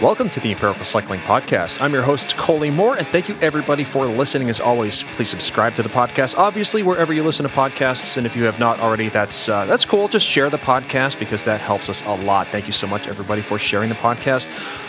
[0.00, 1.82] Welcome to the Empirical Cycling Podcast.
[1.82, 4.48] I'm your host, Kolie Moore, and thank you everybody for listening.
[4.48, 6.38] As always, please subscribe to the podcast.
[6.38, 9.84] Obviously, wherever you listen to podcasts, and if you have not already, that's uh, that's
[9.84, 10.08] cool.
[10.08, 12.46] Just share the podcast because that helps us a lot.
[12.46, 14.48] Thank you so much, everybody, for sharing the podcast.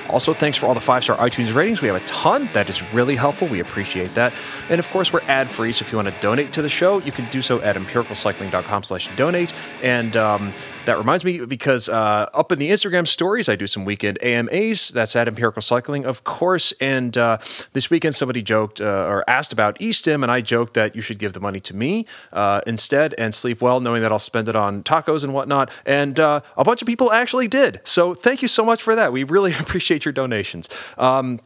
[0.10, 1.82] Also, thanks for all the five star iTunes ratings.
[1.82, 2.50] We have a ton.
[2.54, 3.48] That is really helpful.
[3.48, 4.34] We appreciate that.
[4.70, 5.72] And of course, we're ad free.
[5.72, 8.84] So if you want to donate to the show, you can do so at empiricalcycling.com
[8.84, 9.54] slash donate.
[9.82, 10.54] And um,
[10.86, 14.90] that reminds me because uh, up in the Instagram stories, I do some weekend AMAs.
[14.90, 16.72] That's at Empirical Cycling, of course.
[16.82, 17.38] And uh,
[17.74, 21.20] this weekend, somebody joked uh, or asked about eStim, and I joked that you should
[21.20, 24.56] give the money to me uh, instead and sleep well, knowing that I'll spend it
[24.56, 25.72] on tacos and whatnot.
[25.86, 27.82] And uh, a bunch of people actually did.
[27.84, 29.14] So thank you so much for that.
[29.14, 30.70] We really appreciate your donations.
[30.98, 31.40] Um,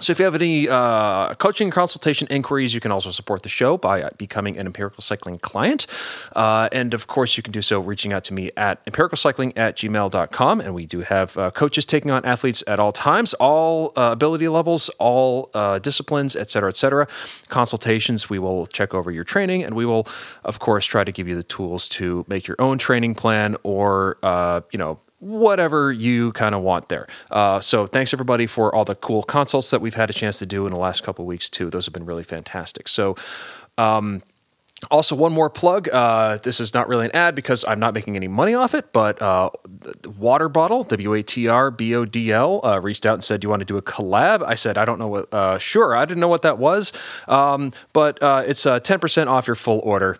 [0.00, 3.76] so, if you have any uh, coaching consultation inquiries, you can also support the show
[3.76, 5.86] by becoming an Empirical Cycling client.
[6.34, 9.76] Uh, and of course, you can do so reaching out to me at empiricalcycling at
[9.76, 10.60] gmail.com.
[10.60, 14.48] And we do have uh, coaches taking on athletes at all times, all uh, ability
[14.48, 17.06] levels, all uh, disciplines, et cetera, et cetera.
[17.48, 20.06] Consultations, we will check over your training and we will,
[20.44, 24.16] of course, try to give you the tools to make your own training plan or,
[24.22, 27.06] uh, you know, whatever you kind of want there.
[27.30, 30.46] Uh, so thanks everybody for all the cool consults that we've had a chance to
[30.46, 31.70] do in the last couple weeks too.
[31.70, 32.88] Those have been really fantastic.
[32.88, 33.16] So.
[33.78, 34.22] Um,
[34.90, 35.90] also, one more plug.
[35.90, 38.94] Uh, this is not really an ad because I'm not making any money off it,
[38.94, 39.50] but uh,
[40.18, 43.40] Water Bottle, W A T R B O D L, uh, reached out and said,
[43.40, 44.42] Do you want to do a collab?
[44.42, 45.94] I said, I don't know what, uh, sure.
[45.94, 46.94] I didn't know what that was,
[47.28, 50.16] um, but uh, it's uh, 10% off your full order.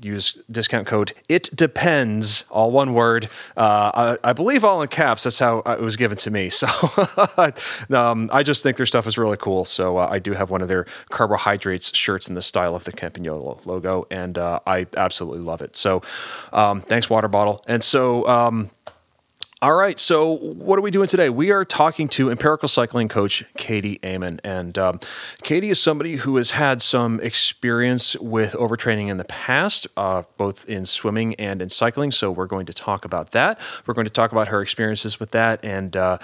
[0.00, 3.28] use discount code IT DEPENDS, all one word.
[3.56, 5.24] I, I, believe all in caps.
[5.24, 6.50] That's how it was given to me.
[6.60, 6.66] So
[7.90, 9.64] um, I just think their stuff is really cool.
[9.64, 13.64] So I do have one of their carbohydrates shirts in the style of the Campagnolo
[13.64, 15.76] logo logo, and uh, I absolutely love it.
[15.76, 16.02] So,
[16.52, 17.64] um, thanks, water bottle.
[17.66, 18.70] And so, um,
[19.62, 21.28] all right, so what are we doing today?
[21.28, 24.40] We are talking to empirical cycling coach Katie Amon.
[24.42, 25.00] And um,
[25.42, 30.66] Katie is somebody who has had some experience with overtraining in the past, uh, both
[30.66, 32.10] in swimming and in cycling.
[32.10, 33.58] So we're going to talk about that.
[33.84, 36.16] We're going to talk about her experiences with that and, uh,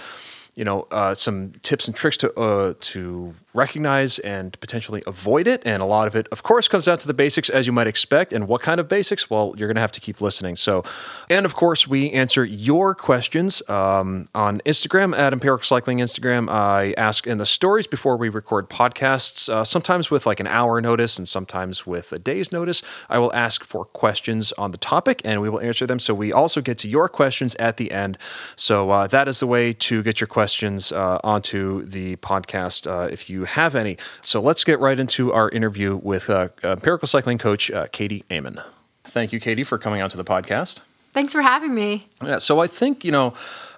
[0.55, 5.62] you know, uh, some tips and tricks to uh, to recognize and potentially avoid it.
[5.65, 7.87] And a lot of it, of course, comes down to the basics as you might
[7.87, 8.33] expect.
[8.33, 9.31] And what kind of basics?
[9.31, 10.56] Well, you're going to have to keep listening.
[10.56, 10.84] So,
[11.31, 16.49] and of course, we answer your questions um, on Instagram at Empirical Cycling Instagram.
[16.50, 20.81] I ask in the stories before we record podcasts, uh, sometimes with like an hour
[20.81, 22.83] notice and sometimes with a day's notice.
[23.09, 25.99] I will ask for questions on the topic and we will answer them.
[25.99, 28.19] So we also get to your questions at the end.
[28.56, 33.09] So uh, that is the way to get your questions uh, onto the podcast uh,
[33.11, 33.97] if you have any.
[34.21, 38.61] So let's get right into our interview with uh, empirical cycling coach uh, Katie Amon.
[39.05, 40.81] Thank you, Katie, for coming onto the podcast.
[41.12, 42.09] Thanks for having me.
[42.23, 43.33] Yeah, so I think, you know,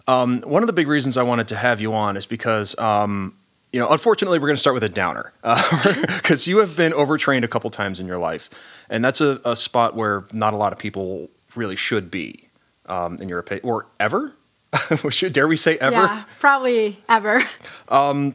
[0.08, 3.36] um, one of the big reasons I wanted to have you on is because, um,
[3.72, 6.92] you know, unfortunately, we're going to start with a downer because uh, you have been
[6.94, 8.50] overtrained a couple times in your life.
[8.90, 12.48] And that's a, a spot where not a lot of people really should be,
[12.86, 14.32] um, in your opinion, or ever.
[15.32, 15.94] Dare we say ever?
[15.94, 17.42] Yeah, probably ever.
[17.88, 18.34] Um,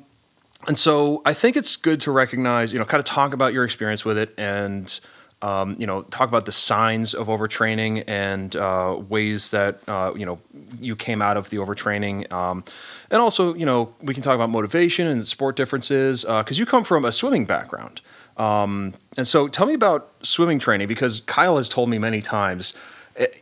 [0.67, 3.63] and so I think it's good to recognize, you know, kind of talk about your
[3.63, 4.99] experience with it and,
[5.41, 10.25] um, you know, talk about the signs of overtraining and uh, ways that, uh, you
[10.25, 10.37] know,
[10.79, 12.31] you came out of the overtraining.
[12.31, 12.63] Um,
[13.09, 16.65] and also, you know, we can talk about motivation and sport differences because uh, you
[16.65, 18.01] come from a swimming background.
[18.37, 22.73] Um, and so tell me about swimming training because Kyle has told me many times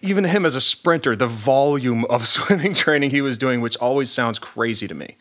[0.01, 4.09] even him as a sprinter, the volume of swimming training he was doing, which always
[4.09, 5.15] sounds crazy to me.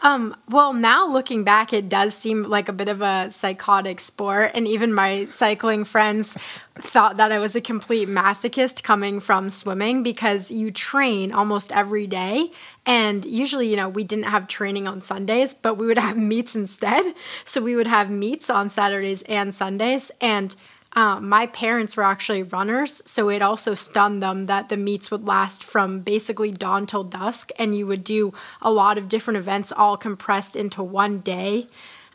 [0.00, 4.52] Um, well, now looking back, it does seem like a bit of a psychotic sport.
[4.54, 6.38] And even my cycling friends
[6.76, 12.06] thought that I was a complete masochist coming from swimming because you train almost every
[12.06, 12.52] day.
[12.86, 16.54] And usually, you know, we didn't have training on Sundays, but we would have meets
[16.54, 17.14] instead.
[17.44, 20.12] So we would have meets on Saturdays and Sundays.
[20.20, 20.54] And
[20.98, 25.28] um, my parents were actually runners, so it also stunned them that the meets would
[25.28, 29.70] last from basically dawn till dusk, and you would do a lot of different events
[29.70, 31.68] all compressed into one day.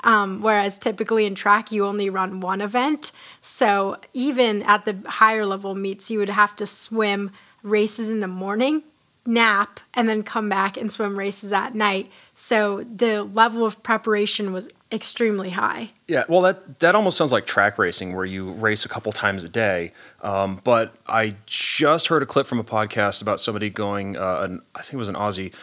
[0.04, 3.14] Um, whereas typically in track, you only run one event.
[3.40, 7.32] So even at the higher level meets, you would have to swim
[7.62, 8.84] races in the morning,
[9.26, 12.12] nap, and then come back and swim races at night.
[12.34, 15.90] So the level of preparation was extremely high.
[16.08, 19.44] Yeah, well, that that almost sounds like track racing, where you race a couple times
[19.44, 19.92] a day.
[20.22, 24.62] Um, but I just heard a clip from a podcast about somebody going, uh, an,
[24.76, 25.54] I think it was an Aussie,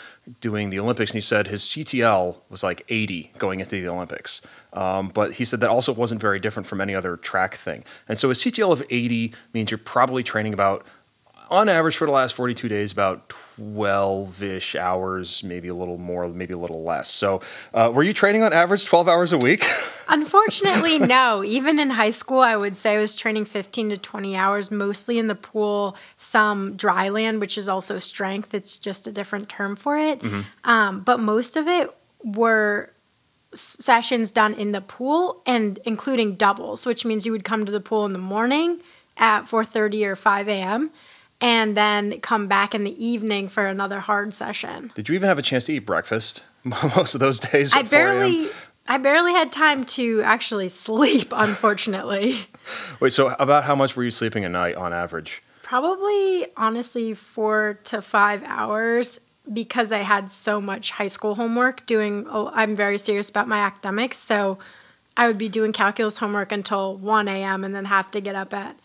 [0.41, 4.43] doing the Olympics, and he said his CTL was like 80 going into the Olympics.
[4.73, 7.85] Um, but he said that also wasn't very different from any other track thing.
[8.09, 10.87] And so a CTL of 80 means you're probably training about,
[11.51, 16.27] on average for the last 42 days, about 12 ish hours, maybe a little more,
[16.29, 17.11] maybe a little less.
[17.11, 17.43] So,
[17.75, 19.67] uh, were you training on average 12 hours a week?
[20.09, 21.45] Unfortunately, no.
[21.45, 25.19] Even in high school, I would say I was training 15 to 20 hours, mostly
[25.19, 28.55] in the pool, some dry land, which is also strength.
[28.55, 30.21] It's just a different term for it.
[30.21, 30.41] Mm-hmm.
[30.65, 32.91] Um, but most of it were
[33.53, 37.81] sessions done in the pool and including doubles, which means you would come to the
[37.81, 38.81] pool in the morning
[39.19, 40.91] at 4:30 or 5 a.m.
[41.41, 44.93] and then come back in the evening for another hard session.
[44.95, 47.75] Did you even have a chance to eat breakfast most of those days?
[47.75, 48.49] I barely
[48.89, 52.39] I barely had time to actually sleep, unfortunately.
[53.01, 55.43] Wait, so about how much were you sleeping a night on average?
[55.63, 59.21] Probably honestly 4 to 5 hours
[59.53, 64.17] because I had so much high school homework doing, I'm very serious about my academics.
[64.17, 64.59] So
[65.17, 67.63] I would be doing calculus homework until 1 a.m.
[67.63, 68.77] and then have to get up at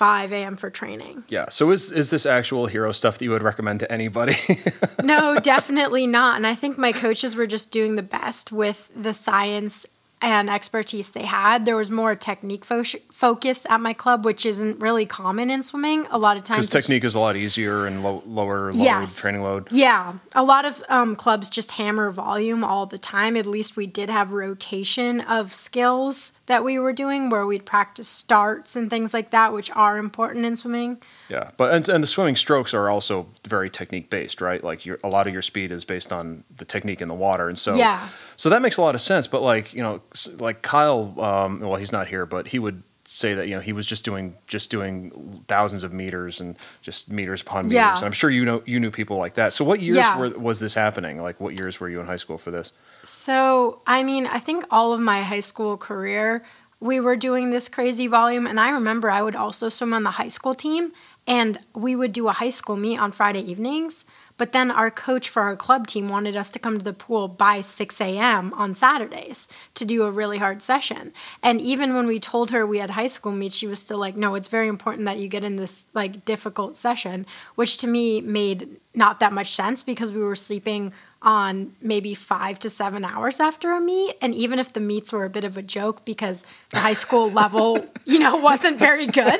[0.00, 0.56] 5 a.m.
[0.56, 1.24] for training.
[1.28, 1.50] Yeah.
[1.50, 4.32] So is is this actual hero stuff that you would recommend to anybody?
[5.04, 6.36] no, definitely not.
[6.36, 9.84] And I think my coaches were just doing the best with the science
[10.22, 11.66] and expertise they had.
[11.66, 12.84] There was more technique fo-
[13.20, 16.06] focus at my club, which isn't really common in swimming.
[16.10, 19.18] A lot of times, because technique is a lot easier and low, lower load, yes.
[19.18, 19.68] training load.
[19.70, 23.36] Yeah, a lot of um, clubs just hammer volume all the time.
[23.36, 28.08] At least we did have rotation of skills that we were doing, where we'd practice
[28.08, 31.02] starts and things like that, which are important in swimming.
[31.28, 34.64] Yeah, but and, and the swimming strokes are also very technique based, right?
[34.64, 37.48] Like your, a lot of your speed is based on the technique in the water,
[37.48, 38.08] and so yeah.
[38.38, 39.26] So that makes a lot of sense.
[39.26, 40.00] But like you know,
[40.38, 43.72] like Kyle, um, well, he's not here, but he would say that you know he
[43.72, 47.74] was just doing just doing thousands of meters and just meters upon meters.
[47.74, 47.96] Yeah.
[47.96, 49.52] And I'm sure you know you knew people like that.
[49.52, 50.16] So what years yeah.
[50.16, 51.20] were, was this happening?
[51.20, 52.72] Like what years were you in high school for this?
[53.02, 56.42] So I mean, I think all of my high school career
[56.80, 60.12] we were doing this crazy volume, and I remember I would also swim on the
[60.12, 60.92] high school team,
[61.26, 64.06] and we would do a high school meet on Friday evenings.
[64.40, 67.28] But then our coach for our club team wanted us to come to the pool
[67.28, 68.54] by 6 a.m.
[68.54, 71.12] on Saturdays to do a really hard session.
[71.42, 74.16] And even when we told her we had high school meets, she was still like,
[74.16, 78.22] no, it's very important that you get in this like difficult session, which to me
[78.22, 80.92] made not that much sense because we were sleeping
[81.22, 84.16] on maybe five to seven hours after a meet.
[84.22, 87.30] And even if the meets were a bit of a joke because the high school
[87.42, 89.38] level, you know, wasn't very good,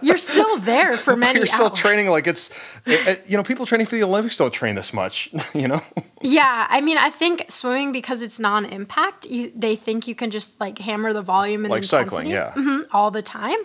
[0.00, 1.78] you're still there for many You're still hours.
[1.78, 2.50] training like it's,
[2.86, 5.80] it, it, you know, people training for the Olympics don't train this much, you know?
[6.22, 6.66] Yeah.
[6.70, 10.78] I mean, I think swimming, because it's non impact, they think you can just like
[10.78, 12.52] hammer the volume and like intensity cycling, yeah.
[12.52, 13.58] Mm-hmm, all the time.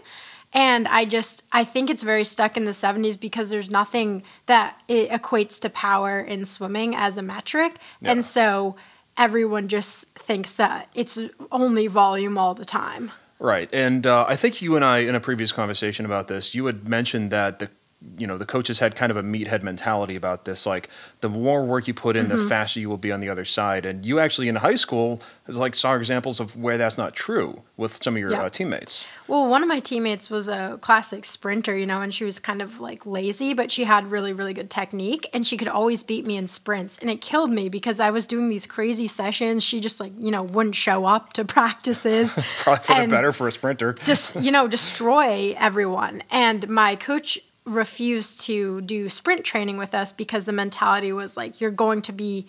[0.53, 4.81] And I just I think it's very stuck in the 70s because there's nothing that
[4.87, 7.75] it equates to power in swimming as a metric.
[8.01, 8.11] Yeah.
[8.11, 8.75] And so
[9.17, 11.19] everyone just thinks that it's
[11.51, 13.11] only volume all the time.
[13.39, 13.69] Right.
[13.73, 16.87] And uh, I think you and I, in a previous conversation about this, you had
[16.87, 17.69] mentioned that the
[18.17, 20.89] you know the coaches had kind of a meathead mentality about this like
[21.21, 22.37] the more work you put in mm-hmm.
[22.37, 23.85] the faster you will be on the other side.
[23.85, 27.61] And you actually in high school is like saw examples of where that's not true
[27.77, 28.43] with some of your yeah.
[28.43, 29.05] uh, teammates.
[29.27, 32.61] Well one of my teammates was a classic sprinter you know and she was kind
[32.61, 36.25] of like lazy but she had really really good technique and she could always beat
[36.25, 36.97] me in sprints.
[36.97, 39.63] And it killed me because i was doing these crazy sessions.
[39.63, 42.37] She just like you know wouldn't show up to practices.
[42.57, 43.93] Probably for the better for a sprinter.
[44.03, 46.23] just you know destroy everyone.
[46.29, 51.61] And my coach refused to do sprint training with us because the mentality was like
[51.61, 52.45] you're going to be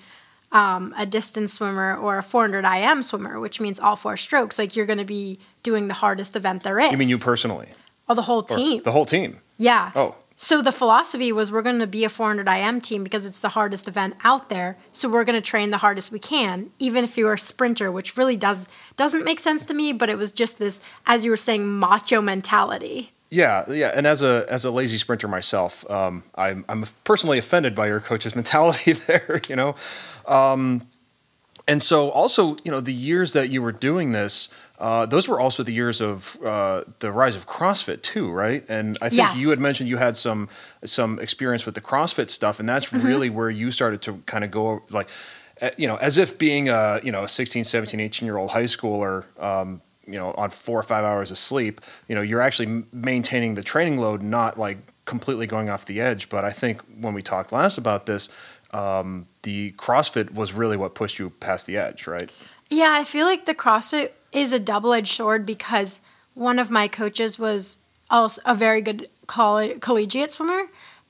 [0.53, 4.59] um, a distance swimmer or a 400 IM swimmer, which means all four strokes.
[4.59, 6.93] Like you're going to be doing the hardest event there is.
[6.93, 7.69] You mean you personally?
[8.09, 8.81] Oh, the whole team.
[8.81, 9.41] Or the whole team.
[9.59, 9.91] Yeah.
[9.94, 10.15] Oh.
[10.37, 13.51] So the philosophy was we're going to be a 400 IM team because it's the
[13.51, 14.77] hardest event out there.
[14.91, 18.17] So we're going to train the hardest we can, even if you're a sprinter, which
[18.17, 19.93] really does doesn't make sense to me.
[19.93, 23.14] But it was just this, as you were saying, macho mentality.
[23.34, 27.74] Yeah, yeah, and as a as a lazy sprinter myself, um, I'm I'm personally offended
[27.74, 29.41] by your coach's mentality there.
[29.48, 29.74] You know,
[30.29, 30.86] um,
[31.67, 35.41] and so also you know the years that you were doing this, uh, those were
[35.41, 38.64] also the years of uh, the rise of CrossFit too, right?
[38.69, 39.41] And I think yes.
[39.41, 40.48] you had mentioned you had some
[40.84, 43.05] some experience with the CrossFit stuff, and that's mm-hmm.
[43.05, 45.10] really where you started to kind of go like,
[45.60, 48.50] eh, you know, as if being a you know a 16, 17, 18 year old
[48.50, 49.24] high schooler.
[49.43, 53.55] Um, you know on four or five hours of sleep you know you're actually maintaining
[53.55, 56.29] the training load not like completely going off the edge.
[56.29, 58.29] But i think when we talked last about this
[58.73, 62.31] um, the crossfit was really what pushed you past the edge right?
[62.70, 66.03] Yeah i feel like the crossfit is a double-edged sword because
[66.34, 67.79] one of my coaches was
[68.11, 70.65] also a very good coll- collegiate swimmer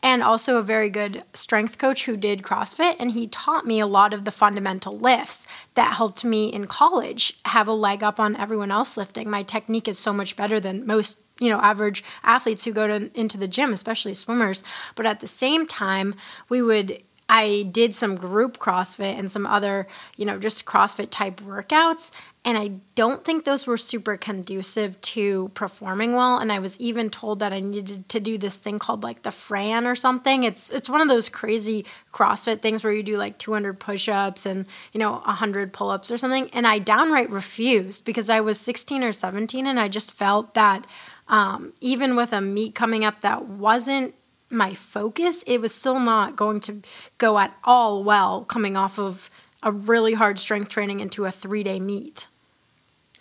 [0.05, 2.97] and also a very good strength coach who did CrossFit.
[3.01, 7.39] And he taught me a lot of the fundamental lifts that helped me in college
[7.47, 9.31] have a leg up on everyone else lifting.
[9.31, 13.11] My technique is so much better than most you know average athletes who go to
[13.19, 14.63] into the gym especially swimmers
[14.95, 16.15] but at the same time
[16.49, 21.41] we would I did some group CrossFit and some other, you know, just CrossFit type
[21.41, 22.13] workouts.
[22.47, 26.37] And I don't think those were super conducive to performing well.
[26.37, 29.31] And I was even told that I needed to do this thing called like the
[29.31, 30.45] Fran or something.
[30.45, 34.67] It's it's one of those crazy CrossFit things where you do like 200 push-ups and
[34.93, 36.51] you know 100 pull-ups or something.
[36.53, 40.87] And I downright refused because I was 16 or 17 and I just felt that
[41.29, 44.15] um, even with a meet coming up that wasn't
[44.55, 46.81] my focus, it was still not going to
[47.19, 49.31] go at all well coming off of
[49.63, 52.27] a really hard strength training into a three day meet.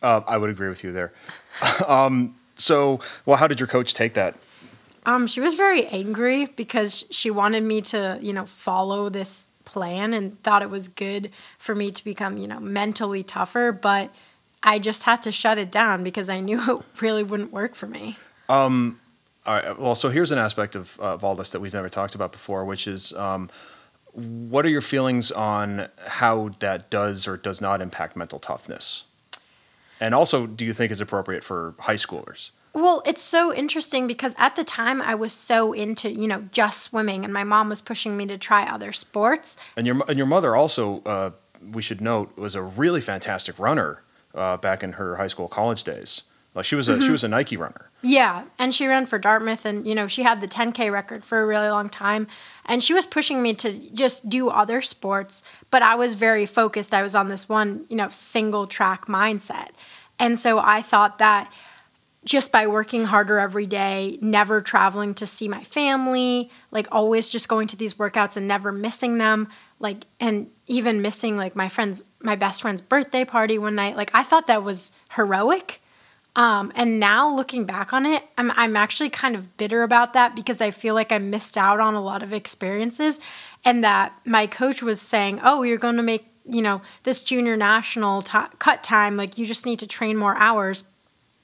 [0.01, 1.13] Uh, I would agree with you there.
[1.87, 4.35] um, so, well, how did your coach take that?
[5.05, 10.13] Um, she was very angry because she wanted me to, you know, follow this plan
[10.13, 13.71] and thought it was good for me to become, you know, mentally tougher.
[13.71, 14.13] But
[14.61, 17.87] I just had to shut it down because I knew it really wouldn't work for
[17.87, 18.17] me.
[18.49, 18.99] Um,
[19.45, 19.79] all right.
[19.79, 22.31] Well, so here's an aspect of, uh, of all this that we've never talked about
[22.31, 23.49] before, which is um,
[24.13, 29.03] what are your feelings on how that does or does not impact mental toughness?
[29.99, 32.51] And also, do you think it's appropriate for high schoolers?
[32.73, 36.81] Well, it's so interesting because at the time I was so into, you know, just
[36.81, 39.57] swimming and my mom was pushing me to try other sports.
[39.77, 41.31] And your and your mother also, uh,
[41.71, 44.01] we should note, was a really fantastic runner
[44.33, 46.23] uh, back in her high school college days.
[46.55, 47.05] Like she was a mm-hmm.
[47.05, 47.89] she was a Nike runner.
[48.01, 51.41] Yeah, and she ran for Dartmouth, and you know she had the 10k record for
[51.41, 52.27] a really long time,
[52.65, 55.41] and she was pushing me to just do other sports.
[55.71, 56.93] But I was very focused.
[56.93, 59.69] I was on this one, you know, single track mindset,
[60.19, 61.51] and so I thought that
[62.23, 67.49] just by working harder every day, never traveling to see my family, like always just
[67.49, 69.47] going to these workouts and never missing them,
[69.79, 74.11] like and even missing like my friend's my best friend's birthday party one night, like
[74.13, 75.79] I thought that was heroic
[76.35, 80.35] um, and now looking back on it, I'm, I'm actually kind of bitter about that
[80.35, 83.19] because I feel like I missed out on a lot of experiences
[83.63, 87.55] and that my coach was saying, oh, you're going to make, you know, this junior
[87.55, 89.15] national t- cut time.
[89.15, 90.85] Like you just need to train more hours.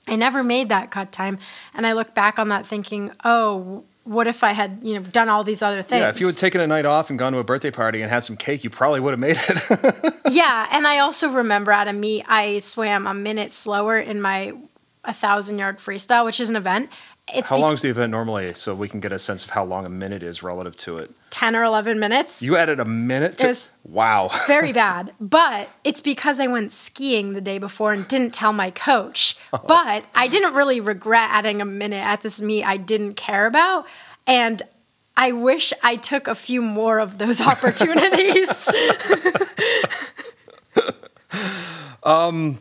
[0.08, 1.38] I never made that cut time.
[1.76, 5.30] And I look back on that thinking, oh, what if I had, you know, done
[5.30, 6.00] all these other things?
[6.00, 8.10] Yeah, if you had taken a night off and gone to a birthday party and
[8.10, 10.14] had some cake, you probably would have made it.
[10.32, 14.54] yeah, and I also remember at a meet I swam a minute slower in my
[15.06, 16.90] a thousand yard freestyle, which is an event.
[17.34, 19.64] It's how long is the event normally, so we can get a sense of how
[19.64, 21.12] long a minute is relative to it?
[21.30, 22.42] Ten or eleven minutes.
[22.42, 23.38] You added a minute.
[23.38, 25.14] To, it was wow, very bad.
[25.20, 29.38] But it's because I went skiing the day before and didn't tell my coach.
[29.54, 29.62] Oh.
[29.68, 33.86] But I didn't really regret adding a minute at this meet I didn't care about,
[34.26, 34.62] and
[35.16, 38.70] I wish I took a few more of those opportunities.
[42.04, 42.60] um.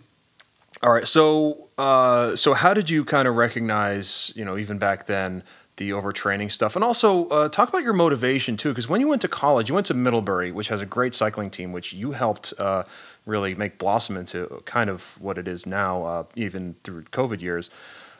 [0.80, 5.06] All right, so uh, so how did you kind of recognize, you know, even back
[5.06, 5.42] then,
[5.76, 8.68] the overtraining stuff, and also uh, talk about your motivation too?
[8.68, 11.50] Because when you went to college, you went to Middlebury, which has a great cycling
[11.50, 12.84] team, which you helped uh,
[13.26, 17.70] really make blossom into kind of what it is now, uh, even through COVID years.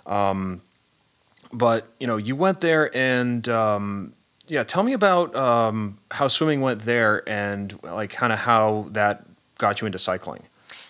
[0.05, 0.62] Um,
[1.53, 4.15] but you know, you went there, and um,
[4.49, 9.25] yeah, tell me about um, how swimming went there, and like kind of how that
[9.59, 10.43] got you into cycling.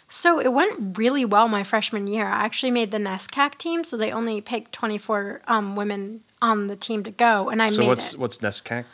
[0.09, 2.27] So it went really well my freshman year.
[2.27, 6.77] I actually made the NESCAC team, so they only picked 24 um, women on the
[6.77, 8.21] team to go, and I so made what's, it.
[8.21, 8.85] what's NESCAC?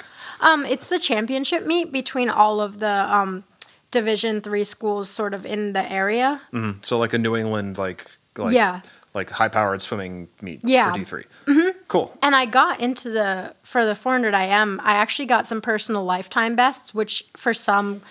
[0.41, 3.45] Um, it's the championship meet between all of the um,
[3.93, 6.41] Division three schools, sort of in the area.
[6.53, 6.81] Mm-hmm.
[6.83, 8.81] So like a New England, like, like yeah,
[9.15, 10.93] like high powered swimming meet yeah.
[10.93, 11.79] for D 3 mm-hmm.
[11.87, 12.19] Cool.
[12.21, 14.81] And I got into the for the 400 IM.
[14.83, 18.03] I actually got some personal lifetime bests, which for some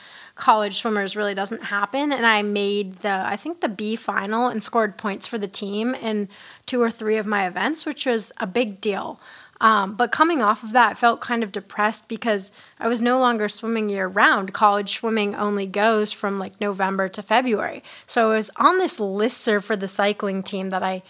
[0.44, 2.12] college swimmers really doesn't happen.
[2.12, 5.96] And I made the, I think the B final and scored points for the team
[5.96, 6.28] in
[6.66, 9.22] two or three of my events, which was a big deal.
[9.62, 13.20] Um, but coming off of that, I felt kind of depressed because I was no
[13.20, 14.52] longer swimming year round.
[14.52, 17.82] College swimming only goes from like November to February.
[18.06, 21.04] So I was on this listserv for the cycling team that I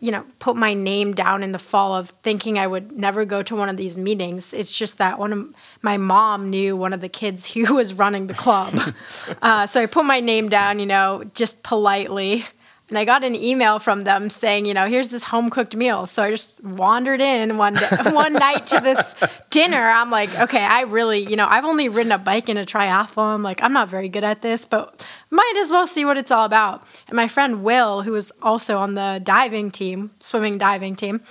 [0.00, 3.42] you know, put my name down in the fall of thinking I would never go
[3.42, 4.54] to one of these meetings.
[4.54, 8.26] It's just that one of my mom knew one of the kids who was running
[8.26, 8.78] the club.
[9.42, 12.46] uh, so I put my name down, you know, just politely.
[12.90, 16.06] And I got an email from them saying, you know, here's this home cooked meal.
[16.06, 19.14] So I just wandered in one day, one night to this
[19.48, 19.78] dinner.
[19.78, 23.42] I'm like, okay, I really, you know, I've only ridden a bike in a triathlon.
[23.42, 26.44] Like, I'm not very good at this, but might as well see what it's all
[26.44, 26.84] about.
[27.06, 31.22] And my friend Will, who was also on the diving team, swimming diving team,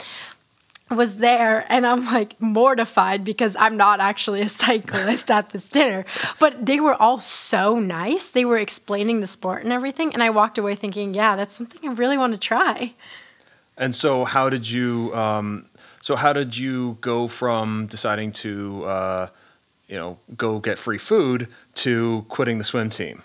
[0.90, 6.06] was there and I'm like mortified because I'm not actually a cyclist at this dinner.
[6.40, 8.32] But they were all so nice.
[8.32, 10.14] They were explaining the sport and everything.
[10.14, 12.94] And I walked away thinking, yeah, that's something I really want to try.
[13.78, 15.14] And so, how did you?
[15.16, 15.70] Um,
[16.02, 19.28] so, how did you go from deciding to, uh,
[19.88, 23.24] you know, go get free food to quitting the swim team?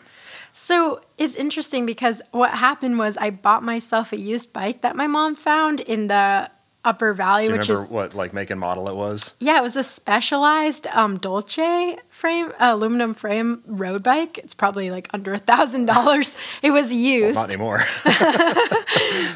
[0.57, 5.09] So it's interesting because what happened was I bought myself a used bike that my
[5.09, 6.49] mom found in the
[6.85, 9.35] Upper Valley, which remember is what like make and model it was?
[9.41, 14.39] yeah, it was a specialized um, Dolce frame, uh, aluminum frame road bike.
[14.39, 16.37] It's probably like under a thousand dollars.
[16.63, 17.37] It was Well, used.
[17.41, 17.81] not anymore.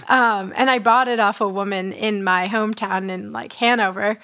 [0.08, 4.18] Um, and I bought it off a woman in my hometown in like Hanover.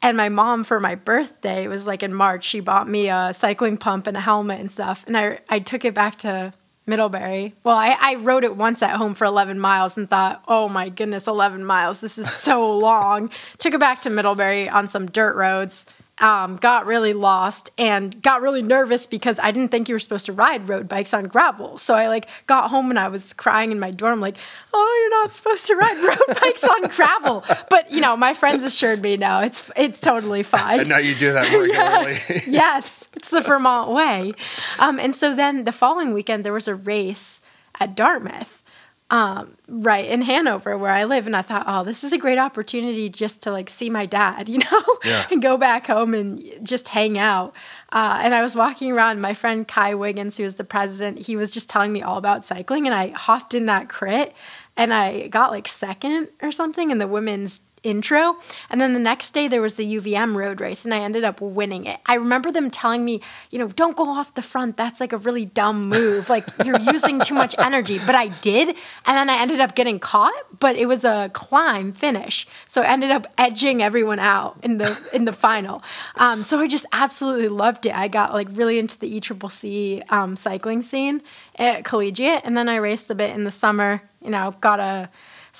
[0.00, 3.34] And my mom, for my birthday, it was like in March, she bought me a
[3.34, 5.04] cycling pump and a helmet and stuff.
[5.06, 6.54] And I, I took it back to
[6.88, 7.54] Middlebury.
[7.64, 10.88] Well, I, I rode it once at home for 11 miles and thought, oh my
[10.88, 12.00] goodness, 11 miles.
[12.00, 13.30] This is so long.
[13.58, 15.86] took it back to Middlebury on some dirt roads.
[16.20, 20.26] Um, got really lost and got really nervous because I didn't think you were supposed
[20.26, 21.78] to ride road bikes on gravel.
[21.78, 24.36] So I like got home and I was crying in my dorm, like,
[24.74, 28.64] "Oh, you're not supposed to ride road bikes on gravel." But you know, my friends
[28.64, 30.80] assured me, no, it's it's totally fine.
[30.80, 32.16] and now you do that regularly.
[32.28, 34.32] Yes, yes, it's the Vermont way.
[34.78, 37.40] Um, and so then the following weekend, there was a race
[37.80, 38.62] at Dartmouth,
[39.10, 41.26] um, right in Hanover, where I live.
[41.26, 44.48] And I thought, oh, this is a great opportunity just to like see my dad,
[44.50, 45.26] you know, Yeah.
[45.30, 47.54] and go back home and just hang out.
[47.90, 49.20] Uh, and I was walking around.
[49.20, 52.44] My friend Kai Wiggins, who was the president, he was just telling me all about
[52.44, 52.86] cycling.
[52.86, 54.34] And I hopped in that crit
[54.76, 58.36] and I got like second or something in the women's intro.
[58.70, 61.40] And then the next day there was the UVM road race and I ended up
[61.40, 62.00] winning it.
[62.06, 63.20] I remember them telling me,
[63.50, 64.76] you know, don't go off the front.
[64.76, 66.28] That's like a really dumb move.
[66.28, 67.98] Like you're using too much energy.
[68.04, 68.68] But I did.
[69.06, 72.46] And then I ended up getting caught, but it was a climb finish.
[72.66, 75.82] So I ended up edging everyone out in the in the final.
[76.16, 77.94] Um, so I just absolutely loved it.
[77.94, 81.22] I got like really into the ECCC um, cycling scene
[81.56, 82.42] at collegiate.
[82.44, 85.08] And then I raced a bit in the summer, you know, got a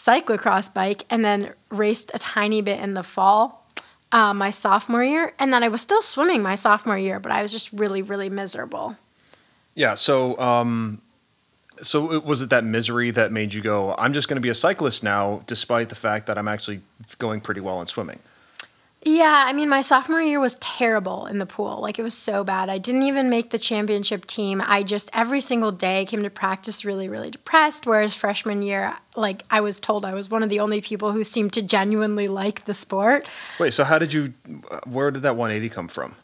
[0.06, 3.42] cyclocross bike and then raced a tiny bit in the fall
[4.12, 7.42] uh, my sophomore year and then i was still swimming my sophomore year but i
[7.42, 8.96] was just really really miserable
[9.78, 9.94] Yeah.
[9.94, 11.00] So, um,
[11.80, 13.94] so it, was it that misery that made you go?
[13.96, 16.80] I'm just going to be a cyclist now, despite the fact that I'm actually
[17.18, 18.18] going pretty well in swimming.
[19.02, 22.42] Yeah i mean my sophomore year was terrible in the pool like it was so
[22.42, 26.30] bad i didn't even make the championship team i just every single day came to
[26.30, 30.48] practice really really depressed whereas freshman year like i was told i was one of
[30.48, 33.72] the only people who seemed to genuinely like the sport Wait.
[33.72, 34.32] So how did you?
[34.70, 36.14] uh, Where did that 180 come from?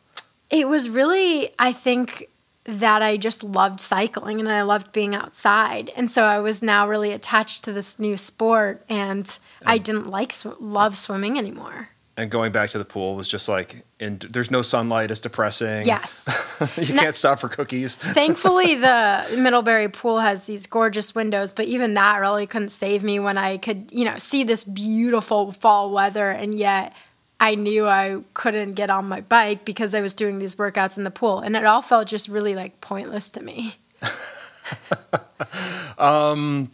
[0.50, 2.28] It was really, I think,
[2.64, 5.90] that I just loved cycling and I loved being outside.
[5.96, 10.32] And so I was now really attached to this new sport and I didn't like,
[10.32, 11.88] sw- love swimming anymore.
[12.16, 15.11] And going back to the pool was just like, and there's no sunlight.
[15.11, 15.85] It's depressing.
[15.85, 16.62] Yes.
[16.77, 17.96] you can't stop for cookies.
[17.96, 23.18] Thankfully, the Middlebury pool has these gorgeous windows, but even that really couldn't save me
[23.18, 26.94] when I could, you know, see this beautiful fall weather and yet
[27.40, 31.03] I knew I couldn't get on my bike because I was doing these workouts in
[31.05, 31.40] the pool.
[31.40, 33.74] And it all felt just really like pointless to me.
[35.98, 36.70] um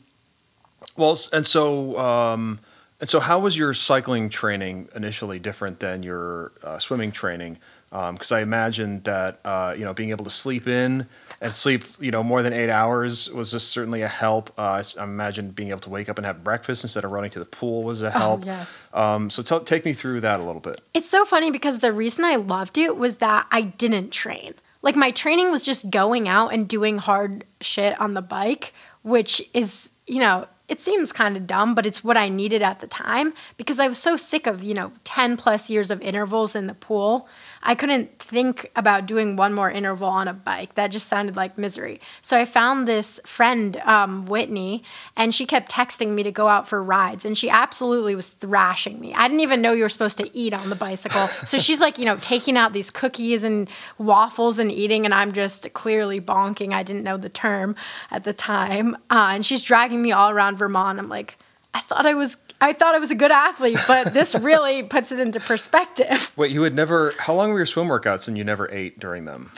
[0.97, 2.61] Well, and so, um,
[3.01, 7.59] and so, how was your cycling training initially different than your uh, swimming training?
[7.91, 11.07] Because I imagine that uh, you know being able to sleep in
[11.41, 14.53] and sleep you know more than eight hours was just certainly a help.
[14.59, 17.39] Uh, I imagine being able to wake up and have breakfast instead of running to
[17.39, 18.45] the pool was a help.
[18.45, 18.91] yes.
[18.93, 20.81] Um, so tell, take me through that a little bit.
[20.93, 24.55] It's so funny because the reason I loved it was that I didn't train.
[24.83, 29.43] Like my training was just going out and doing hard shit on the bike, which
[29.53, 32.87] is, you know, it seems kind of dumb, but it's what I needed at the
[32.87, 36.69] time because I was so sick of, you know, 10 plus years of intervals in
[36.69, 37.29] the pool.
[37.63, 40.75] I couldn't think about doing one more interval on a bike.
[40.75, 42.01] That just sounded like misery.
[42.23, 44.83] So I found this friend, um, Whitney,
[45.15, 47.27] and she kept texting me to go out for rides.
[47.27, 49.13] And she absolutely was thrashing me.
[49.15, 51.27] I didn't even know you were supposed to eat on the bicycle.
[51.27, 53.69] So she's like, you know, taking out these cookies and
[53.99, 56.73] waffles and eating, and I'm just clearly bonking.
[56.73, 57.77] I didn't know the term
[58.11, 58.97] at the time.
[59.11, 60.99] Uh, and she's dragging me all around Vermont.
[60.99, 61.37] I'm like,
[61.75, 62.39] I thought I was.
[62.61, 66.33] I thought I was a good athlete, but this really puts it into perspective.
[66.37, 67.15] Wait, you had never?
[67.19, 69.53] How long were your swim workouts and you never ate during them?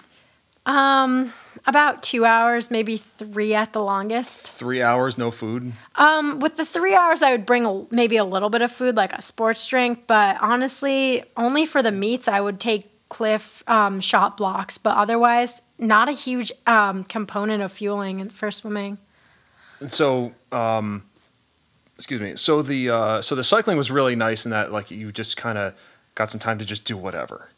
[0.64, 1.32] Um,
[1.66, 4.50] about two hours, maybe three at the longest.
[4.52, 5.72] Three hours, no food.
[5.96, 8.94] Um, with the three hours, I would bring a, maybe a little bit of food,
[8.96, 14.00] like a sports drink, but honestly, only for the meets, I would take Clif um,
[14.00, 18.98] Shot Bloks, but otherwise, not a huge um, component of fueling for swimming.
[19.80, 21.04] And so, um,
[22.02, 22.34] excuse me.
[22.34, 25.56] So the uh, so the cycling was really nice in that like you just kind
[25.56, 25.72] of
[26.16, 27.48] got some time to just do whatever.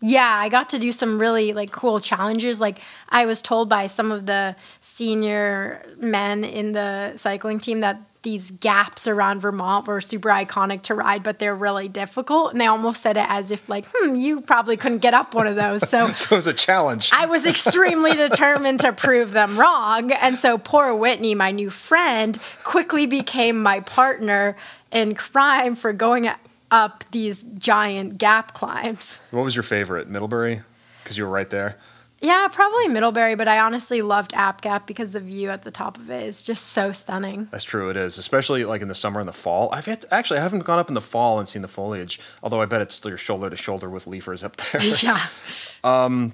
[0.00, 2.62] Yeah, I got to do some really like cool challenges.
[2.62, 2.78] Like
[3.10, 8.50] I was told by some of the senior men in the cycling team that these
[8.50, 12.52] gaps around Vermont were super iconic to ride, but they're really difficult.
[12.52, 15.46] And they almost said it as if like, hmm, you probably couldn't get up one
[15.46, 15.88] of those.
[15.88, 17.10] So, so it was a challenge.
[17.12, 20.10] I was extremely determined to prove them wrong.
[20.10, 24.56] And so poor Whitney, my new friend, quickly became my partner
[24.90, 26.28] in crime for going
[26.70, 29.20] up these giant gap climbs.
[29.30, 30.08] What was your favorite?
[30.08, 30.62] Middlebury?
[31.02, 31.76] Because you were right there.
[32.24, 35.98] Yeah, probably Middlebury, but I honestly loved App Gap because the view at the top
[35.98, 37.48] of it is just so stunning.
[37.50, 37.90] That's true.
[37.90, 39.68] It is, especially like in the summer and the fall.
[39.72, 42.62] I've to, actually I haven't gone up in the fall and seen the foliage, although
[42.62, 44.80] I bet it's still shoulder to shoulder with leafers up there.
[45.02, 45.20] Yeah.
[45.84, 46.32] um,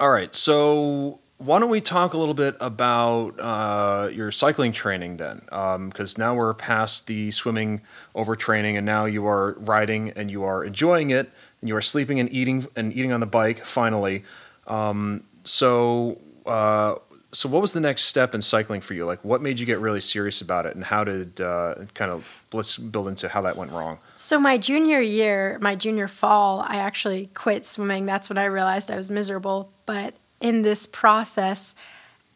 [0.00, 5.18] all right, so why don't we talk a little bit about uh, your cycling training
[5.18, 5.42] then?
[5.44, 7.82] Because um, now we're past the swimming
[8.14, 12.18] overtraining, and now you are riding and you are enjoying it, and you are sleeping
[12.20, 14.24] and eating and eating on the bike finally.
[14.68, 16.96] Um, so, uh,
[17.32, 19.04] so what was the next step in cycling for you?
[19.04, 22.44] Like, what made you get really serious about it, and how did uh, kind of
[22.52, 23.98] let's build into how that went wrong?
[24.16, 28.06] So my junior year, my junior fall, I actually quit swimming.
[28.06, 29.70] That's when I realized I was miserable.
[29.84, 31.74] But in this process,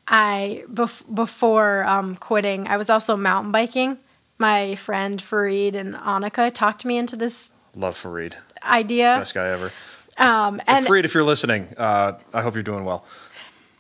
[0.09, 3.99] I bef- before um, quitting, I was also mountain biking.
[4.39, 7.53] My friend Farid and Annika talked me into this.
[7.77, 8.37] Love Farid.
[8.63, 9.17] Idea.
[9.17, 9.71] Best guy ever.
[10.19, 13.05] Um, and Farid, if you're listening, uh, I hope you're doing well.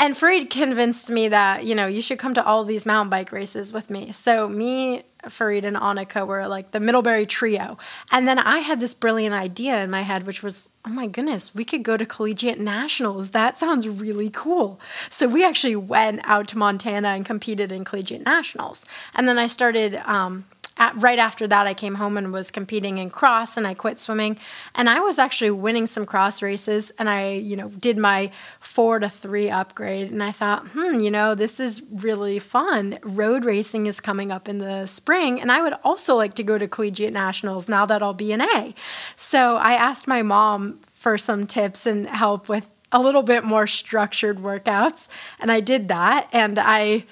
[0.02, 3.30] And Farid convinced me that, you know, you should come to all these mountain bike
[3.30, 4.10] races with me.
[4.10, 7.78] So me, Farid, and Annika were like the Middlebury trio.
[8.10, 11.54] And then I had this brilliant idea in my head, which was, oh my goodness,
[11.54, 13.30] we could go to collegiate nationals.
[13.30, 14.80] That sounds really cool.
[15.08, 18.84] So we actually went out to Montana and competed in collegiate nationals.
[19.14, 22.98] And then I started um, at, right after that, I came home and was competing
[22.98, 24.38] in cross, and I quit swimming.
[24.74, 28.30] And I was actually winning some cross races, and I, you know, did my
[28.60, 30.10] four to three upgrade.
[30.10, 32.98] And I thought, hmm, you know, this is really fun.
[33.02, 36.58] Road racing is coming up in the spring, and I would also like to go
[36.58, 38.74] to collegiate nationals now that I'll be an A.
[39.16, 43.66] So I asked my mom for some tips and help with a little bit more
[43.66, 45.08] structured workouts,
[45.40, 47.04] and I did that, and I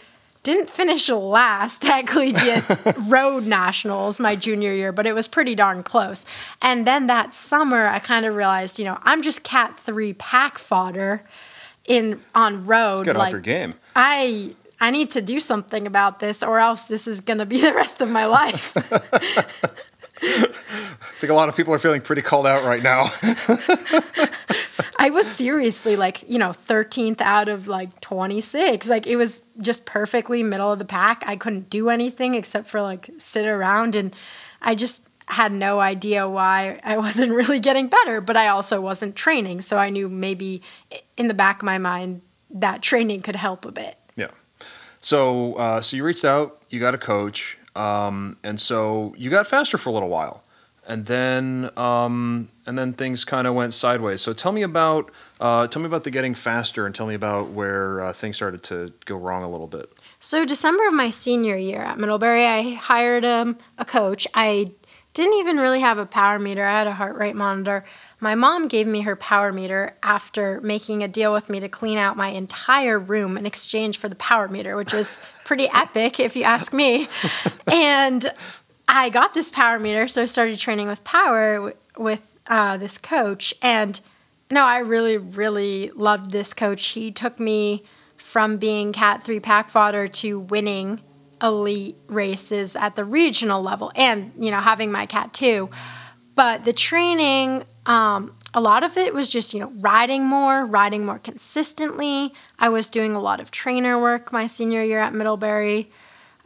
[0.43, 2.65] didn't finish last at collegiate
[3.09, 6.25] road nationals my junior year, but it was pretty darn close.
[6.63, 10.59] And then that summer, I kind of realized, you know, I'm just cat three pack
[10.59, 11.25] fodder
[11.85, 13.07] in on road.
[13.07, 13.75] Got like, your game.
[13.95, 17.61] I I need to do something about this, or else this is going to be
[17.67, 18.77] the rest of my life.
[20.23, 23.11] I think a lot of people are feeling pretty called out right now.
[25.01, 28.87] I was seriously like, you know, 13th out of like 26.
[28.91, 31.25] Like it was just perfectly middle of the pack.
[31.27, 34.15] I couldn't do anything except for like sit around and
[34.61, 39.17] I just had no idea why I wasn't really getting better, but I also wasn't
[39.17, 39.63] training.
[39.63, 40.61] So I knew maybe
[41.17, 43.97] in the back of my mind that training could help a bit.
[44.17, 44.29] Yeah.
[45.01, 49.47] So, uh, so you reached out, you got a coach, um, and so you got
[49.47, 50.45] faster for a little while
[50.91, 54.21] and then um, and then things kind of went sideways.
[54.21, 57.51] So tell me about uh, tell me about the getting faster, and tell me about
[57.51, 59.93] where uh, things started to go wrong a little bit.
[60.19, 64.27] So December of my senior year at Middlebury, I hired um, a coach.
[64.35, 64.73] I
[65.15, 66.65] didn't even really have a power meter.
[66.65, 67.85] I had a heart rate monitor.
[68.21, 71.99] My mom gave me her power meter after making a deal with me to clean
[71.99, 76.37] out my entire room in exchange for the power meter, which was pretty epic, if
[76.37, 77.09] you ask me.
[77.67, 78.31] And
[78.93, 83.55] I got this power meter, so I started training with power with uh, this coach.
[83.63, 84.01] And
[84.51, 86.89] no, I really, really loved this coach.
[86.89, 87.85] He took me
[88.17, 91.03] from being Cat 3 pack fodder to winning
[91.41, 95.71] elite races at the regional level and, you know, having my Cat 2.
[96.35, 101.07] But the training, um, a lot of it was just, you know, riding more, riding
[101.07, 102.35] more consistently.
[102.59, 105.93] I was doing a lot of trainer work my senior year at Middlebury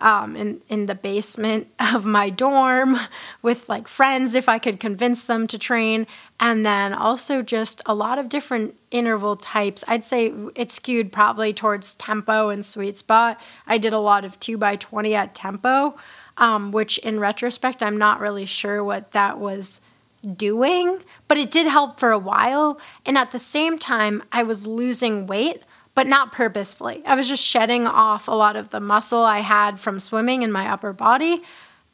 [0.04, 2.96] um, in in the basement of my dorm
[3.42, 6.06] with like friends if I could convince them to train,
[6.38, 9.82] and then also just a lot of different interval types.
[9.88, 13.42] I'd say it skewed probably towards tempo and sweet spot.
[13.66, 15.96] I did a lot of two by twenty at tempo,
[16.36, 19.80] um, which in retrospect I'm not really sure what that was
[20.36, 22.78] doing, but it did help for a while.
[23.04, 25.62] And at the same time, I was losing weight
[25.94, 27.02] but not purposefully.
[27.06, 30.50] I was just shedding off a lot of the muscle I had from swimming in
[30.50, 31.42] my upper body.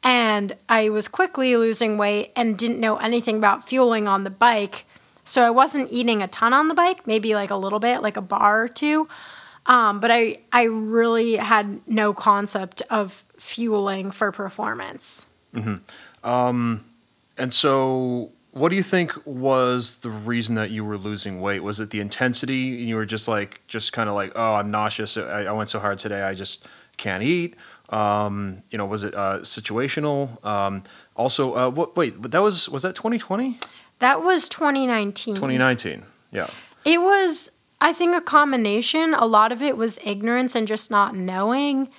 [0.03, 4.85] And I was quickly losing weight and didn't know anything about fueling on the bike.
[5.23, 8.17] So I wasn't eating a ton on the bike, maybe like a little bit, like
[8.17, 9.07] a bar or two.
[9.67, 15.27] Um, but I, I really had no concept of fueling for performance.
[15.53, 16.27] Mm-hmm.
[16.27, 16.83] Um,
[17.37, 21.61] and so what do you think was the reason that you were losing weight?
[21.61, 22.79] Was it the intensity?
[22.79, 25.17] And you were just like, just kind of like, oh, I'm nauseous.
[25.17, 26.21] I, I, went so hard today.
[26.21, 27.55] I just can't eat.
[27.89, 30.43] Um, you know, was it uh, situational?
[30.45, 30.83] Um,
[31.15, 31.95] also, uh, what?
[31.95, 33.59] Wait, that was was that 2020?
[33.99, 35.35] That was 2019.
[35.35, 36.03] 2019.
[36.31, 36.47] Yeah.
[36.85, 37.51] It was.
[37.79, 39.13] I think a combination.
[39.13, 41.89] A lot of it was ignorance and just not knowing.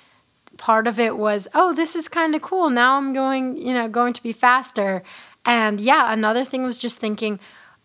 [0.57, 2.69] Part of it was, oh, this is kind of cool.
[2.69, 5.01] Now I'm going, you know, going to be faster
[5.45, 7.39] and yeah, another thing was just thinking,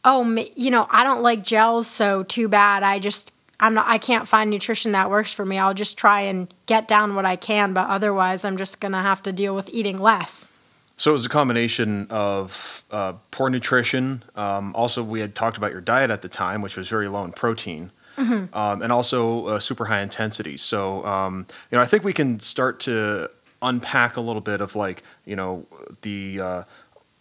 [0.04, 0.24] oh,
[0.56, 2.82] you know, I don't like gels, so too bad.
[2.82, 5.58] I just I'm not I can't find nutrition that works for me.
[5.58, 8.98] I'll just try and get down what I can, but otherwise I'm just going to
[8.98, 10.48] have to deal with eating less.
[10.96, 14.24] So it was a combination of uh, poor nutrition.
[14.34, 17.22] Um, also, we had talked about your diet at the time, which was very low
[17.22, 18.52] in protein, mm-hmm.
[18.56, 20.56] um, and also uh, super high intensity.
[20.56, 23.30] So, um, you know, I think we can start to
[23.62, 25.66] unpack a little bit of like, you know,
[26.02, 26.62] the uh,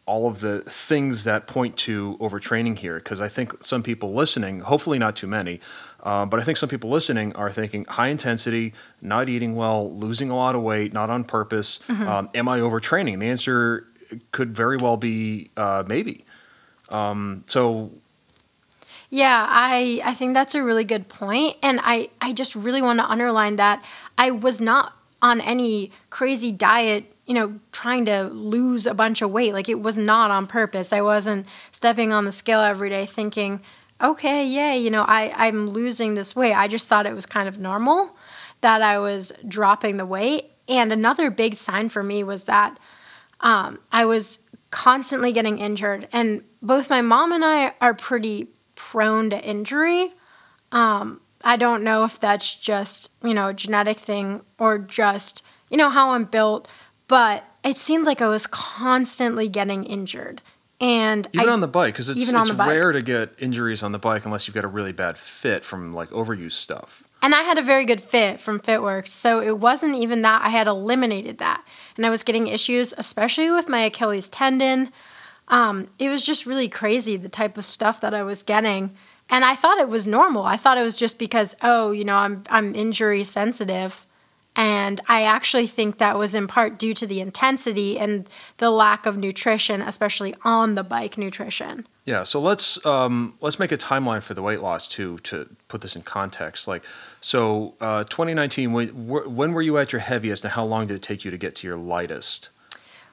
[0.07, 4.61] all of the things that point to overtraining here because I think some people listening,
[4.61, 5.59] hopefully not too many,
[6.01, 10.29] uh, but I think some people listening are thinking high intensity, not eating well, losing
[10.29, 11.79] a lot of weight, not on purpose.
[11.89, 12.07] Mm-hmm.
[12.07, 13.19] Um, am I overtraining?
[13.19, 13.85] The answer
[14.31, 16.23] could very well be uh, maybe.
[16.89, 17.91] Um, so.
[19.09, 21.57] Yeah, I, I think that's a really good point.
[21.61, 23.83] And I, I just really want to underline that
[24.17, 29.29] I was not on any crazy diet you know, trying to lose a bunch of
[29.29, 29.53] weight.
[29.53, 30.91] Like it was not on purpose.
[30.91, 33.61] I wasn't stepping on the scale every day thinking,
[34.01, 36.53] okay, yay, you know, I, I'm losing this weight.
[36.53, 38.15] I just thought it was kind of normal
[38.61, 40.51] that I was dropping the weight.
[40.67, 42.79] And another big sign for me was that
[43.41, 44.39] um, I was
[44.71, 46.07] constantly getting injured.
[46.13, 50.13] And both my mom and I are pretty prone to injury.
[50.71, 55.77] Um, I don't know if that's just, you know, a genetic thing or just, you
[55.77, 56.67] know, how I'm built
[57.07, 60.41] but it seemed like I was constantly getting injured.
[60.79, 63.99] And even I, on the bike, because it's, it's rare to get injuries on the
[63.99, 67.03] bike unless you've got a really bad fit from like overuse stuff.
[67.21, 70.43] And I had a very good fit from Fit Werx, so it wasn't even that
[70.43, 71.65] I had eliminated that,
[71.95, 74.91] and I was getting issues, especially with my Achilles tendon.
[75.47, 78.95] Um, it was just really crazy the type of stuff that I was getting,
[79.29, 80.43] and I thought it was normal.
[80.43, 84.05] I thought it was just because oh, you know, I'm I'm injury sensitive,
[84.57, 89.05] and I actually think that was in part due to the intensity and the lack
[89.05, 91.85] of nutrition, especially on the bike nutrition.
[92.05, 95.81] Yeah, so let's um, let's make a timeline for the weight loss too to put
[95.81, 96.67] this in context.
[96.67, 96.83] Like,
[97.21, 101.03] so uh, 2019, when, when were you at your heaviest, and how long did it
[101.03, 102.49] take you to get to your lightest?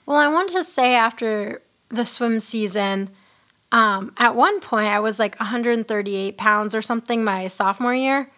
[0.06, 3.10] Well, I wanted to say after the swim season,
[3.70, 8.30] um, at one point I was like 138 pounds or something my sophomore year,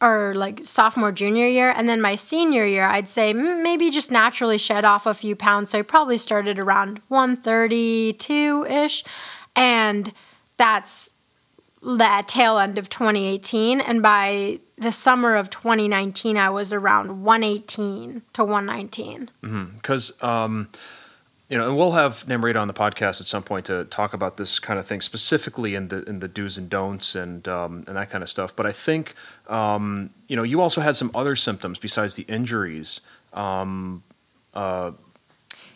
[0.00, 4.58] or like sophomore junior year and then my senior year i'd say maybe just naturally
[4.58, 9.04] shed off a few pounds so i probably started around 132ish
[9.54, 10.12] and
[10.56, 11.14] that's
[11.82, 18.22] the tail end of 2018 and by the summer of 2019 i was around 118
[18.34, 19.30] to 119
[19.76, 20.26] because mm-hmm.
[20.26, 20.68] um,
[21.48, 24.36] you know, and we'll have Namrata on the podcast at some point to talk about
[24.36, 27.96] this kind of thing specifically in the in the do's and don'ts and um, and
[27.96, 28.54] that kind of stuff.
[28.56, 29.14] But I think
[29.48, 33.00] um, you know you also had some other symptoms besides the injuries.
[33.32, 34.02] Um,
[34.54, 34.92] uh,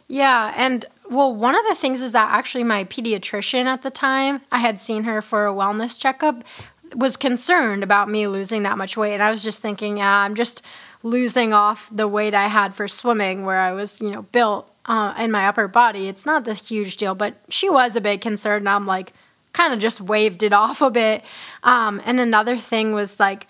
[0.08, 4.40] yeah, and well, one of the things is that actually my pediatrician at the time,
[4.50, 6.42] I had seen her for a wellness checkup,
[6.96, 10.34] was concerned about me losing that much weight, and I was just thinking, yeah, I'm
[10.34, 10.62] just
[11.04, 15.14] losing off the weight I had for swimming, where I was, you know, built uh,
[15.16, 16.08] in my upper body.
[16.08, 18.62] It's not this huge deal, but she was a bit concerned.
[18.62, 19.12] And I'm like,
[19.52, 21.22] kind of just waved it off a bit.
[21.62, 23.46] Um, and another thing was like,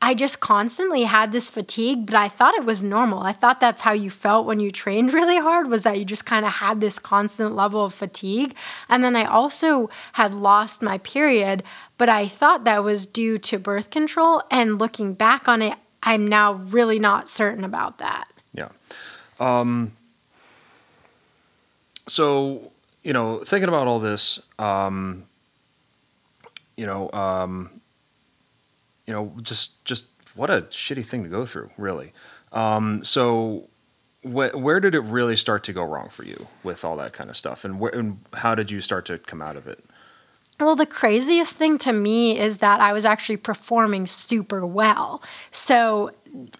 [0.00, 3.18] I just constantly had this fatigue, but I thought it was normal.
[3.18, 6.24] I thought that's how you felt when you trained really hard was that you just
[6.24, 8.56] kind of had this constant level of fatigue.
[8.88, 11.64] And then I also had lost my period,
[11.98, 14.42] but I thought that was due to birth control.
[14.50, 18.28] And looking back on it, I'm now really not certain about that.
[18.54, 18.70] Yeah.
[19.38, 19.92] Um,
[22.08, 25.24] so you know, thinking about all this, um,
[26.76, 27.80] you know, um,
[29.06, 32.12] you know, just just what a shitty thing to go through, really.
[32.52, 33.68] Um, so,
[34.22, 37.30] wh- where did it really start to go wrong for you with all that kind
[37.30, 39.84] of stuff, and, wh- and how did you start to come out of it?
[40.60, 45.22] Well, the craziest thing to me is that I was actually performing super well.
[45.52, 46.10] So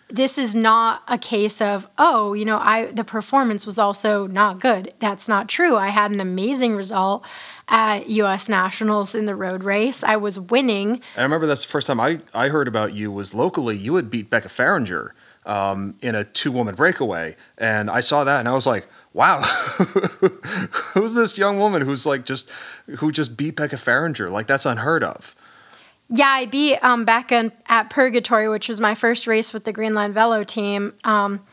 [0.09, 4.61] this is not a case of oh you know i the performance was also not
[4.61, 4.93] good.
[4.99, 5.77] That's not true.
[5.77, 7.27] I had an amazing result
[7.69, 10.03] at us nationals in the road race.
[10.03, 11.03] I was winning.
[11.17, 13.77] I remember that's the first time i, I heard about you was locally.
[13.77, 15.11] You had beat becca fahringer
[15.45, 17.37] um, in a two-woman breakaway.
[17.59, 19.41] And i saw that and i was like wow,
[20.95, 22.51] who's this young woman who's like just
[22.99, 24.31] who just beat Becca Fahringer?
[24.31, 25.35] Like that's unheard of.
[26.11, 29.95] Yeah, I beat um, back at Purgatory, which was my first race with the Green
[29.95, 30.95] Line Velo team.
[31.05, 31.45] Um,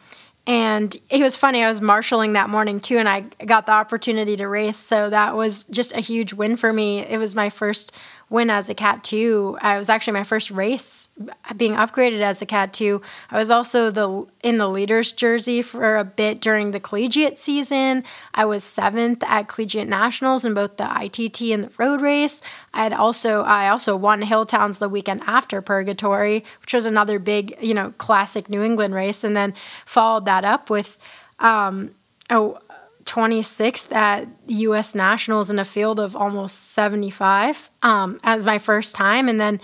[0.47, 1.63] and it was funny.
[1.63, 4.77] I was marshaling that morning too, and I got the opportunity to race.
[4.77, 6.99] So that was just a huge win for me.
[6.99, 7.91] It was my first
[8.29, 11.09] win as a cat 2 i was actually my first race
[11.55, 15.97] being upgraded as a cat 2 i was also the in the leaders jersey for
[15.97, 18.03] a bit during the collegiate season.
[18.33, 22.41] I was seventh at collegiate nationals in both the itt and the road race.
[22.73, 27.55] I had also i also won hilltowns the weekend after purgatory which was another big
[27.61, 29.53] you know classic new england race and then
[29.85, 30.97] followed that up with
[31.39, 31.91] um,
[32.29, 32.57] oh
[33.15, 34.93] 26th at U.S.
[34.93, 39.61] Nationals in a field of almost 75 um, as my first time, and then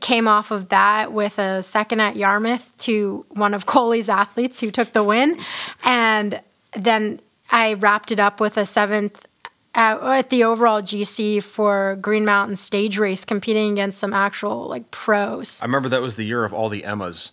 [0.00, 4.70] came off of that with a second at Yarmouth to one of Kolie's athletes who
[4.70, 5.38] took the win,
[5.84, 6.40] and
[6.74, 9.26] then I wrapped it up with a seventh
[9.74, 14.90] at, at, the overall GC for Green Mountain stage race, competing against some actual like
[14.90, 15.60] pros.
[15.60, 17.32] I remember that was the year of all the Emmas.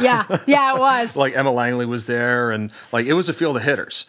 [0.00, 1.16] yeah, yeah, it was.
[1.24, 4.06] like Emma Langley was there, and like it was a field of hitters.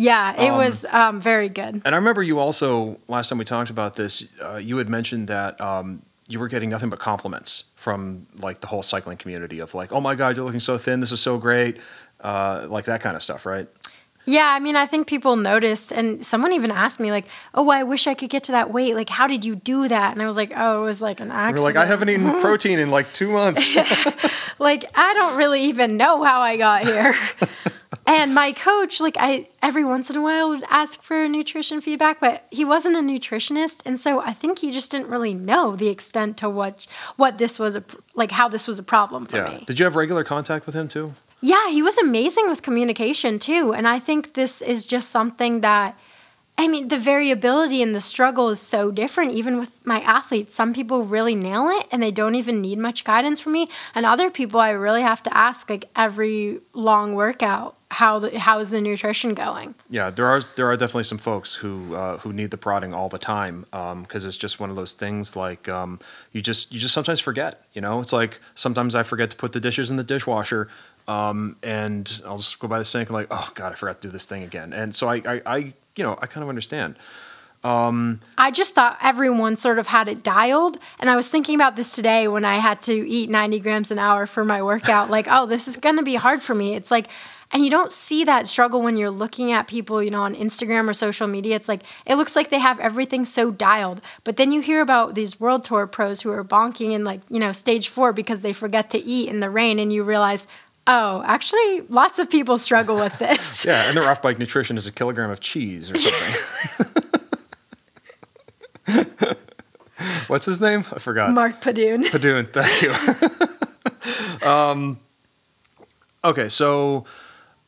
[0.00, 1.82] Yeah, it um, was um, very good.
[1.84, 5.28] And I remember you also last time we talked about this, uh, you had mentioned
[5.28, 9.74] that um, you were getting nothing but compliments from like the whole cycling community of
[9.74, 11.80] like, oh my god, you're looking so thin, this is so great,
[12.22, 13.68] uh, like that kind of stuff, right?
[14.24, 17.82] Yeah, I mean, I think people noticed, and someone even asked me, like, "Oh, I
[17.82, 18.94] wish I could get to that weight.
[18.94, 21.30] Like, how did you do that?" And I was like, "Oh, it was like an
[21.30, 23.74] accident." You're like, "I haven't eaten protein in like two months."
[24.58, 27.14] like, I don't really even know how I got here.
[28.10, 32.18] and my coach, like I every once in a while would ask for nutrition feedback,
[32.18, 35.88] but he wasn't a nutritionist, and so I think he just didn't really know the
[35.88, 39.50] extent to what what this was a like how this was a problem for yeah.
[39.50, 39.64] me.
[39.66, 41.14] Did you have regular contact with him too?
[41.40, 45.96] Yeah, he was amazing with communication too, and I think this is just something that
[46.60, 50.54] I mean, the variability and the struggle is so different, even with my athletes.
[50.54, 53.66] Some people really nail it and they don't even need much guidance from me.
[53.94, 58.58] And other people, I really have to ask, like, every long workout, how the, how
[58.58, 59.74] is the nutrition going?
[59.88, 63.08] Yeah, there are there are definitely some folks who uh, who need the prodding all
[63.08, 65.34] the time because um, it's just one of those things.
[65.34, 65.98] Like um,
[66.32, 67.64] you just you just sometimes forget.
[67.72, 70.68] You know, it's like sometimes I forget to put the dishes in the dishwasher.
[71.10, 74.08] Um, and I'll just go by the sink and like, oh God, I forgot to
[74.08, 74.72] do this thing again.
[74.72, 75.56] And so I, I, I
[75.96, 76.94] you know, I kind of understand.
[77.64, 80.78] Um, I just thought everyone sort of had it dialed.
[81.00, 83.98] And I was thinking about this today when I had to eat 90 grams an
[83.98, 85.10] hour for my workout.
[85.10, 86.76] like, oh, this is going to be hard for me.
[86.76, 87.08] It's like,
[87.50, 90.88] and you don't see that struggle when you're looking at people, you know, on Instagram
[90.88, 91.56] or social media.
[91.56, 94.00] It's like, it looks like they have everything so dialed.
[94.22, 97.40] But then you hear about these world tour pros who are bonking in like, you
[97.40, 99.80] know, stage four because they forget to eat in the rain.
[99.80, 100.46] And you realize,
[100.92, 103.64] Oh, actually, lots of people struggle with this.
[103.66, 106.84] yeah, and their off bike nutrition is a kilogram of cheese or something.
[110.26, 110.80] What's his name?
[110.92, 111.30] I forgot.
[111.30, 112.02] Mark Padun.
[112.10, 112.82] Padun, thank
[114.42, 114.48] you.
[114.48, 114.98] um,
[116.24, 117.04] okay, so,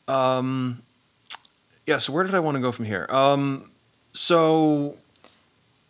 [0.09, 0.83] um,
[1.87, 3.07] yeah, so where did I want to go from here?
[3.09, 3.71] Um,
[4.13, 4.97] so,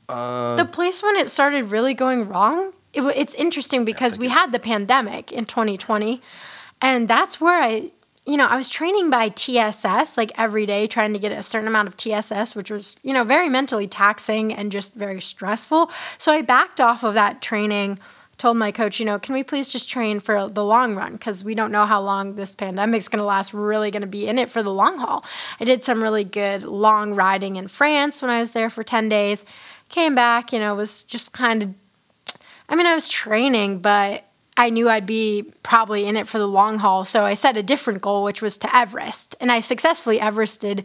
[0.07, 4.53] uh, the place when it started really going wrong, it, it's interesting because we had
[4.53, 6.21] the pandemic in 2020.
[6.83, 7.93] And that's where I,
[8.27, 11.69] you know, I was training by TSS like every day, trying to get a certain
[11.69, 15.91] amount of TSS, which was, you know, very mentally taxing and just very stressful.
[16.19, 17.99] So I backed off of that training
[18.43, 21.13] told my coach, you know, can we please just train for the long run?
[21.13, 23.55] Because we don't know how long this pandemic's going to last.
[23.55, 25.25] We're really going to be in it for the long haul.
[25.61, 29.09] I did some really good long riding in France when I was there for 10
[29.09, 29.45] days.
[29.91, 31.75] Came back, you know, was just kind of,
[32.69, 34.25] I mean, I was training, but
[34.57, 37.05] I knew I'd be probably in it for the long haul.
[37.05, 39.35] So I set a different goal, which was to Everest.
[39.41, 40.85] And I successfully Everested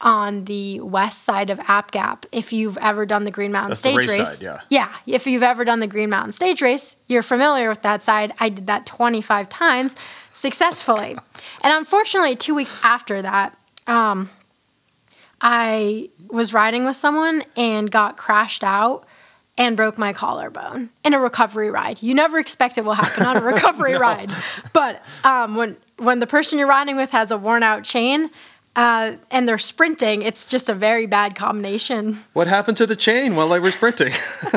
[0.00, 2.26] on the west side of App Gap.
[2.30, 4.90] If you've ever done the Green Mountain That's Stage race, race, side, yeah.
[5.06, 8.32] yeah, if you've ever done the Green Mountain Stage race, you're familiar with that side.
[8.38, 9.96] I did that 25 times
[10.32, 11.16] successfully.
[11.62, 14.30] and unfortunately, two weeks after that, um,
[15.40, 19.04] I was riding with someone and got crashed out
[19.58, 22.00] and broke my collarbone in a recovery ride.
[22.00, 23.98] You never expect it will happen on a recovery no.
[23.98, 24.30] ride,
[24.72, 28.30] but um, when when the person you're riding with has a worn out chain.
[28.76, 30.22] Uh, and they're sprinting.
[30.22, 32.22] It's just a very bad combination.
[32.32, 34.12] What happened to the chain while they were sprinting?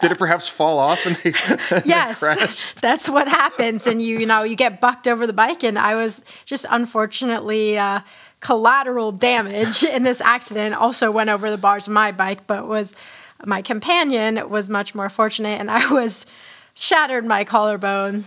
[0.00, 1.30] Did it perhaps fall off and they,
[1.84, 2.80] yes, they crashed?
[2.80, 3.88] that's what happens.
[3.88, 5.64] And you, you know, you get bucked over the bike.
[5.64, 8.02] And I was just unfortunately uh,
[8.38, 10.76] collateral damage in this accident.
[10.76, 12.94] Also went over the bars of my bike, but was
[13.46, 16.26] my companion was much more fortunate, and I was
[16.74, 18.24] shattered my collarbone.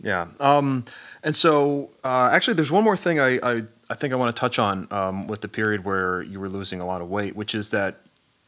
[0.00, 0.28] Yeah.
[0.38, 0.84] Um,
[1.22, 4.38] and so, uh, actually, there's one more thing I, I, I think I want to
[4.38, 7.54] touch on um, with the period where you were losing a lot of weight, which
[7.54, 8.00] is that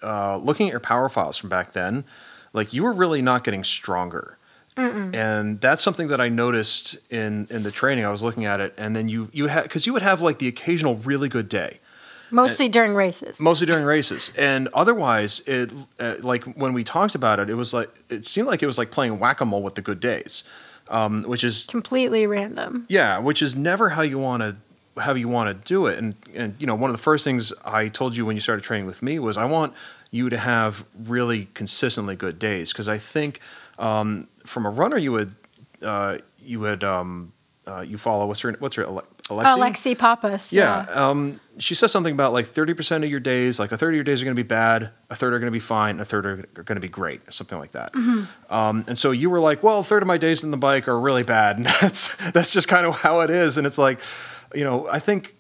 [0.03, 2.05] uh, looking at your power files from back then,
[2.53, 4.39] like you were really not getting stronger.
[4.77, 5.15] Mm-mm.
[5.15, 8.05] And that's something that I noticed in in the training.
[8.05, 10.39] I was looking at it, and then you you had because you would have like
[10.39, 11.81] the occasional really good day,
[12.31, 13.41] mostly and, during races.
[13.41, 17.73] Mostly during races, and otherwise, it uh, like when we talked about it, it was
[17.73, 20.45] like it seemed like it was like playing whack a mole with the good days,
[20.89, 22.87] um, which is completely random.
[22.89, 24.57] Yeah, which is never how you want to
[25.01, 25.99] how you want to do it.
[25.99, 28.63] And and you know, one of the first things I told you when you started
[28.63, 29.75] training with me was I want
[30.11, 33.41] you to have really consistently good days because I think
[33.79, 35.35] um, from a runner you would
[35.83, 37.33] uh, you would um,
[37.67, 38.87] uh, you follow what's her what's her
[39.31, 39.57] Alexi?
[39.57, 40.53] Alexi Pappas.
[40.53, 40.87] Yeah.
[40.89, 41.09] yeah.
[41.09, 44.05] Um, she says something about like 30% of your days, like a third of your
[44.05, 46.05] days are going to be bad, a third are going to be fine, and a
[46.05, 47.93] third are, going to be great, or something like that.
[47.93, 48.53] Mm-hmm.
[48.53, 50.89] Um, and so you were like, well, a third of my days in the bike
[50.89, 51.57] are really bad.
[51.61, 53.59] And that's, that's just kind of how it is.
[53.59, 54.01] And it's like,
[54.55, 55.35] you know, I think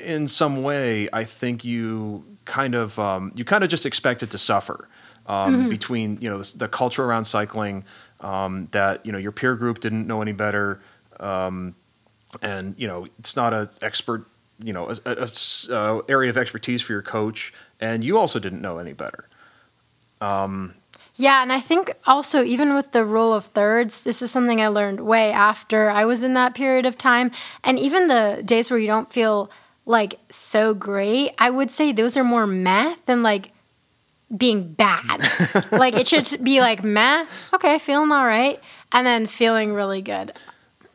[0.00, 4.30] in some way, I think you kind of, um, you kind of just expect it
[4.30, 4.88] to suffer.
[5.28, 5.68] Um, mm-hmm.
[5.70, 7.84] Between you know the, the, culture around cycling,
[8.20, 10.80] um, that you know your peer group didn't know any better,
[11.18, 11.74] um,
[12.42, 14.26] and you know it's not an expert
[14.62, 15.30] you know a, a,
[15.70, 19.28] a, area of expertise for your coach and you also didn't know any better.
[20.20, 20.74] Um,
[21.16, 24.68] yeah and i think also even with the rule of thirds this is something i
[24.68, 27.30] learned way after i was in that period of time.
[27.64, 29.50] And even the days where you don't feel
[29.84, 33.52] like so great i would say those are more meh than like
[34.34, 35.20] being bad.
[35.70, 38.60] Like it should be like meh okay feeling all right
[38.92, 40.32] and then feeling really good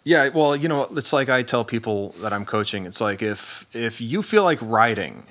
[0.03, 2.85] yeah, well, you know, it's like I tell people that I'm coaching.
[2.85, 5.25] It's like if if you feel like riding,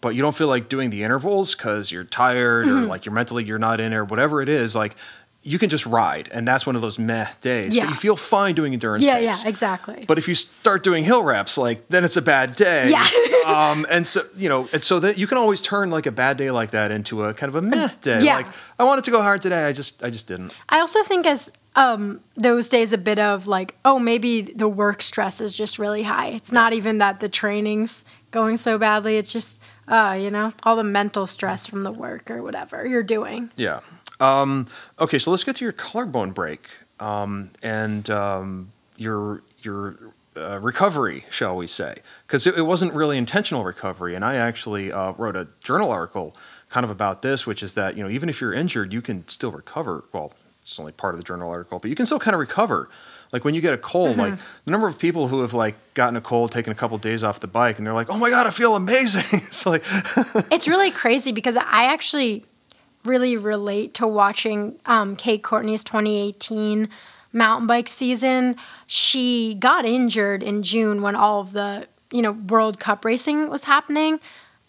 [0.00, 2.84] but you don't feel like doing the intervals because you're tired mm-hmm.
[2.84, 4.96] or like you're mentally you're not in or whatever it is, like
[5.42, 7.74] you can just ride, and that's one of those meh days.
[7.74, 7.84] Yeah.
[7.84, 9.02] But you feel fine doing endurance.
[9.02, 9.42] Yeah, days.
[9.42, 10.04] yeah, exactly.
[10.06, 12.90] But if you start doing hill reps, like then it's a bad day.
[12.90, 13.08] Yeah.
[13.46, 16.36] um, and so you know, and so that you can always turn like a bad
[16.36, 18.20] day like that into a kind of a meh day.
[18.22, 18.36] Yeah.
[18.36, 18.46] Like
[18.78, 20.58] I wanted to go hard today, I just I just didn't.
[20.68, 25.00] I also think as um, those days a bit of like, oh, maybe the work
[25.00, 26.28] stress is just really high.
[26.28, 29.16] It's not even that the training's going so badly.
[29.16, 33.02] It's just, uh, you know, all the mental stress from the work or whatever you're
[33.02, 33.50] doing.
[33.56, 33.80] Yeah.
[34.20, 34.66] Um,
[34.98, 36.68] okay, so let's get to your collarbone break
[37.00, 39.96] um, and um, your your
[40.36, 41.96] uh, recovery, shall we say?
[42.26, 46.36] Because it, it, wasn't really intentional recovery, and I actually uh, wrote a journal article
[46.68, 49.26] kind of about this, which is that you know even if you're injured, you can
[49.26, 50.04] still recover.
[50.12, 52.88] Well, it's only part of the journal article, but you can still kind of recover.
[53.32, 54.20] Like when you get a cold, mm-hmm.
[54.20, 57.02] like the number of people who have like gotten a cold, taken a couple of
[57.02, 59.82] days off the bike, and they're like, "Oh my god, I feel amazing!" it's like
[60.50, 62.44] it's really crazy because I actually
[63.04, 66.88] really relate to watching um, Kate Courtney's 2018
[67.32, 68.56] mountain bike season.
[68.86, 73.64] She got injured in June when all of the you know World Cup racing was
[73.64, 74.18] happening,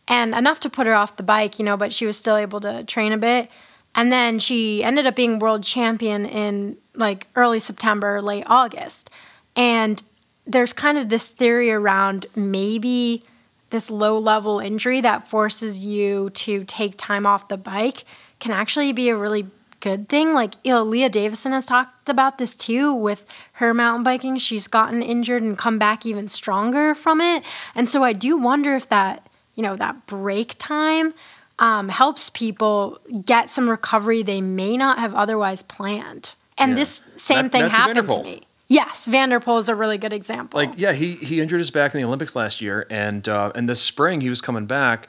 [0.08, 2.60] and enough to put her off the bike, you know, but she was still able
[2.62, 3.50] to train a bit.
[3.96, 9.10] And then she ended up being world champion in like early September, late August.
[9.56, 10.02] And
[10.46, 13.24] there's kind of this theory around maybe
[13.70, 18.04] this low level injury that forces you to take time off the bike
[18.40, 19.48] can actually be a really
[19.80, 20.34] good thing.
[20.34, 24.38] Like you know, Lea Davison has talked about this too with her mountain biking.
[24.38, 27.44] She's gotten injured and come back even stronger from it.
[27.76, 31.14] And so I do wonder if that, you know, that break time
[31.62, 36.34] um, helps people get some recovery they may not have otherwise planned.
[36.58, 36.76] And yeah.
[36.76, 38.42] this same thing happened to me.
[38.68, 40.60] Yes, Van der Poel is a really good example.
[40.60, 43.70] Like, yeah, he he injured his back in the Olympics last year, and uh, and
[43.70, 45.08] this spring he was coming back,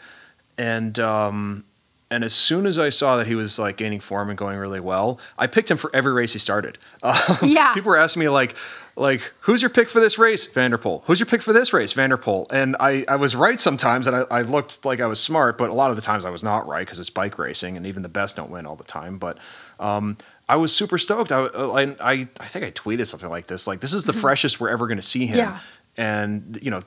[0.58, 1.64] and um,
[2.10, 4.80] and as soon as I saw that he was like gaining form and going really
[4.80, 6.76] well, I picked him for every race he started.
[7.02, 8.56] Um, yeah, people were asking me like,
[8.96, 10.44] like, who's your pick for this race?
[10.46, 11.02] van der Poel.
[11.04, 11.92] Who's your pick for this race?
[11.92, 12.50] van der Poel.
[12.50, 15.70] And I, I was right sometimes, and I, I looked like I was smart, but
[15.70, 18.02] a lot of the times I was not right because it's bike racing, and even
[18.02, 19.18] the best don't win all the time.
[19.18, 19.38] But
[19.80, 20.18] um,
[20.48, 21.32] I was super stoked.
[21.32, 24.20] I, I, I, I think I tweeted something like this, like, this is the mm-hmm.
[24.20, 25.38] freshest we're ever going to see him.
[25.38, 25.58] Yeah.
[25.96, 26.80] And, you know,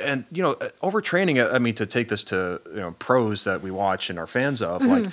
[0.00, 1.52] and you know, overtraining.
[1.52, 4.62] I mean, to take this to you know pros that we watch and are fans
[4.62, 4.90] of, mm-hmm.
[4.90, 5.12] like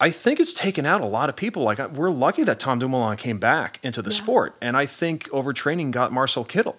[0.00, 1.62] I think it's taken out a lot of people.
[1.62, 4.16] Like we're lucky that Tom Dumoulin came back into the yeah.
[4.16, 6.76] sport, and I think overtraining got Marcel Kittel.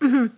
[0.00, 0.34] Mm-hmm.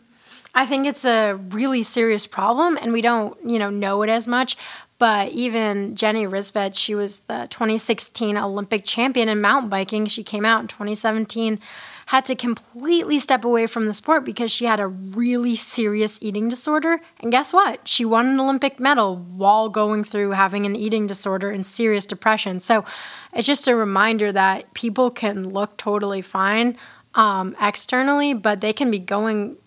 [0.54, 4.26] I think it's a really serious problem, and we don't, you know, know it as
[4.26, 4.56] much.
[4.98, 10.06] But even Jenny Rissveds, she was the 2016 Olympic champion in mountain biking.
[10.06, 11.60] She came out in 2017
[12.08, 16.48] had to completely step away from the sport because she had a really serious eating
[16.48, 17.02] disorder.
[17.20, 17.86] And guess what?
[17.86, 22.60] She won an Olympic medal while going through having an eating disorder and serious depression.
[22.60, 22.82] So
[23.34, 26.78] it's just a reminder that people can look totally fine
[27.14, 29.58] um, externally, but they can be going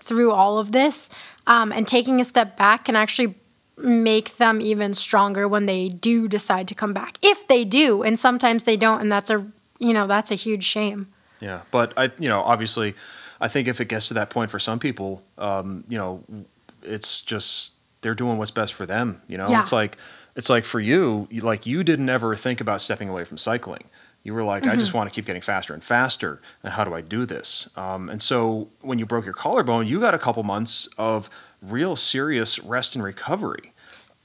[0.00, 1.10] through all of this
[1.46, 3.34] um, and taking a step back can actually
[3.76, 8.18] make them even stronger when they do decide to come back if they do and
[8.18, 9.46] sometimes they don't and that's a
[9.78, 11.06] you know that's a huge shame
[11.40, 12.94] Yeah, but I, you know, obviously,
[13.40, 16.22] I think if it gets to that point for some people, um, you know,
[16.82, 17.72] it's just
[18.02, 19.20] they're doing what's best for them.
[19.28, 19.60] You know, Yeah.
[19.60, 19.96] it's like
[20.36, 23.84] it's like for you, you- like you didn't ever think about stepping away from cycling.
[24.22, 26.42] You were like, I just want to keep getting faster and faster.
[26.62, 27.68] And how do I do this?
[27.74, 31.30] Um, and so when you broke your collarbone, you got a couple months of
[31.62, 33.72] real serious rest and recovery.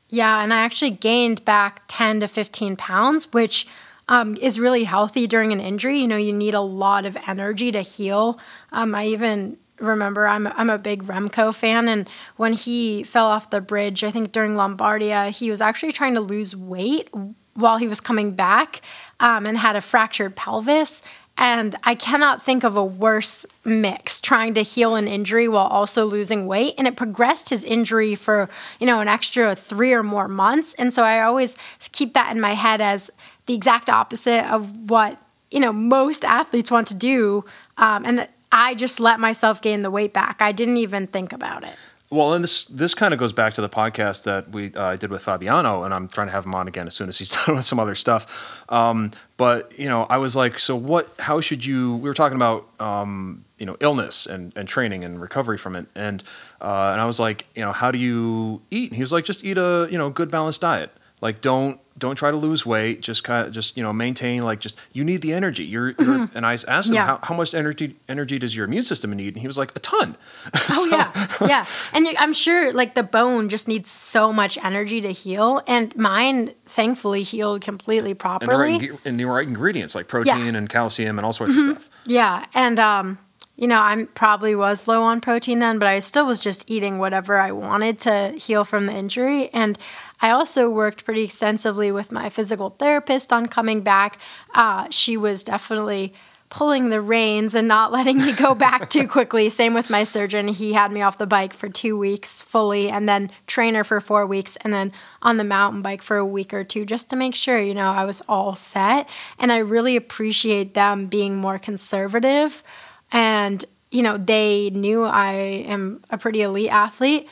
[0.09, 3.67] Yeah, and I actually gained back 10 to 15 pounds, which
[4.07, 5.99] um, is really healthy during an injury.
[5.99, 8.39] You know, you need a lot of energy to heal.
[8.71, 13.49] Um, I even remember I'm, I'm a big Remco fan, and when he fell off
[13.49, 17.09] the bridge, I think during Lombardia, he was actually trying to lose weight
[17.55, 18.81] while he was coming back
[19.19, 21.01] um, and had a fractured pelvis.
[21.37, 26.05] And I cannot think of a worse mix trying to heal an injury while also
[26.05, 26.75] losing weight.
[26.77, 30.73] And it progressed his injury for, you know, an extra three or more months.
[30.75, 31.57] And so I always
[31.91, 33.11] keep that in my head as
[33.47, 35.19] the exact opposite of what,
[35.51, 37.43] you know, most athletes want to do.
[37.77, 40.41] Um, and I just let myself gain the weight back.
[40.41, 41.73] I didn't even think about it.
[42.15, 45.09] Well, and this this kind of goes back to the podcast that we uh, did
[45.09, 47.57] with Fabiano, and I'm trying to have him on again as soon as he's done
[47.57, 48.63] with some other stuff.
[48.69, 51.13] Um, but you know, I was like, so what?
[51.19, 51.97] How should you?
[51.97, 55.87] We were talking about um, you know illness and, and training and recovery from it,
[55.93, 56.23] and
[56.61, 58.91] uh, and I was like, you know, how do you eat?
[58.91, 60.91] And he was like, just eat a you know good balanced diet.
[61.21, 63.01] Like don't don't try to lose weight.
[63.01, 65.63] Just kind of just you know maintain like just you need the energy.
[65.63, 66.93] You're, you're and I asked him Mm-hmm.
[66.93, 67.05] Yeah.
[67.05, 69.79] how, how much energy energy does your immune system need, and he was like a
[69.79, 70.17] ton.
[70.71, 75.11] Oh yeah, yeah, and I'm sure like the bone just needs so much energy to
[75.11, 78.77] heal, and mine thankfully healed completely and the properly.
[78.77, 81.71] right, and the right ingredients like protein and calcium and all sorts Mm-hmm.
[81.71, 81.89] of stuff.
[82.05, 83.17] Yeah, and um,
[83.55, 86.99] you know, I probably was low on protein then, but I still was just eating
[86.99, 89.47] whatever I wanted to heal from the injury.
[89.53, 89.79] And
[90.25, 94.17] I also worked pretty extensively with my physical therapist on coming back.
[94.55, 96.15] Uh, she was definitely
[96.49, 99.49] pulling the reins and not letting me go back too quickly.
[99.49, 100.47] Same with my surgeon.
[100.47, 104.25] He had me off the bike for two weeks fully and then trainer for four
[104.25, 107.35] weeks and then on the mountain bike for a week or two just to make
[107.35, 109.07] sure, you know, I was all set.
[109.37, 112.63] And I really appreciate them being more conservative.
[113.11, 115.33] And, you know, they knew I
[115.67, 117.29] am a pretty elite athlete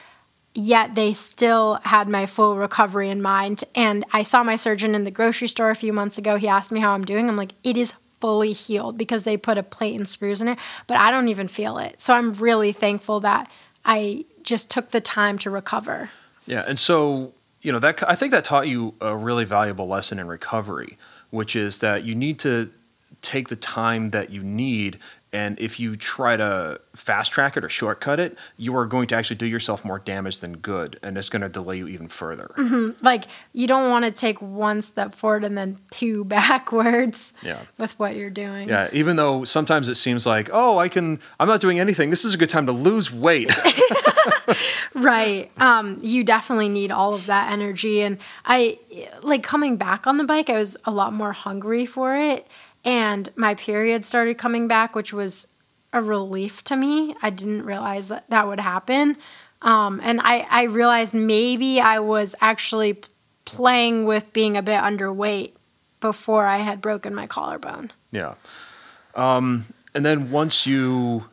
[0.53, 3.63] yet they still had my full recovery in mind.
[3.75, 6.37] And I saw my surgeon in the grocery store a few months ago.
[6.37, 7.27] He asked me how I'm doing.
[7.27, 7.93] I'm like, it is
[8.23, 11.47] fully healed because they put a plate and screws in it, but I don't even
[11.47, 11.99] feel it.
[11.99, 13.51] So I'm really thankful that
[13.83, 16.09] I just took the time to recover.
[16.45, 20.19] Yeah, and so you know that I think that taught you a really valuable lesson
[20.19, 20.97] in recovery,
[21.31, 22.69] which is that you need to
[23.21, 24.99] take the time that you need.
[25.33, 29.15] And if you try to fast track it or shortcut it, you are going to
[29.15, 32.51] actually do yourself more damage than good, and it's going to delay you even further.
[33.01, 37.57] Like, you don't want to take one step forward and then two backwards Yeah.
[37.79, 38.69] with what you're doing.
[38.69, 42.11] Yeah, even though sometimes it seems like, oh, I can, I'm not doing anything.
[42.11, 43.51] This is a good time to lose weight.
[44.93, 45.49] Right.
[45.57, 48.01] Um, you definitely need all of that energy.
[48.01, 48.77] And I,
[49.23, 52.47] like, coming back on the bike, I was a lot more hungry for it.
[52.85, 55.47] And my period started coming back, which was
[55.93, 57.15] a relief to me.
[57.21, 59.17] I didn't realize that that would happen.
[59.61, 62.97] Um, and I, I realized maybe I was actually
[63.45, 65.53] playing with being a bit underweight
[66.01, 67.91] before I had broken my collarbone.
[68.11, 68.35] Yeah.
[69.15, 69.65] Um,
[69.95, 71.25] and then once you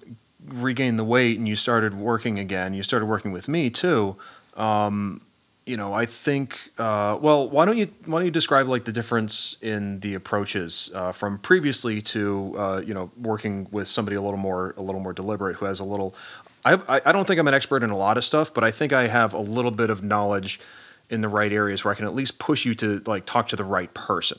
[0.47, 4.17] regained the weight and you started working again, you started working with me too.
[4.57, 5.23] Um,
[5.71, 6.59] you know, I think.
[6.77, 10.91] Uh, well, why don't you why don't you describe like the difference in the approaches
[10.95, 15.01] uh, from previously to uh, you know working with somebody a little more a little
[15.01, 16.15] more deliberate who has a little.
[16.63, 18.93] I, I don't think I'm an expert in a lot of stuff, but I think
[18.93, 20.61] I have a little bit of knowledge
[21.09, 23.57] in the right areas where I can at least push you to like talk to
[23.57, 24.39] the right person.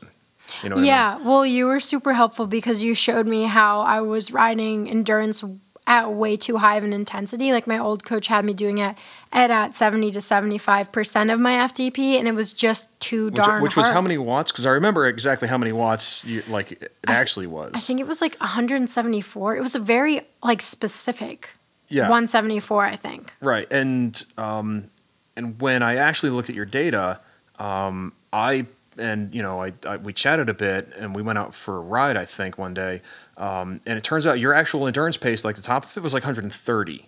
[0.62, 0.88] You know what I mean?
[0.88, 5.44] Yeah, well, you were super helpful because you showed me how I was riding endurance
[5.88, 7.52] at way too high of an intensity.
[7.52, 8.96] Like my old coach had me doing it
[9.34, 13.64] at at 70 to 75% of my FTP, and it was just too Which, darn
[13.64, 13.96] which was hard.
[13.96, 14.52] how many watts?
[14.52, 17.72] Because I remember exactly how many watts you, like it actually was.
[17.74, 19.58] I think it was like 174.
[19.58, 21.50] It was a very like specific.
[21.90, 22.04] Yeah.
[22.04, 23.34] 174, I think.
[23.42, 24.86] right, and um,
[25.36, 27.20] and when I actually looked at your data,
[27.60, 28.66] um, I
[28.98, 31.80] and you know I, I we chatted a bit and we went out for a
[31.82, 32.16] ride.
[32.16, 33.02] I think one day,
[33.42, 36.14] um, and it turns out your actual endurance pace, like the top of it, was
[36.14, 37.08] like 130.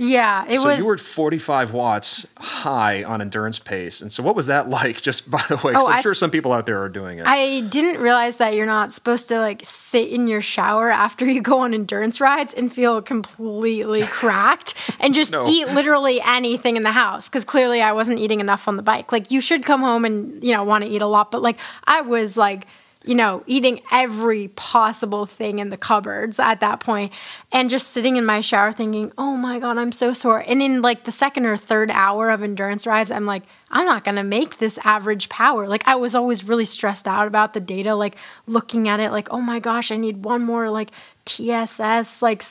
[0.00, 0.78] Yeah, it so was.
[0.78, 4.00] So you were at 45 watts high on endurance pace.
[4.00, 5.72] And so what was that like, just by the way?
[5.72, 7.26] 'Cause Oh, I'm I- sure some people out there are doing it.
[7.26, 11.40] I didn't realize that you're not supposed to like sit in your shower after you
[11.42, 15.48] go on endurance rides and feel completely cracked and just No.
[15.48, 19.10] eat literally anything in the house because clearly I wasn't eating enough on the bike.
[19.10, 21.56] Like you should come home and you know want to eat a lot, but like
[21.88, 22.68] I was like
[23.04, 27.12] you know eating every possible thing in the cupboards at that point
[27.52, 30.82] and just sitting in my shower thinking, "Oh my god, I'm so sore." And in
[30.82, 34.58] like the second or third hour of endurance rides, I'm like, I'm not to make
[34.58, 35.68] this average power.
[35.68, 39.28] Like I was always really stressed out about the data, like looking at it like,
[39.30, 40.90] "Oh my gosh, I need one more like
[41.24, 42.42] TSS like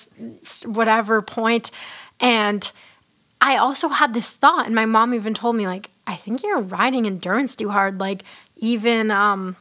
[0.66, 1.72] whatever point."
[2.20, 2.72] And
[3.42, 6.62] I also had this thought and my mom even told me like, "I think you're
[6.62, 8.24] riding endurance too hard." Like
[8.56, 9.56] even um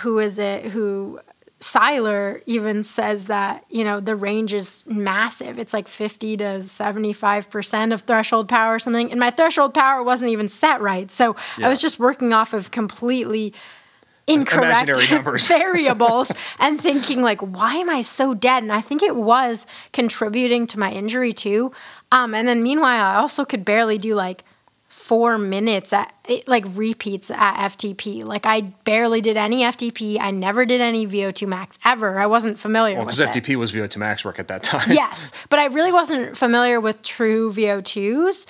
[0.00, 1.20] who is it who
[1.60, 5.58] Seiler even says that, you know, the range is massive.
[5.58, 9.10] It's like 50 to 75% of threshold power or something.
[9.10, 11.10] And my threshold power wasn't even set right.
[11.10, 13.54] So I was just working off of completely
[14.28, 14.88] incorrect
[15.48, 16.30] variables
[16.60, 20.78] and thinking like why am i so dead and i think it was contributing to
[20.78, 21.72] my injury too
[22.12, 24.44] um, and then meanwhile i also could barely do like
[25.08, 30.30] four minutes at it, like repeats at ftp like i barely did any ftp i
[30.30, 33.72] never did any vo2 max ever i wasn't familiar well, with because it FTP was
[33.72, 34.90] VO2 max work at that time.
[34.90, 38.46] yes, but I really wasn't familiar with true VO2s.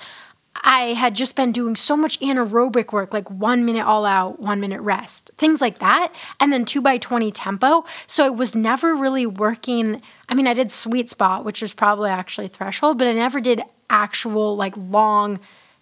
[0.61, 4.59] I had just been doing so much anaerobic work, like one minute all out, one
[4.59, 7.85] minute rest, things like that, and then two by 20 tempo.
[8.07, 10.01] So I was never really working.
[10.27, 13.61] I mean, I did sweet spot, which was probably actually threshold, but I never did
[13.89, 15.39] actual, like, long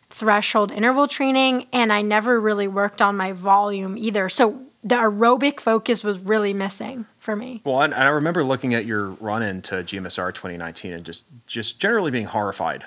[0.10, 4.30] threshold interval training, and I never really worked on my volume either.
[4.30, 7.62] So the aerobic focus was really missing for me.
[7.66, 11.80] Well, and, and I remember looking at your run into GMSR 2019 and just just
[11.80, 12.86] generally being horrified.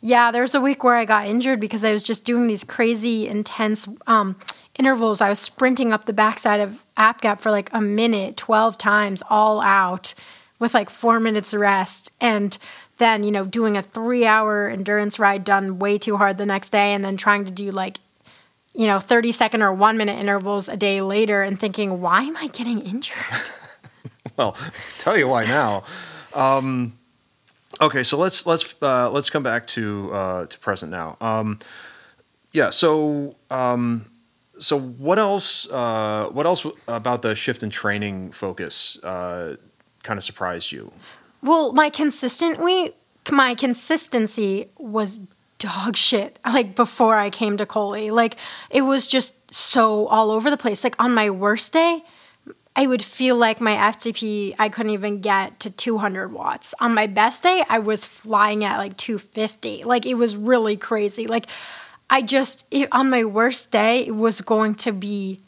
[0.00, 2.64] Yeah, there was a week where I got injured because I was just doing these
[2.64, 4.36] crazy intense um,
[4.78, 5.20] intervals.
[5.20, 9.22] I was sprinting up the backside of App Gap for like a minute, 12 times,
[9.28, 10.14] all out
[10.58, 12.10] with like four minutes of rest.
[12.20, 12.56] And
[12.98, 16.70] then, you know, doing a three hour endurance ride done way too hard the next
[16.70, 17.98] day and then trying to do like,
[18.74, 22.36] you know, 30 second or one minute intervals a day later and thinking, why am
[22.36, 23.16] I getting injured?
[24.36, 24.56] Well,
[24.98, 25.82] tell you why now.
[26.32, 26.92] Um,
[27.80, 31.16] okay, so let's let's uh, let's come back to uh, to present now.
[31.20, 31.58] Um,
[32.52, 32.70] yeah.
[32.70, 34.06] So um,
[34.60, 35.68] so what else?
[35.68, 39.56] Uh, what else about the shift in training focus uh,
[40.04, 40.92] kind of surprised you?
[41.42, 42.92] Well, my consistent we
[43.30, 45.20] my consistency was
[45.58, 46.38] dog shit.
[46.48, 48.36] Like before I came to Kolie, like
[48.70, 50.82] it was just so all over the place.
[50.82, 52.02] Like on my worst day,
[52.74, 56.74] I would feel like my FTP I couldn't even get to 200 watts.
[56.80, 59.84] On my best day, I was flying at like 250.
[59.84, 61.26] Like it was really crazy.
[61.26, 61.46] Like
[62.10, 65.40] I just it, on my worst day, it was going to be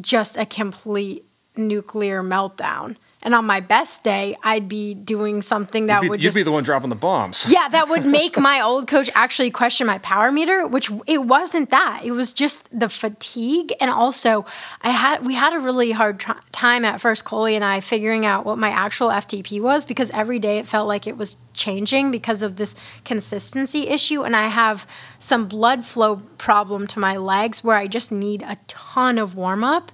[0.00, 1.24] just a complete
[1.56, 2.96] nuclear meltdown.
[3.20, 6.44] And on my best day, I'd be doing something that You'd be, would you'd be
[6.44, 7.46] the one dropping the bombs.
[7.48, 11.70] yeah, that would make my old coach actually question my power meter, which it wasn't
[11.70, 12.02] that.
[12.04, 14.46] It was just the fatigue and also
[14.82, 18.24] I had we had a really hard tr- time at first Kolie and I figuring
[18.24, 22.12] out what my actual FTP was because every day it felt like it was changing
[22.12, 24.86] because of this consistency issue and I have
[25.18, 29.64] some blood flow problem to my legs where I just need a ton of warm
[29.64, 29.90] up.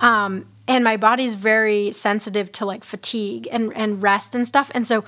[0.00, 4.70] Um, and my body's very sensitive to like fatigue and, and rest and stuff.
[4.74, 5.02] And so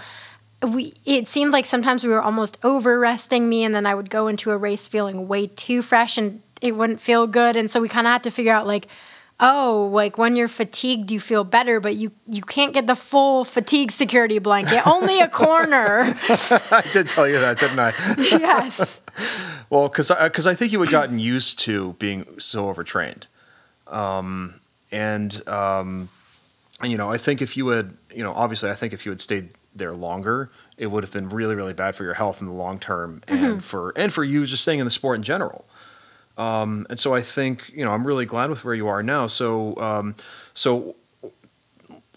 [0.67, 4.11] we it seemed like sometimes we were almost over resting me and then I would
[4.11, 7.57] go into a race feeling way too fresh and it wouldn't feel good.
[7.57, 8.89] And so we kind of had to figure out like,
[9.39, 13.45] oh, like when you're fatigued, you feel better, but you you can't get the full
[13.45, 14.87] fatigue security blanket.
[14.87, 16.01] Only a corner.
[16.71, 17.93] I did tell you that, didn't I?
[18.19, 19.01] yes.
[19.71, 23.29] Well, because because I, think you had gotten used to being so overtrained,
[23.87, 24.60] um,
[24.93, 26.09] and um,
[26.80, 29.12] and you know I think if you had you know obviously I think if you
[29.12, 32.47] had stayed there longer, it would have been really really bad for your health in
[32.47, 35.64] the long term and for and for you just staying in the sport in general.
[36.38, 39.26] Um, and so I think you know I'm really glad with where you are now.
[39.26, 40.16] So um,
[40.55, 40.97] so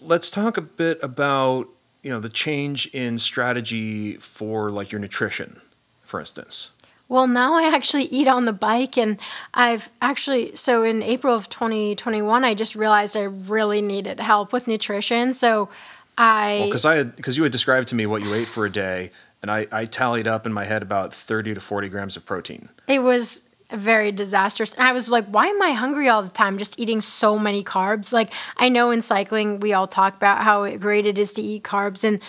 [0.00, 1.68] let's talk a bit about
[2.02, 5.60] you know the change in strategy for like your nutrition,
[6.02, 6.70] for instance.
[7.08, 9.18] Well, now I actually eat on the bike, and
[9.52, 14.66] I've actually, so in April of 2021, I just realized I really needed help with
[14.66, 15.34] nutrition.
[15.34, 15.68] So
[16.16, 16.62] I.
[16.66, 19.10] because I had because you had described to me what you ate for a day,
[19.42, 22.70] and I, I tallied up in my head about thirty to forty grams of protein.
[22.88, 24.74] It was very disastrous.
[24.74, 27.64] And I was like, why am I hungry all the time just eating so many
[27.64, 28.12] carbs?
[28.12, 31.64] Like, I know in cycling, we all talk about how great it is to eat
[31.64, 32.04] carbs.
[32.04, 32.20] And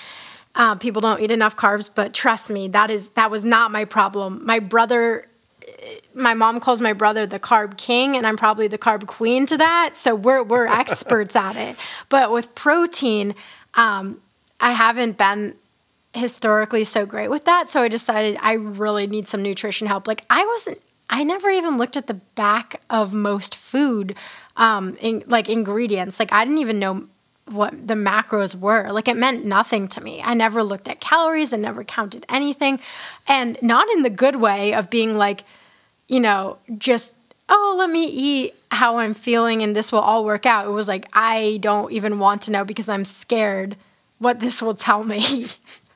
[0.55, 3.83] uh, people don't eat enough carbs, but trust me, that is that was not my
[3.83, 4.45] problem.
[4.45, 5.27] My brother,
[6.13, 9.57] my mom calls my brother the carb king, and I'm probably the carb queen to
[9.57, 9.91] that.
[9.95, 11.75] So we're we're experts at it.
[12.07, 13.35] But with protein,
[13.73, 14.21] um,
[14.59, 15.55] I haven't been
[16.13, 17.69] historically so great with that.
[17.69, 20.07] So I decided I really need some nutrition help.
[20.07, 20.79] Like I wasn't.
[21.07, 24.15] I never even looked at the back of most food,
[24.57, 26.19] um, in, like ingredients.
[26.19, 27.07] Like I didn't even know
[27.45, 28.89] what the macros were.
[28.91, 30.21] Like it meant nothing to me.
[30.23, 32.79] I never looked at calories, I never counted anything.
[33.27, 35.43] And not in the good way of being like,
[36.07, 37.15] you know, just,
[37.49, 40.67] oh, let me eat how I'm feeling and this will all work out.
[40.67, 43.75] It was like, I don't even want to know because I'm scared
[44.17, 45.47] what this will tell me.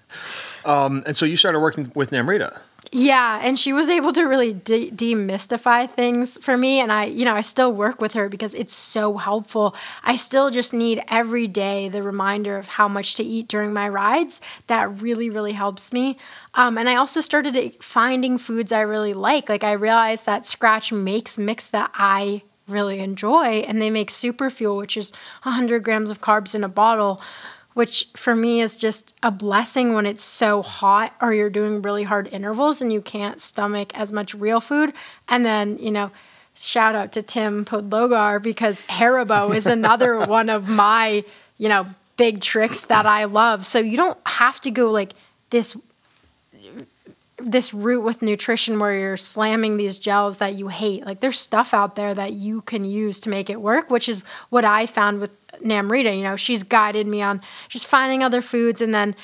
[0.66, 2.60] um, and so you started working with Namrita.
[2.92, 7.24] Yeah, and she was able to really de- demystify things for me and I, you
[7.24, 9.76] know, I still work with her because it's so helpful.
[10.04, 13.88] I still just need every day the reminder of how much to eat during my
[13.88, 14.42] rides.
[14.68, 16.18] That really really helps me.
[16.56, 19.50] Um, and I also started finding foods I really like.
[19.50, 24.50] Like I realized that Scratch makes mix that I really enjoy and they make super
[24.50, 25.12] fuel which is
[25.44, 27.22] 100 grams of carbs in a bottle
[27.74, 32.04] which for me is just a blessing when it's so hot or you're doing really
[32.04, 34.94] hard intervals and you can't stomach as much real food.
[35.28, 36.12] And then, you know,
[36.56, 41.24] shout out to Tim Podlogar because Haribo is another one of my,
[41.58, 41.86] you know,
[42.18, 43.66] big tricks that I love.
[43.66, 45.14] So you don't have to go like
[45.50, 45.78] this
[47.42, 51.06] this route with nutrition where you're slamming these gels that you hate.
[51.06, 54.20] Like there's stuff out there that you can use to make it work, which is
[54.50, 56.16] what I found with Namrita.
[56.16, 59.16] You know, she's guided me on just finding other foods and then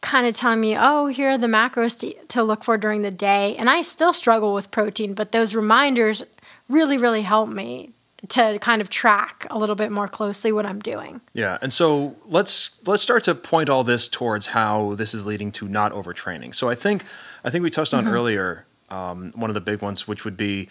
[0.00, 3.10] kind of telling me, oh, here are the macros to, to look for during the
[3.10, 3.56] day.
[3.56, 6.24] And I still struggle with protein, but those reminders
[6.68, 7.90] really, really help me
[8.28, 11.20] to kind of track a little bit more closely what I'm doing.
[11.32, 15.50] Yeah, and so let's let's start to point all this towards how this is leading
[15.52, 16.54] to not overtraining.
[16.54, 17.04] So I think
[17.44, 18.14] I think we touched on mm-hmm.
[18.14, 20.68] earlier um, one of the big ones, which would be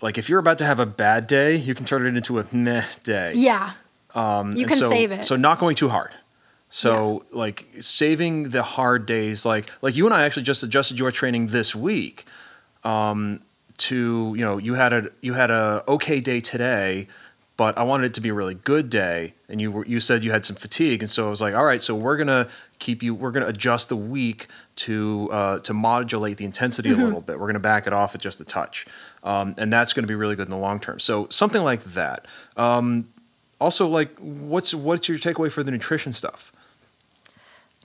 [0.00, 2.46] like if you're about to have a bad day, you can turn it into a
[2.52, 3.34] meh day.
[3.34, 3.72] Yeah.
[4.14, 5.24] Um, you can so, save it.
[5.24, 6.14] So not going too hard.
[6.70, 7.38] So yeah.
[7.38, 11.48] like saving the hard days, like like you and I actually just adjusted your training
[11.48, 12.24] this week.
[12.84, 13.42] Um,
[13.80, 17.08] to you know you had a you had a okay day today,
[17.56, 20.22] but I wanted it to be a really good day, and you were you said
[20.22, 22.46] you had some fatigue, and so I was like, all right, so we're gonna
[22.78, 27.00] keep you we're gonna adjust the week to uh, to modulate the intensity mm-hmm.
[27.00, 27.40] a little bit.
[27.40, 28.86] We're gonna back it off at just a touch,
[29.24, 31.00] um, and that's gonna be really good in the long term.
[31.00, 32.26] So something like that.
[32.56, 33.08] Um,
[33.60, 36.52] also like what's what's your takeaway for the nutrition stuff?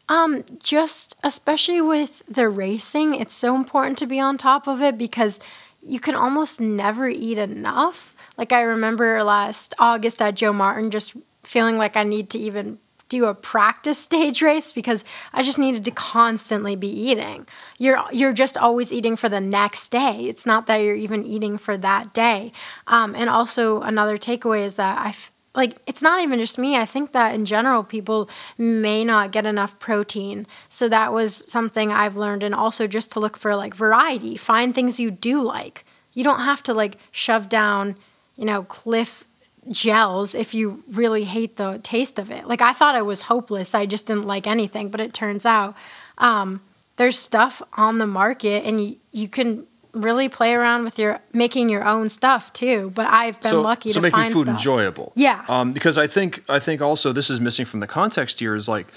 [0.08, 4.98] Um, just especially with the racing, it's so important to be on top of it
[4.98, 5.40] because
[5.82, 8.16] you can almost never eat enough.
[8.38, 12.80] Like I remember last August at Joe Martin just feeling like I need to even
[13.08, 15.04] do a practice stage race because
[15.34, 17.48] I just needed to constantly be eating.
[17.80, 20.26] You're you're just always eating for the next day.
[20.26, 22.52] It's not that you're even eating for that day.
[22.88, 25.16] Um, and also another takeaway is that I
[25.56, 26.78] like it's not even just me.
[26.78, 30.46] I think that in general people may not get enough protein.
[30.70, 34.38] So that was something i've learned and also just to look for like variety.
[34.38, 35.86] Find things you do like.
[36.14, 37.96] You don't have to like shove down
[38.36, 39.24] you know Clif
[39.72, 42.48] gels if you really hate the taste of it.
[42.48, 43.74] Like i thought i was hopeless.
[43.74, 45.76] I just didn't like anything but it turns out
[46.18, 46.62] um,
[46.98, 51.70] there's stuff on the market and you, you can really play around with your making
[51.70, 52.92] your own stuff too.
[52.94, 54.56] But I've been so, lucky so to making find food stuff.
[54.56, 55.14] enjoyable.
[55.16, 55.46] Yeah.
[55.48, 58.68] Um, because I think I think also this is missing from the context here is
[58.68, 58.88] like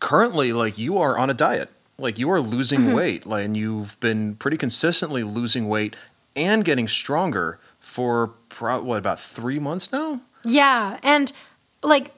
[0.00, 1.70] currently like you are on a diet.
[1.98, 2.92] Like you are losing mm-hmm.
[2.92, 5.96] weight, like, and you've been pretty consistently losing weight
[6.34, 10.20] and getting stronger for pro- what about three months now?
[10.44, 11.32] Yeah, and
[11.82, 12.12] like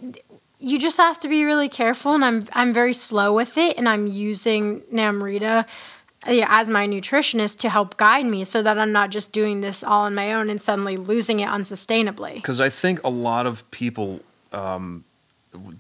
[0.59, 2.13] you just have to be really careful.
[2.13, 5.67] And I'm I'm very slow with it, and I'm using Namrita
[6.29, 10.03] as my nutritionist to help guide me so that I'm not just doing this all
[10.03, 12.35] on my own and suddenly losing it unsustainably.
[12.35, 14.21] Because I think a lot of people,
[14.53, 15.05] um,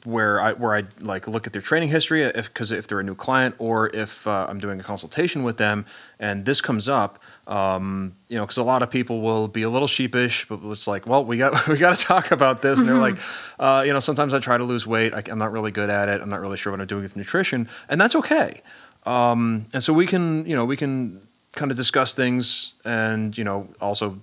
[0.04, 3.04] where I where I like look at their training history, if because if they're a
[3.04, 5.84] new client or if uh, I'm doing a consultation with them
[6.18, 9.70] and this comes up, um, you know, because a lot of people will be a
[9.70, 12.88] little sheepish, but it's like, well, we got we got to talk about this, and
[12.88, 13.18] they're like,
[13.58, 16.08] uh, you know, sometimes I try to lose weight, I, I'm not really good at
[16.08, 18.62] it, I'm not really sure what I'm doing with nutrition, and that's okay.
[19.08, 23.44] Um, and so we can, you know, we can kind of discuss things and, you
[23.44, 24.20] know, also,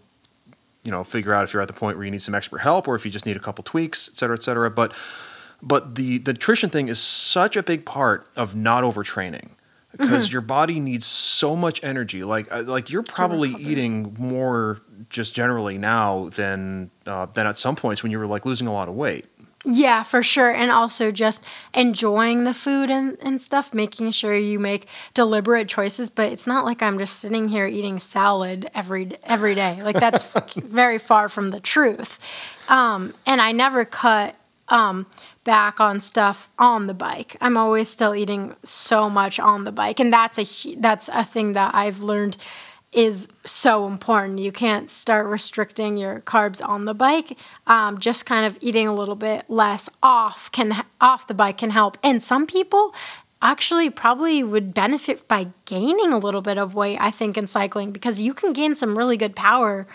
[0.83, 2.87] you know, figure out if you're at the point where you need some expert help
[2.87, 4.69] or if you just need a couple tweaks, et cetera, et cetera.
[4.69, 4.93] But,
[5.59, 9.49] but the, the nutrition thing is such a big part of not overtraining
[9.91, 10.33] because mm-hmm.
[10.33, 12.23] your body needs so much energy.
[12.23, 17.75] Like, uh, like you're probably eating more just generally now than, uh, than at some
[17.75, 19.25] points when you were like losing a lot of weight.
[19.67, 20.51] Yeah, for sure.
[20.51, 21.43] And also just
[21.73, 26.11] enjoying the food and, and stuff, making sure you make deliberate choices.
[26.11, 29.81] But it's not like I'm just sitting here eating salad every every day.
[29.81, 30.23] Like that's
[30.55, 32.19] very far from the truth.
[32.69, 34.35] Um, and I never cut
[34.69, 35.07] um,
[35.43, 37.35] back on stuff on the bike.
[37.41, 41.53] I'm always still eating so much on the bike, and that's a that's a thing
[41.53, 42.37] that I've learned
[42.95, 44.39] is so important.
[44.39, 47.37] You can't start restricting your carbs on the bike.
[47.67, 51.71] Um, just kind of eating a little bit less off can off the bike can
[51.71, 51.97] help.
[52.01, 52.95] And some people
[53.41, 56.97] actually probably would benefit by gaining a little bit of weight.
[57.01, 59.85] I think in cycling because you can gain some really good power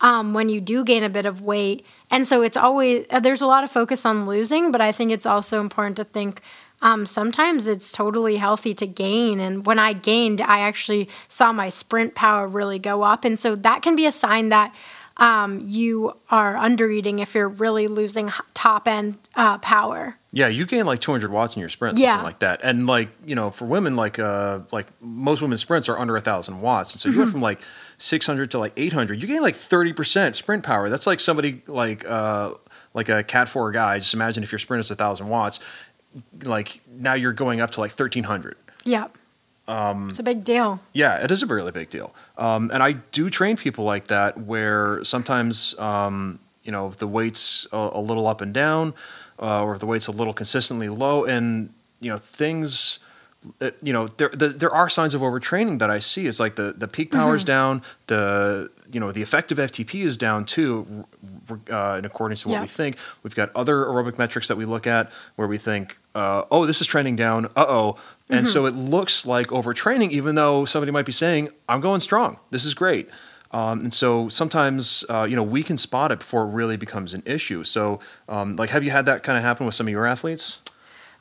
[0.00, 1.84] um, when you do gain a bit of weight.
[2.10, 5.26] And so it's always there's a lot of focus on losing, but I think it's
[5.26, 6.40] also important to think
[6.82, 9.40] um, sometimes it's totally healthy to gain.
[9.40, 13.24] And when I gained, I actually saw my sprint power really go up.
[13.24, 14.74] And so that can be a sign that
[15.16, 20.16] um, you are under eating if you're really losing top end uh, power.
[20.32, 22.22] Yeah, you gain like 200 watts in your sprint, something yeah.
[22.22, 22.60] like that.
[22.64, 26.20] And like you know, for women, like uh, like most women's sprints are under a
[26.20, 27.24] thousand watts, and so you mm-hmm.
[27.24, 27.60] go from like
[27.98, 29.22] 600 to like 800.
[29.22, 30.88] You gain like 30 percent sprint power.
[30.88, 32.54] That's like somebody like uh,
[32.94, 34.00] like a Cat Four guy.
[34.00, 35.60] Just imagine if your sprint is a thousand watts,
[36.42, 38.56] like now you're going up to like 1300.
[38.84, 39.08] Yeah.
[39.66, 40.80] Um, it's a big deal.
[40.92, 42.14] Yeah, it is a really big deal.
[42.36, 47.66] Um, and I do train people like that where sometimes, um, you know, the weight's
[47.72, 48.94] a, a little up and down,
[49.40, 52.98] uh, or the weight's a little consistently low, and, you know, things.
[53.60, 56.26] Uh, you know, there the, there are signs of overtraining that I see.
[56.26, 57.48] It's like the the peak power is mm-hmm.
[57.48, 61.04] down, the you know the effective FTP is down too,
[61.70, 62.60] uh, in accordance to what yeah.
[62.62, 62.96] we think.
[63.22, 66.80] We've got other aerobic metrics that we look at where we think uh, oh, this
[66.80, 67.46] is trending down.
[67.56, 67.96] Uh oh.
[68.30, 68.46] And mm-hmm.
[68.46, 72.38] so it looks like overtraining, even though somebody might be saying, I'm going strong.
[72.50, 73.08] This is great.
[73.50, 77.14] Um, and so sometimes, uh, you know, we can spot it before it really becomes
[77.14, 77.62] an issue.
[77.62, 80.58] So, um, like, have you had that kind of happen with some of your athletes?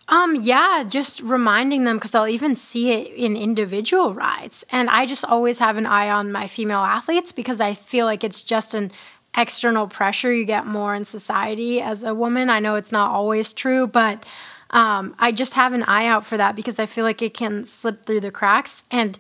[0.08, 4.66] Um, yeah, just reminding them because I'll even see it in individual rides.
[4.72, 8.24] And I just always have an eye on my female athletes because I feel like
[8.24, 8.92] it's just an
[9.38, 12.50] external pressure you get more in society as a woman.
[12.50, 14.26] I know it's not always true, but
[14.74, 17.64] um, I just have an eye out for that because I feel like it can
[17.64, 18.84] slip through the cracks.
[18.90, 19.18] And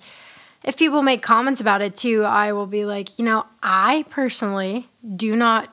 [0.64, 4.90] if people make comments about it too, I will be like, you know, I personally
[5.16, 5.70] do not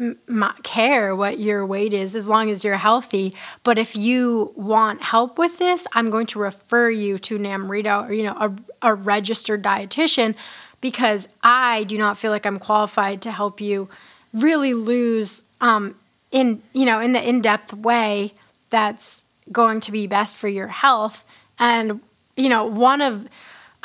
[0.00, 0.18] m-
[0.62, 3.34] care what your weight is as long as you're healthy.
[3.64, 8.12] But if you want help with this, I'm going to refer you to Namrita or,
[8.12, 10.36] you know, a, a registered dietitian
[10.80, 13.88] because I do not feel like I'm qualified to help you
[14.32, 15.96] really lose um,
[16.30, 18.34] in, you know, in the in-depth way
[18.74, 19.22] that's
[19.52, 21.24] going to be best for your health.
[21.60, 22.00] And,
[22.36, 23.28] you know, one of,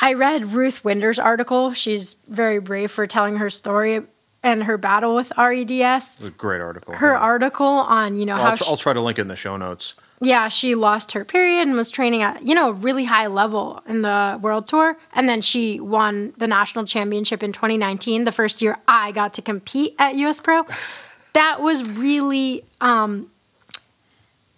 [0.00, 1.72] I read Ruth Winder's article.
[1.72, 4.00] She's very brave for telling her story
[4.42, 6.20] and her battle with REDS.
[6.20, 6.94] a great article.
[6.94, 7.18] Her yeah.
[7.18, 9.36] article on, you know, well, how I'll, tr- I'll try to link it in the
[9.36, 9.94] show notes.
[10.20, 13.84] Yeah, she lost her period and was training at, you know, a really high level
[13.86, 14.96] in the world tour.
[15.12, 19.42] And then she won the national championship in 2019, the first year I got to
[19.42, 20.64] compete at US Pro.
[21.34, 23.30] that was really um,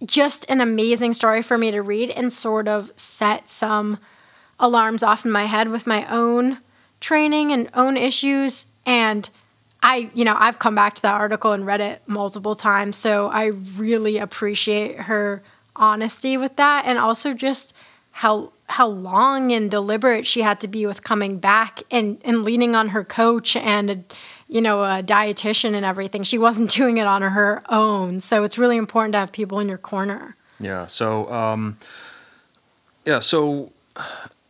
[0.07, 3.99] just an amazing story for me to read and sort of set some
[4.59, 6.59] alarms off in my head with my own
[7.01, 8.67] training and own issues.
[8.87, 9.29] And
[9.83, 13.29] I, you know, I've come back to that article and read it multiple times, so
[13.29, 15.43] I really appreciate her
[15.75, 17.75] honesty with that and also just
[18.13, 22.77] how how long and deliberate she had to be with coming back and and leaning
[22.77, 24.05] on her coach and
[24.53, 26.23] you know, a dietitian and everything.
[26.25, 28.21] She wasn't doing it on her own.
[28.21, 30.37] So it's really important to have people in your corner.
[30.61, 30.87] Yeah.
[30.87, 31.79] So, um,
[33.07, 33.21] yeah.
[33.21, 33.73] So,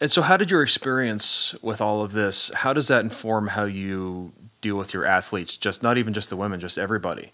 [0.00, 2.50] and so, how did your experience with all of this?
[2.52, 5.56] How does that inform how you deal with your athletes?
[5.56, 7.30] Just not even just the women, just everybody.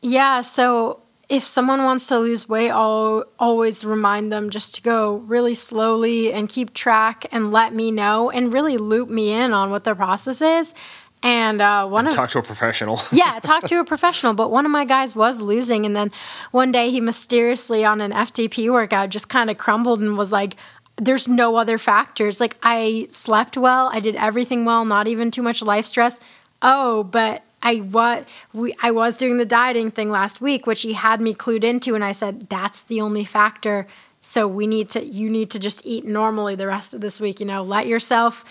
[0.00, 0.42] Yeah.
[0.42, 5.54] So if someone wants to lose weight, I'll always remind them just to go really
[5.54, 9.82] slowly and keep track and let me know and really loop me in on what
[9.82, 10.74] their process is
[11.22, 13.00] and uh, one and of talk to a professional.
[13.12, 14.34] yeah, talk to a professional.
[14.34, 16.12] But one of my guys was losing, and then
[16.50, 20.56] one day he mysteriously on an FTP workout just kind of crumbled and was like,
[20.96, 22.40] "There's no other factors.
[22.40, 26.20] Like I slept well, I did everything well, not even too much life stress.
[26.62, 30.92] Oh, but I was we I was doing the dieting thing last week, which he
[30.92, 33.86] had me clued into, and I said that's the only factor.
[34.20, 37.40] So we need to you need to just eat normally the rest of this week.
[37.40, 38.44] You know, let yourself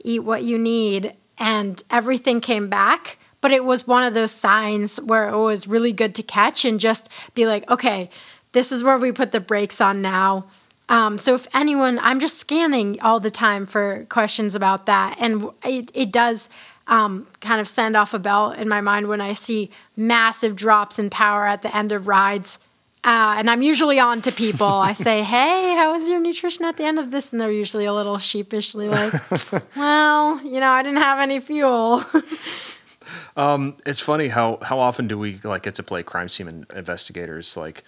[0.00, 3.18] eat what you need and everything came back.
[3.40, 6.80] But it was one of those signs where it was really good to catch and
[6.80, 8.10] just be like, okay,
[8.52, 10.46] this is where we put the brakes on now.
[10.88, 15.50] Um, so if anyone, I'm just scanning all the time for questions about that, and
[15.62, 16.48] it, it does
[16.86, 20.98] um, kind of send off a bell in my mind when I see massive drops
[20.98, 22.58] in power at the end of rides.
[23.04, 24.66] Uh, and I'm usually on to people.
[24.66, 27.84] I say, "Hey, how was your nutrition at the end of this?" And they're usually
[27.84, 29.12] a little sheepishly like,
[29.76, 32.04] "Well, you know, I didn't have any fuel."
[33.36, 37.56] um, it's funny how how often do we like get to play crime scene investigators?
[37.56, 37.84] Like,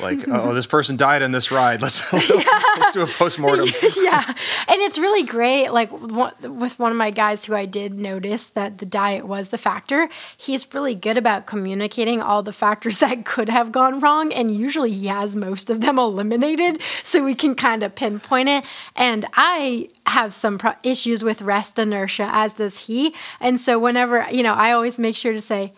[0.00, 1.82] like oh this person died in this ride.
[1.82, 3.68] Let's, let's do a post-mortem.
[3.96, 4.22] Yeah.
[4.68, 8.78] And it's really great like with one of my guys who i did notice that
[8.78, 13.48] the diet was the factor he's really good about communicating all the factors that could
[13.48, 17.82] have gone wrong and usually he has most of them eliminated so we can kind
[17.82, 18.64] of pinpoint it.
[18.96, 23.14] And i have some pro- issues with rest inertia as does he.
[23.40, 25.72] And so whenever you know i always make sure to say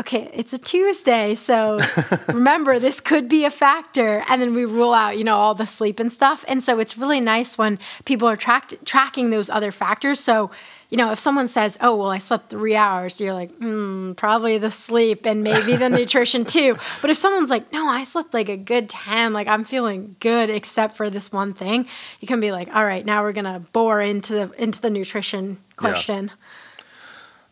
[0.00, 1.78] okay, it's a Tuesday, so
[2.28, 4.24] remember this could be a factor.
[4.28, 6.44] And then we rule out, you know, all the sleep and stuff.
[6.48, 10.18] And so it's really nice when people are track- tracking those other factors.
[10.18, 10.50] So,
[10.88, 14.56] you know, if someone says, oh, well, I slept three hours, you're like, hmm, probably
[14.56, 16.76] the sleep and maybe the nutrition too.
[17.02, 20.48] But if someone's like, no, I slept like a good 10, like I'm feeling good
[20.48, 21.86] except for this one thing,
[22.20, 24.90] you can be like, all right, now we're going to bore into the, into the
[24.90, 26.32] nutrition question.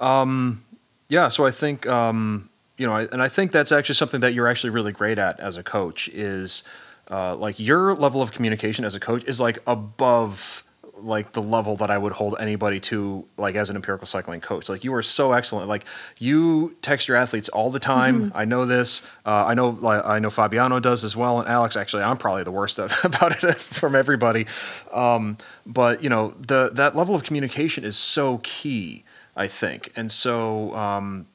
[0.00, 0.22] Yeah.
[0.22, 0.64] Um,
[1.08, 4.48] yeah, so I think um, you know, and I think that's actually something that you're
[4.48, 6.62] actually really great at as a coach is
[7.10, 10.64] uh, like your level of communication as a coach is like above
[11.00, 14.68] like the level that I would hold anybody to like as an empirical cycling coach.
[14.68, 15.68] Like you are so excellent.
[15.68, 15.84] Like
[16.18, 18.26] you text your athletes all the time.
[18.26, 18.36] Mm-hmm.
[18.36, 19.02] I know this.
[19.24, 21.76] Uh, I know I know Fabiano does as well, and Alex.
[21.76, 24.46] Actually, I'm probably the worst about it from everybody.
[24.92, 29.04] Um, but you know the that level of communication is so key.
[29.38, 29.92] I think.
[29.96, 31.26] And so, um,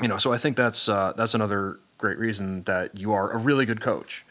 [0.00, 3.36] you know, so I think that's uh, that's another great reason that you are a
[3.36, 4.24] really good coach.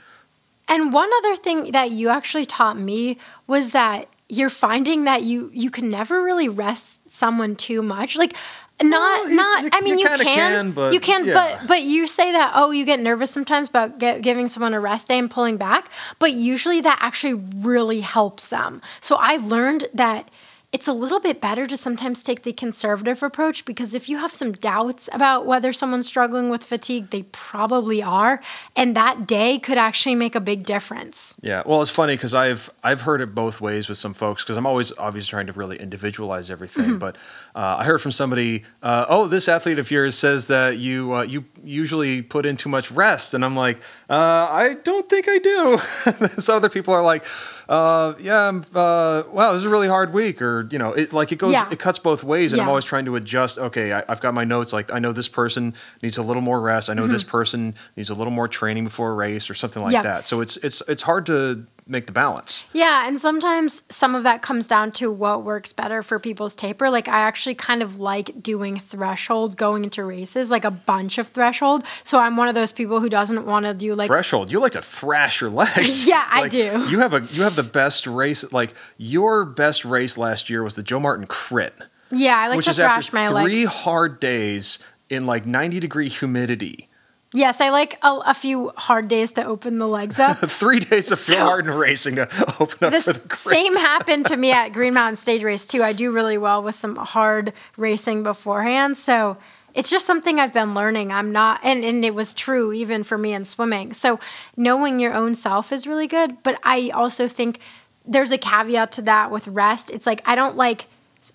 [0.67, 5.51] And one other thing that you actually taught me was that you're finding that you
[5.53, 8.17] you can never really rest someone too much.
[8.17, 8.35] Like
[8.81, 11.33] not well, you, not you, i mean you, you can, can, but you can yeah.
[11.33, 14.79] but but you say that oh you get nervous sometimes about get, giving someone a
[14.81, 15.89] rest day and pulling back
[16.19, 20.29] but usually that actually really helps them so i learned that
[20.75, 24.33] it's a little bit better to sometimes take the conservative approach because if you have
[24.33, 28.41] some doubts about whether someone's struggling with fatigue, they probably are,
[28.75, 31.39] and that day could actually make a big difference.
[31.41, 34.57] Yeah, well, it's funny because I've I've heard it both ways with some folks because
[34.57, 36.83] I'm always obviously trying to really individualize everything.
[36.83, 36.97] Mm-hmm.
[36.97, 37.15] But
[37.55, 41.21] uh, I heard from somebody, uh, oh, this athlete of yours says that you uh,
[41.21, 43.79] you usually put in too much rest, and I'm like,
[44.09, 45.77] uh, I don't think I do.
[46.41, 47.25] so other people are like
[47.67, 51.31] uh, yeah, uh, wow, this is a really hard week, or you know, it like
[51.31, 51.67] it goes, yeah.
[51.71, 52.63] it cuts both ways, and yeah.
[52.63, 53.57] I'm always trying to adjust.
[53.57, 54.71] Okay, I, have got my notes.
[54.71, 56.89] Like I know this person needs a little more rest.
[56.89, 57.13] I know mm-hmm.
[57.13, 60.03] this person needs a little more training before a race, or something like yeah.
[60.03, 60.27] that.
[60.27, 62.65] So it's it's it's hard to make the balance.
[62.73, 66.89] Yeah, and sometimes some of that comes down to what works better for people's taper.
[66.89, 71.27] Like I actually kind of like doing threshold going into races, like a bunch of
[71.27, 71.83] threshold.
[72.03, 74.51] So I'm one of those people who doesn't want to do like threshold.
[74.51, 76.07] You like to thrash your legs.
[76.07, 76.85] yeah, like, I do.
[76.89, 78.51] You have a you have the best race.
[78.51, 81.73] Like your best race last year was the Joe Martin Crit.
[82.11, 83.51] Yeah, I like which to is thrash after my three legs.
[83.51, 84.79] Three hard days
[85.09, 86.89] in like 90 degree humidity
[87.35, 90.37] Yes, I like a, a, few hard days to open the legs up.
[90.49, 92.23] Three days of so, hard racing to
[92.61, 95.83] open up for the Same happened to me at Green Mountain Stage Race too.
[95.83, 99.35] I do really well with some hard racing beforehand, so
[99.73, 101.11] it's just something I've been learning.
[101.11, 103.93] I'm not, and, and it was true even for me in swimming.
[103.93, 104.17] So
[104.55, 107.59] knowing your own self is really good, but I also think
[108.05, 109.91] there's a caveat to that with rest.
[109.91, 110.87] It's like I don't like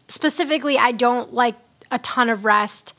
[0.08, 0.78] specifically.
[0.78, 1.56] I don't like
[1.90, 2.96] a ton of rest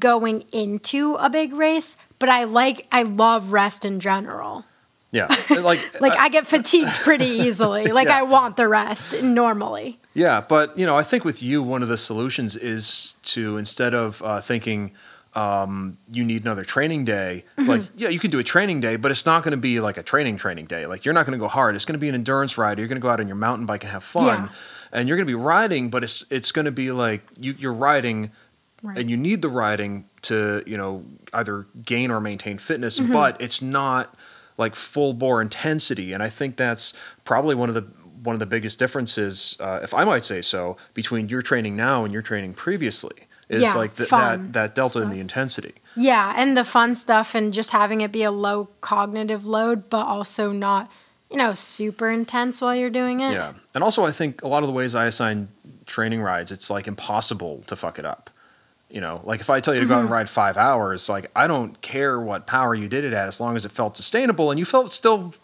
[0.00, 4.64] going into a big race but I like I love rest in general.
[5.10, 7.86] Yeah, like like I, I, get fatigued pretty easily.
[7.86, 8.18] Like yeah.
[8.18, 9.98] I want the rest normally.
[10.14, 13.92] Yeah, but you know, I think with you, one of the solutions is to instead
[13.92, 14.92] of uh, thinking
[15.34, 17.68] um, you need another training day, mm-hmm.
[17.68, 19.96] like yeah, you can do a training day, but it's not going to be like
[19.96, 20.86] a training training day.
[20.86, 21.74] Like you're not going to go hard.
[21.74, 22.78] It's going to be an endurance ride.
[22.78, 24.48] You're going to go out on your mountain bike and have fun, yeah.
[24.92, 27.72] and you're going to be riding, but it's it's going to be like you, you're
[27.72, 28.30] riding
[28.82, 28.96] Right.
[28.96, 33.12] and you need the riding to you know either gain or maintain fitness mm-hmm.
[33.12, 34.14] but it's not
[34.58, 36.94] like full bore intensity and i think that's
[37.24, 37.82] probably one of the
[38.22, 42.04] one of the biggest differences uh, if i might say so between your training now
[42.04, 43.16] and your training previously
[43.48, 45.02] is yeah, like the, that that delta stuff.
[45.04, 48.68] in the intensity yeah and the fun stuff and just having it be a low
[48.80, 50.90] cognitive load but also not
[51.30, 54.62] you know super intense while you're doing it yeah and also i think a lot
[54.62, 55.48] of the ways i assign
[55.86, 58.29] training rides it's like impossible to fuck it up
[58.90, 60.14] you know, like if I tell you to go out and mm-hmm.
[60.14, 63.56] ride five hours, like I don't care what power you did it at as long
[63.56, 65.34] as it felt sustainable and you felt still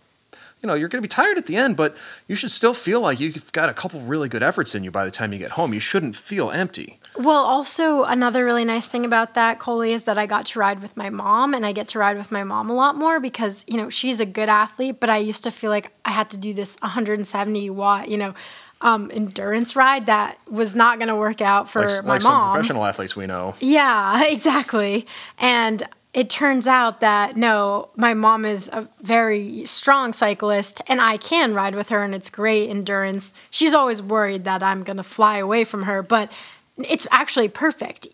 [0.63, 1.97] you know, you're going to be tired at the end, but
[2.29, 5.05] you should still feel like you've got a couple really good efforts in you by
[5.05, 5.75] the time you get home.
[5.75, 6.99] You shouldn't feel empty.
[7.15, 10.81] Well, also another really nice thing about that, Kolie, is that I got to ride
[10.81, 13.65] with my mom, and I get to ride with my mom a lot more because
[13.69, 16.37] you know she's a good athlete, but I used to feel like I had to
[16.37, 18.35] do this 170 watt, you know,
[18.81, 22.23] um, endurance ride that was not going to work out for like, my like mom.
[22.23, 23.55] some professional athletes we know.
[23.61, 25.07] Yeah, exactly.
[25.39, 31.19] And it turns out that no, my mom is a very strong cyclist and I
[31.19, 33.35] can ride with her and it's great endurance.
[33.51, 36.33] She's always worried that I'm going to fly away from her, but
[36.79, 38.09] it's actually perfect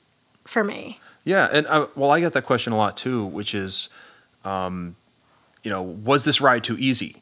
[0.45, 0.99] for me.
[1.25, 3.89] Yeah, and uh, well, I get that question a lot too, which is,
[4.45, 4.97] um,
[5.63, 7.22] you know, was this ride too easy?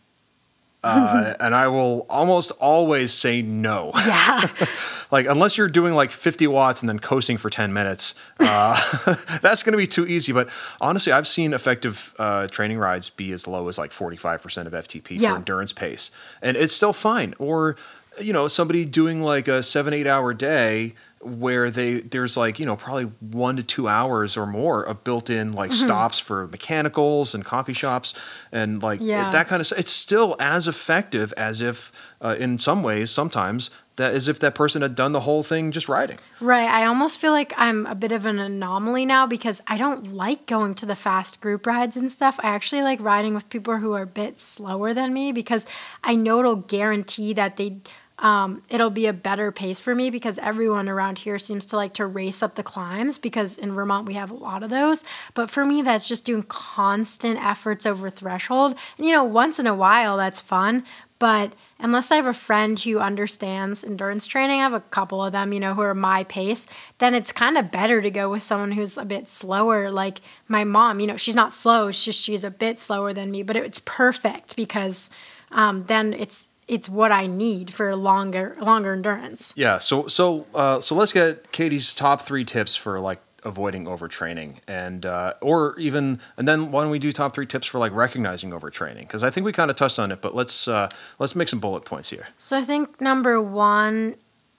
[0.82, 3.90] Uh, and I will almost always say no.
[3.94, 4.48] Yeah.
[5.10, 8.74] like unless you're doing like 50 watts and then coasting for 10 minutes, uh,
[9.42, 10.32] that's going to be too easy.
[10.32, 10.48] But
[10.80, 15.18] honestly, I've seen effective uh, training rides be as low as like 45% of FTP
[15.20, 15.32] Yeah.
[15.32, 16.10] for endurance pace,
[16.40, 17.34] and it's still fine.
[17.38, 17.76] Or
[18.20, 22.64] you know, somebody doing like a seven eight hour day where they there's like you
[22.64, 25.84] know probably one to two hours or more of built-in like Mm-hmm.
[25.86, 28.14] stops for mechanicals and coffee shops
[28.52, 29.30] and like Yeah.
[29.30, 31.92] that kind of stuff it's still as effective as if
[32.22, 35.72] uh, in some ways sometimes that as if that person had done the whole thing
[35.72, 36.70] just riding Right.
[36.70, 40.46] I almost feel like I'm a bit of an anomaly now because I don't like
[40.46, 42.40] going to the fast group rides and stuff.
[42.42, 45.66] I actually like riding with people who are a bit slower than me because
[46.02, 47.80] I know it'll guarantee that they
[48.20, 51.94] um, it'll be a better pace for me because everyone around here seems to like
[51.94, 55.04] to race up the climbs because in Vermont we have a lot of those.
[55.34, 58.76] But for me, that's just doing constant efforts over threshold.
[58.98, 60.84] And you know, once in a while that's fun,
[61.18, 65.32] but unless I have a friend who understands endurance training, I have a couple of
[65.32, 66.66] them, you know, who are my pace,
[66.98, 69.90] then it's kind of better to go with someone who's a bit slower.
[69.90, 73.42] Like my mom, you know, she's not slow, just she's a bit slower than me,
[73.42, 75.10] but it's perfect because
[75.52, 79.52] um, then it's it's what I need for longer longer endurance.
[79.56, 84.50] yeah so so uh, so let's get katie's top three tips for like avoiding overtraining
[84.68, 87.92] and uh, or even and then why don't we do top three tips for like
[87.92, 90.86] recognizing overtraining because i think we kind of touched on it but let's uh,
[91.18, 94.14] let's make some bullet points here So I think number one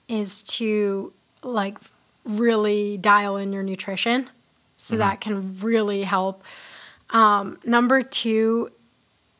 [0.08, 1.12] is to
[1.44, 1.78] like
[2.24, 4.28] really dial in your nutrition.
[4.76, 6.42] So that can really help.
[7.10, 8.70] Um, number two,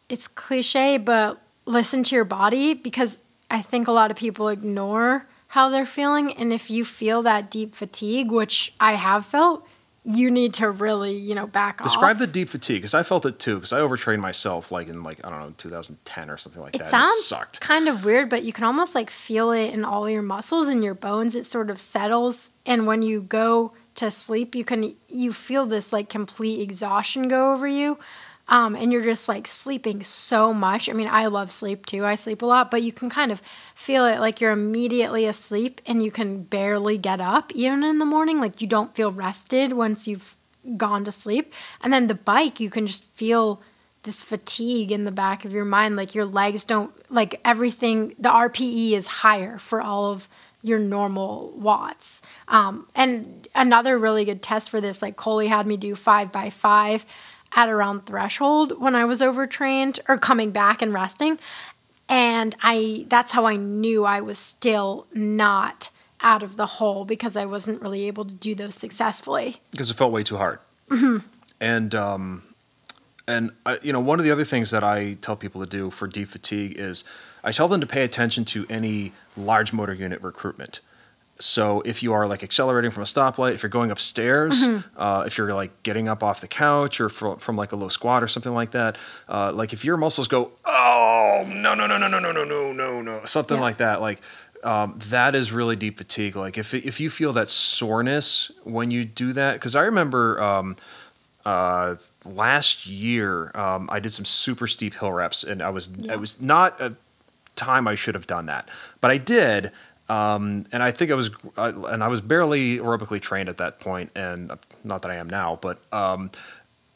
[0.08, 5.26] it's cliche, but listen to your body because I think a lot of people ignore
[5.48, 6.32] how they're feeling.
[6.32, 9.66] And if you feel that deep fatigue, which I have felt,
[10.04, 11.92] you need to really, you know, back Describe off.
[11.92, 15.04] Describe the deep fatigue because I felt it too because I overtrained myself like in
[15.04, 16.88] like I don't know 2010 or something like It that.
[16.88, 17.60] sounds it sucked.
[17.60, 20.82] kind of weird, but you can almost like feel it in all your muscles and
[20.82, 21.36] your bones.
[21.36, 25.92] It sort of settles, and when you go to sleep, you can you feel this
[25.92, 27.96] like complete exhaustion go over you,
[28.48, 30.88] um, and you're just like sleeping so much.
[30.88, 32.04] I mean, I love sleep too.
[32.04, 33.40] I sleep a lot, but you can kind of
[33.74, 38.04] feel it like you're immediately asleep and you can barely get up even in the
[38.04, 38.40] morning.
[38.40, 40.36] Like you don't feel rested once you've
[40.76, 43.60] gone to sleep, and then the bike you can just feel
[44.02, 48.28] this fatigue in the back of your mind like your legs don't like everything the
[48.28, 50.28] rpe is higher for all of
[50.60, 55.76] your normal watts um, and another really good test for this like Kolie had me
[55.76, 57.04] do five by five
[57.54, 61.38] at around threshold when i was overtrained or coming back and resting
[62.08, 65.90] and i that's how i knew i was still not
[66.20, 69.94] out of the hole because i wasn't really able to do those successfully because it
[69.94, 70.58] felt way too hard.
[70.92, 71.26] Mm-hmm.
[71.60, 72.42] And um,
[73.26, 75.90] and I, you know, one of the other things that I tell people to do
[75.90, 77.04] for deep fatigue is
[77.44, 80.80] I tell them to pay attention to any large motor unit recruitment.
[81.38, 85.00] So if you are like accelerating from a stoplight, if you're going upstairs, Mm-hmm.
[85.00, 87.88] uh, if you're like getting up off the couch or from, from like a low
[87.88, 88.96] squat or something like that,
[89.28, 92.72] uh, like if your muscles go, oh no no no no no no no no
[92.72, 93.62] no no, something Yeah.
[93.62, 94.20] like that, like
[94.62, 96.36] um, that is really deep fatigue.
[96.36, 100.76] Like if if you feel that soreness when you do that, because I remember um,
[101.44, 106.12] uh, last year um, I did some super steep hill reps, and I was Yeah.
[106.12, 106.94] it was not a
[107.56, 108.68] time I should have done that,
[109.00, 109.72] but I did.
[110.08, 113.80] Um, and I think I was, uh, and I was barely aerobically trained at that
[113.80, 114.52] point, and
[114.84, 116.30] not that I am now, but um,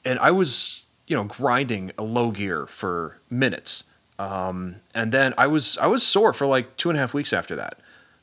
[0.04, 3.84] and I was, you know, grinding a low gear for minutes,
[4.18, 7.32] um, and then I was I was sore for like two and a half weeks
[7.32, 7.78] after that,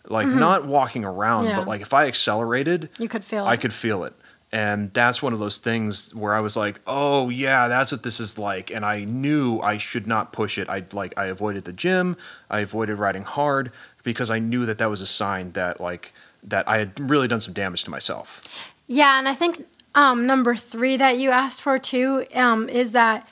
[0.08, 1.60] like not walking around, Yeah.
[1.60, 3.62] but like if I accelerated, you could feel I it.
[3.62, 4.14] could feel it.
[4.52, 8.20] And that's one of those things where I was like, "Oh yeah, that's what this
[8.20, 10.70] is like." And I knew I should not push it.
[10.70, 12.18] I like I avoided the gym.
[12.52, 13.72] I avoided riding hard
[14.04, 16.14] because I knew that that was a sign that like
[16.44, 18.42] that I had really done some damage to myself.
[18.88, 19.66] Yeah, and I think
[19.96, 23.28] um, number three that you asked for too um, is that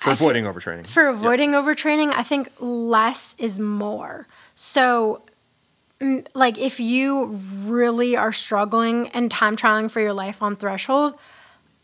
[0.00, 0.86] For avoiding overtraining.
[0.88, 4.26] for avoiding overtraining, I think less is more.
[4.56, 5.22] So,
[6.00, 7.26] mm, like, if you
[7.64, 11.14] really are struggling and time trialing for your life on threshold,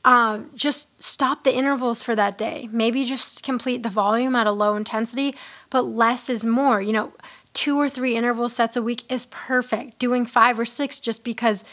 [0.04, 2.68] uh, just stop the intervals for that day.
[2.72, 5.34] Maybe just complete the volume at a low intensity,
[5.68, 6.80] but less is more.
[6.80, 7.12] You know,
[7.54, 9.98] two or three interval sets a week is perfect.
[9.98, 11.64] Doing five or six just because,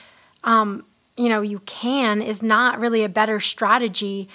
[0.44, 0.86] um,
[1.16, 4.30] you know, you can is not really a better strategy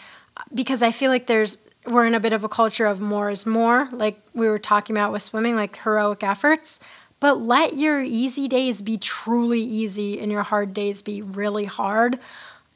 [0.55, 3.45] because I feel like there's we're in a bit of a culture of more is
[3.45, 6.79] more, like we were talking about with swimming, like heroic efforts.
[7.19, 12.19] But let your easy days be truly easy and your hard days be really hard.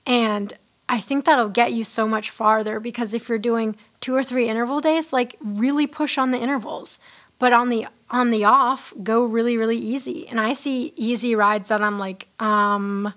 [0.07, 0.53] And
[0.89, 4.49] I think that'll get you so much farther because if you're doing two or three
[4.49, 7.01] interval days, like really push on the intervals.
[7.39, 10.29] But on the on the off, go really, really easy.
[10.29, 13.13] And I see easy rides that I'm like, um,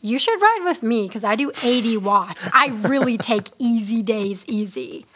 [0.00, 2.48] you should ride with me because I do 80 watts.
[2.52, 5.06] I really take easy days easy.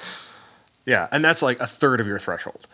[0.85, 2.67] Yeah, and that's like a third of your threshold.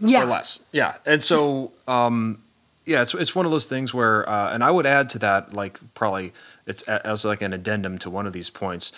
[0.00, 0.22] Yeah.
[0.22, 0.64] or less.
[0.72, 2.42] Yeah, and so um,
[2.84, 5.54] yeah, it's it's one of those things where, uh, and I would add to that,
[5.54, 6.32] like probably
[6.66, 8.90] it's a, as like an addendum to one of these points,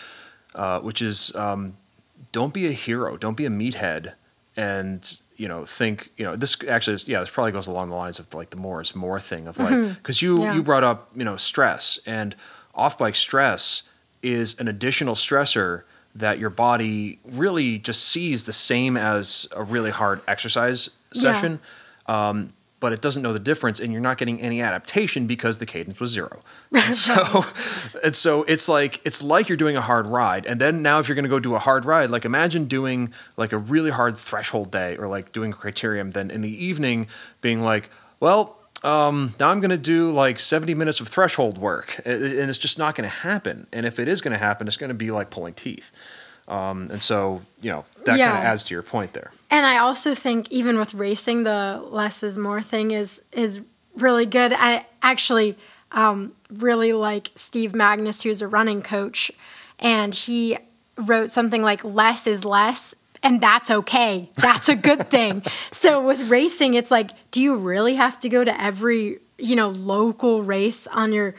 [0.54, 1.76] uh, which is um,
[2.32, 4.14] don't be a hero, don't be a meathead,
[4.56, 7.94] and you know think you know this actually is, yeah this probably goes along the
[7.96, 10.54] lines of like the more is more thing of like because you Yeah.
[10.54, 12.34] you brought up you know stress and
[12.74, 13.82] off bike stress
[14.22, 15.82] is an additional stressor
[16.14, 21.20] that your body really just sees the same as a really hard exercise Yeah.
[21.20, 21.60] session
[22.06, 22.53] um,
[22.84, 25.98] but it doesn't know the difference and you're not getting any adaptation because the cadence
[25.98, 26.40] was zero
[26.72, 27.42] and so
[28.04, 31.08] and so it's like it's like you're doing a hard ride and then now if
[31.08, 33.00] you're going to go do a hard ride like imagine doing
[33.38, 37.06] like a really hard threshold day or like doing a criterium then in the evening
[37.40, 37.88] being like
[38.20, 42.58] well um, now I'm going to do like 70 minutes of threshold work, and it's
[42.58, 43.66] just not going to happen.
[43.72, 45.90] And if it is going to happen, it's going to be like pulling teeth.
[46.48, 48.26] Um, and so, you know, that Yeah.
[48.32, 49.30] kind of adds to your point there.
[49.54, 53.60] And I also think even with racing, the less is more thing is is
[53.94, 54.52] really good.
[54.52, 55.56] I actually
[55.92, 59.30] um, really like Steve Magness, who's a running coach,
[59.78, 60.58] and he
[60.96, 64.28] wrote something like "less is less." And that's okay.
[64.34, 65.44] That's a good thing.
[65.70, 69.68] so with racing, it's like, do you really have to go to every, you know,
[69.68, 71.36] local race on your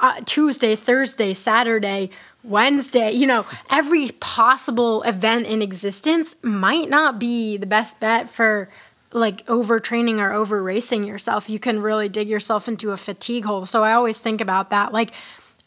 [0.00, 2.10] uh, Tuesday, Thursday, Saturday,
[2.44, 8.68] Wednesday, you know, every possible event in existence might not be the best bet for
[9.12, 11.48] like overtraining or over racing yourself.
[11.48, 13.66] You can really dig yourself into a fatigue hole.
[13.66, 14.92] So I always think about that.
[14.92, 15.12] Like,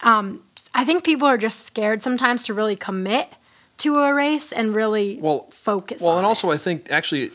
[0.00, 0.42] um,
[0.74, 3.28] I think people are just scared sometimes to really commit
[3.78, 6.02] to a race and really Well, focus.
[6.02, 6.28] Well, and it.
[6.28, 7.30] also I think actually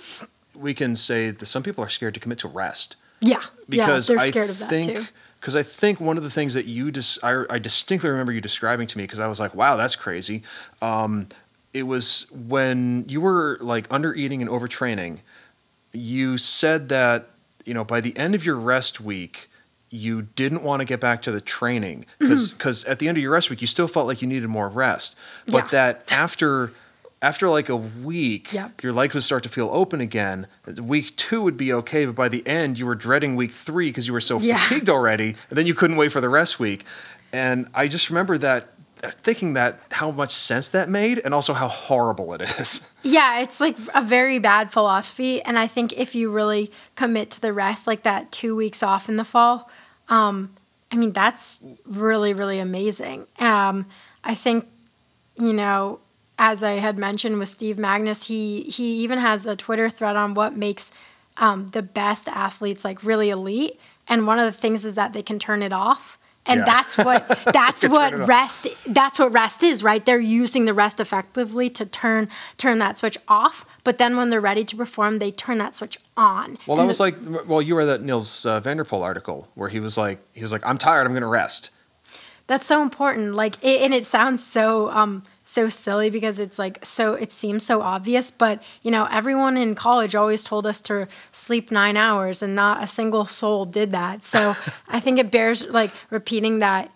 [0.56, 4.16] we can say that some people are scared to commit to rest yeah, because yeah,
[4.16, 5.06] they're I scared of that think too.
[5.42, 8.40] Because I think one of the things that you just I, I distinctly remember you
[8.42, 10.44] describing to me because I was like, wow, that's crazy.
[10.82, 11.28] Um,
[11.74, 15.20] it was when you were like under eating and overtraining.
[15.94, 17.28] You said that
[17.66, 19.48] you know by the end of your rest week.
[19.94, 22.92] You didn't want to get back to the training because Mm-hmm.
[22.94, 25.18] at the end of your rest week you still felt like you needed more rest,
[25.48, 25.68] but Yeah.
[25.72, 26.72] that after
[27.22, 28.84] after like a week, Yep.
[28.84, 30.48] your legs would start to feel open again.
[30.82, 34.08] Week two would be okay, but by the end, you were dreading week three because
[34.08, 34.58] you were so Yeah.
[34.58, 36.86] fatigued already, and then you couldn't wait for the rest week.
[37.34, 38.70] And I just remember that
[39.24, 42.88] thinking that how much sense that made, and also how horrible it is.
[43.04, 45.42] Yeah, it's like a very bad philosophy.
[45.42, 49.10] And I think if you really commit to the rest, like that two weeks off
[49.10, 49.72] in the fall,
[50.08, 50.54] um,
[50.92, 53.26] I mean, that's really, really amazing.
[53.40, 53.88] Um,
[54.24, 54.68] I think,
[55.36, 56.00] you know,
[56.42, 60.34] as I had mentioned with Steve Magness, he, he even has a Twitter thread on
[60.34, 60.92] what makes
[61.38, 63.80] um, the best athletes like really elite.
[64.08, 66.18] And one of the things is that they can turn it off.
[66.48, 66.66] And Yeah.
[66.66, 68.28] that's what that's what off.
[68.28, 72.98] rest that's what rest is right they're using the rest effectively to turn turn that
[72.98, 76.78] switch off but then when they're ready to perform they turn that switch on Well,
[76.78, 77.16] that And was like,
[77.48, 80.42] well, you read that Niels uh, van der Poel article where he was like, he
[80.42, 81.70] was like, I'm tired, I'm going to rest.
[82.52, 86.78] That's so important like it, and it sounds so um so silly because it's like
[86.84, 91.08] so it seems so obvious but you know everyone in college always told us to
[91.32, 94.54] sleep nine hours and not a single soul did that so
[94.90, 96.92] i think it bears like repeating that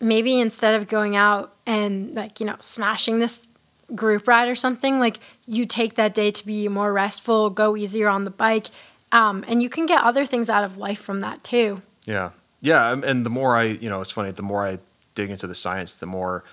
[0.00, 3.46] maybe instead of going out and like you know smashing this
[3.94, 8.08] group ride or something like you take that day to be more restful go easier
[8.08, 8.68] on the bike
[9.12, 12.30] um, and you can get other things out of life from that too Yeah,
[12.60, 14.30] yeah, and- and the more I, you know, it's funny.
[14.30, 14.78] The more I
[15.14, 16.44] dig into the science, the more,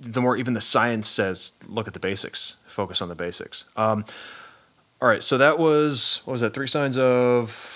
[0.00, 3.64] the more even the science says, look at the basics, focus on the basics.
[3.76, 4.04] Um,
[5.00, 6.54] all right, so that was what was that?
[6.54, 7.72] Three signs of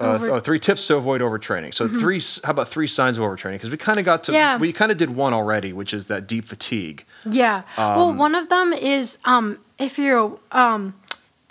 [0.00, 1.72] Uh, Over- oh, three tips to avoid overtraining.
[1.72, 2.20] So three.
[2.44, 3.52] How about three signs of overtraining?
[3.52, 4.32] Because we kind of got to.
[4.32, 4.58] Yeah.
[4.58, 7.04] We kind of did one already, which is that deep fatigue.
[7.30, 7.62] Yeah.
[7.76, 10.94] Um, well, one of them is um, if you're um,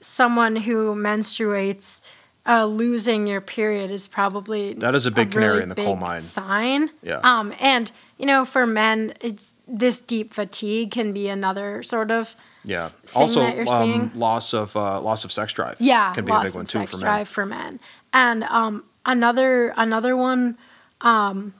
[0.01, 2.01] someone who menstruates,
[2.45, 6.19] uh, losing your period is probably That is a big canary in the coal mine.
[6.19, 6.89] sign.
[7.03, 7.19] Yeah.
[7.23, 7.89] Um, and
[8.21, 12.91] you know, for men, it's this deep fatigue can be another sort of Yeah.
[13.15, 15.77] Also, that you're um, loss of uh, loss of sex drive.
[15.79, 17.03] yeah can be a loss big one of too sex for men.
[17.03, 17.79] drive for men.
[18.13, 20.55] And um, another another one
[21.01, 21.55] um,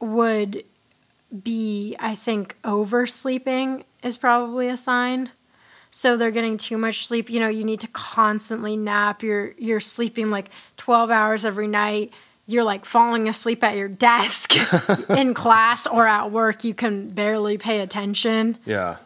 [0.00, 0.64] would
[1.42, 5.30] be I think oversleeping is probably a sign.
[5.90, 7.30] So they're getting too much sleep.
[7.30, 9.22] You know, you need to constantly nap.
[9.22, 12.12] You're you're sleeping like 12 hours every night.
[12.46, 14.52] You're like falling asleep at your desk
[15.10, 16.64] in class or at work.
[16.64, 18.58] You can barely pay attention.
[18.64, 18.96] Yeah,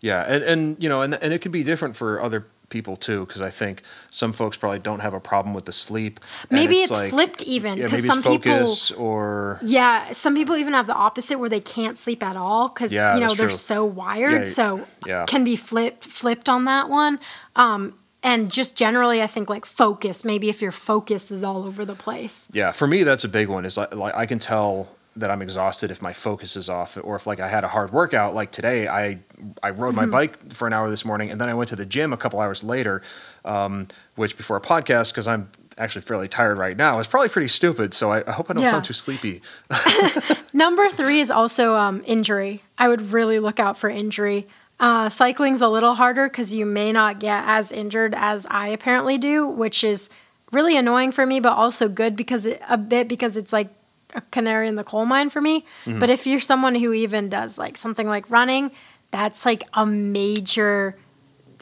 [0.00, 3.26] yeah, and and you know, and and it could be different for other people too,
[3.26, 6.20] because I think some folks probably don't have a problem with the sleep.
[6.50, 10.56] Maybe it's, like- flipped even Yeah, because maybe some it's people or Yeah, some people
[10.56, 13.48] even have the opposite where they can't sleep at all because Yeah, you know they're
[13.48, 13.56] true.
[13.56, 14.32] so wired.
[14.42, 15.24] Yeah, so yeah.
[15.26, 17.18] can be flipped flipped on that one.
[17.56, 20.24] Um, and just generally, I think like focus.
[20.24, 22.48] Maybe if your focus is all over the place.
[22.52, 22.72] yeah.
[22.72, 23.64] For me, that's a big one.
[23.64, 27.16] Is like, like I can tell that I'm exhausted if my focus is off, or
[27.16, 28.34] if like I had a hard workout.
[28.34, 29.18] Like today, I
[29.62, 29.96] I rode Mm-hmm.
[29.96, 32.16] my bike for an hour this morning, and then I went to the gym a
[32.16, 33.02] couple hours later,
[33.44, 37.48] um, which before a podcast because I'm actually fairly tired right now is probably pretty
[37.48, 37.94] stupid.
[37.94, 38.70] So I, I hope I don't Yeah.
[38.70, 39.40] sound too sleepy.
[40.52, 42.62] Number three is also um, injury.
[42.76, 44.46] I would really look out for injury.
[44.80, 49.18] Uh, cycling's a little harder because you may not get as injured as I apparently
[49.18, 50.08] do, which is
[50.52, 53.68] really annoying for me, but also good because it, a bit because it's like
[54.14, 55.66] a canary in the coal mine for me.
[55.86, 58.72] But if you're someone who even does like something like running,
[59.10, 60.96] that's like a major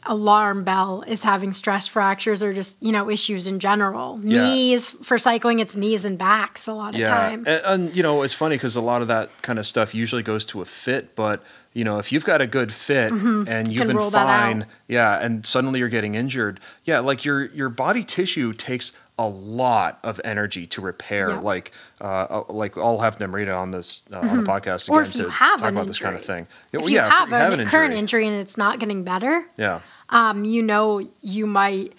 [0.04, 4.20] alarm bell is having stress fractures or just you know issues in general.
[4.22, 4.44] Yeah.
[4.44, 7.46] Knees for cycling, it's knees and backs a lot of times.
[7.46, 10.22] And, and you know, it's funny because a lot of that kind of stuff usually
[10.22, 11.42] goes to a fit, but
[11.78, 14.26] you know, if you've got a good fit and you've Can been roll that out.
[14.26, 19.28] fine, yeah, and suddenly you're getting injured, yeah, like your your body tissue takes a
[19.28, 21.30] lot of energy to repair.
[21.30, 21.38] Yeah.
[21.38, 25.04] Like, uh, uh, like I'll have Namrita on this uh, on the podcast again Mm-hmm.
[25.04, 26.48] If you to talk an about this kind of thing.
[26.72, 29.04] Yeah, if well, you yeah, have, if you an current injury and it's not getting
[29.04, 31.92] better, yeah, um, you know you might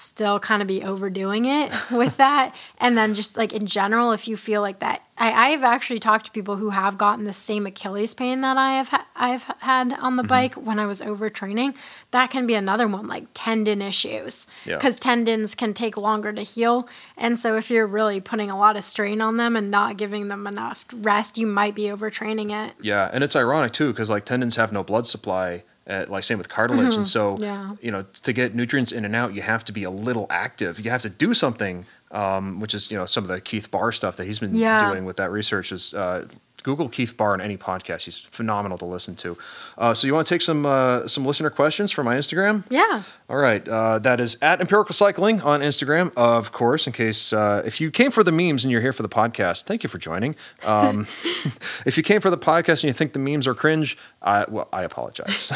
[0.00, 2.54] still kind of be overdoing it with that.
[2.78, 6.24] And then just like in general, if you feel like that, I, I've actually talked
[6.26, 9.92] to people who have gotten the same Achilles pain that I have ha- I've had
[9.92, 10.16] on Mm-hmm.
[10.16, 11.76] the bike when I was overtraining.
[12.12, 14.76] That can be another one, like tendon issues, Yeah.
[14.76, 16.88] because tendons can take longer to heal.
[17.18, 20.28] And so if you're really putting a lot of strain on them and not giving
[20.28, 22.74] them enough rest, you might be overtraining it.
[22.80, 25.64] Yeah, and it's ironic too because like tendons have no blood supply.
[25.90, 27.42] Uh, like same with cartilage, and so Mm-hmm.
[27.42, 27.72] Yeah.
[27.82, 30.78] you know to get nutrients in and out, you have to be a little active.
[30.78, 33.90] You have to do something, um, which is you know some of the Keith Baar
[33.92, 34.88] stuff that he's been Yeah.
[34.88, 35.72] doing with that research.
[35.72, 36.28] Is uh,
[36.60, 39.36] Google Keith Baar on any podcast; he's phenomenal to listen to.
[39.78, 42.64] Uh, so you want to take some uh, some listener questions from my Instagram?
[42.70, 43.02] Yeah.
[43.28, 46.86] All right, uh, that is at Empirical Cycling on Instagram, of course.
[46.86, 49.64] In case uh, if you came for the memes and you're here for the podcast,
[49.64, 50.34] thank you for joining.
[50.64, 51.02] Um,
[51.86, 54.68] if you came for the podcast and you think the memes are cringe, I, well,
[54.72, 55.52] I apologize.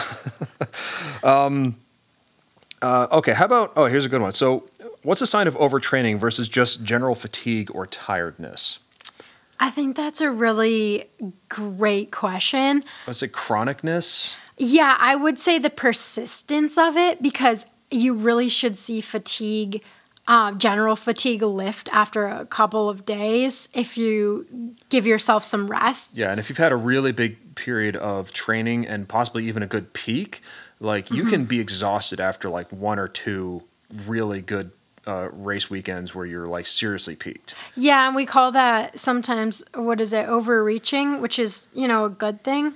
[1.25, 1.77] um,
[2.85, 3.73] uh, okay, how about?
[3.77, 4.33] Oh, here's a good one.
[4.33, 4.69] So,
[5.03, 8.79] what's a sign of overtraining versus just general fatigue or tiredness?
[9.61, 11.09] I think that's a really
[11.49, 12.85] great question.
[13.07, 14.35] Was it chronicness.
[14.57, 19.83] Yeah, I would say the persistence of it because you really should see fatigue,
[20.27, 26.19] uh, general fatigue lift after a couple of days if you give yourself some rest.
[26.19, 29.67] Yeah, and if you've had a really big period of training and possibly even a
[29.67, 30.41] good peak,
[30.81, 33.63] like you can be exhausted after like one or two
[34.07, 34.71] really good
[35.07, 37.55] uh, race weekends where you're like seriously peaked.
[37.77, 42.11] Yeah, and we call that sometimes, what is it, overreaching, which is, you know, a
[42.11, 42.75] good thing.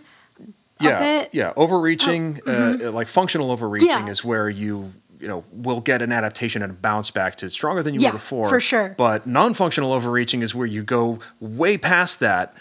[0.81, 1.31] Yeah, bit.
[1.35, 1.53] yeah.
[1.57, 4.07] Overreaching, uh, like functional overreaching, Yeah.
[4.09, 7.83] is where you you know will get an adaptation and a bounce back to stronger
[7.83, 8.49] than you Yeah, were before.
[8.49, 8.95] for sure.
[8.97, 12.55] But non-functional overreaching is where you go way past that.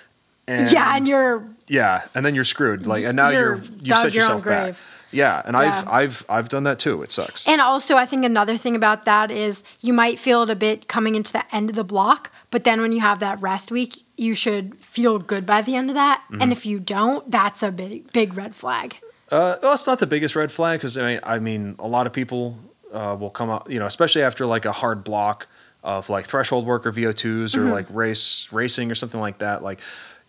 [0.47, 2.87] And yeah, and you're Yeah, and then you're screwed.
[2.87, 4.63] Like, and now You're you're, you set your own yourself back.
[4.63, 4.87] grave.
[5.11, 7.01] Yeah, and I've I've I've done that too.
[7.01, 7.47] It sucks.
[7.47, 10.87] And also, I think another thing about that is you might feel it a bit
[10.87, 14.03] coming into the end of the block, but then when you have that rest week,
[14.17, 16.23] you should feel good by the end of that.
[16.31, 16.41] Mm-hmm.
[16.41, 18.97] And if you don't, that's a big, big red flag.
[19.31, 22.07] Uh, well, it's not the biggest red flag because I mean, I mean, a lot
[22.07, 22.57] of people
[22.93, 25.47] uh, will come out, you know, especially after like a hard block
[25.83, 27.67] of like threshold work or VO2s Mm-hmm.
[27.67, 29.63] or like race racing or something like that.
[29.63, 29.79] Like,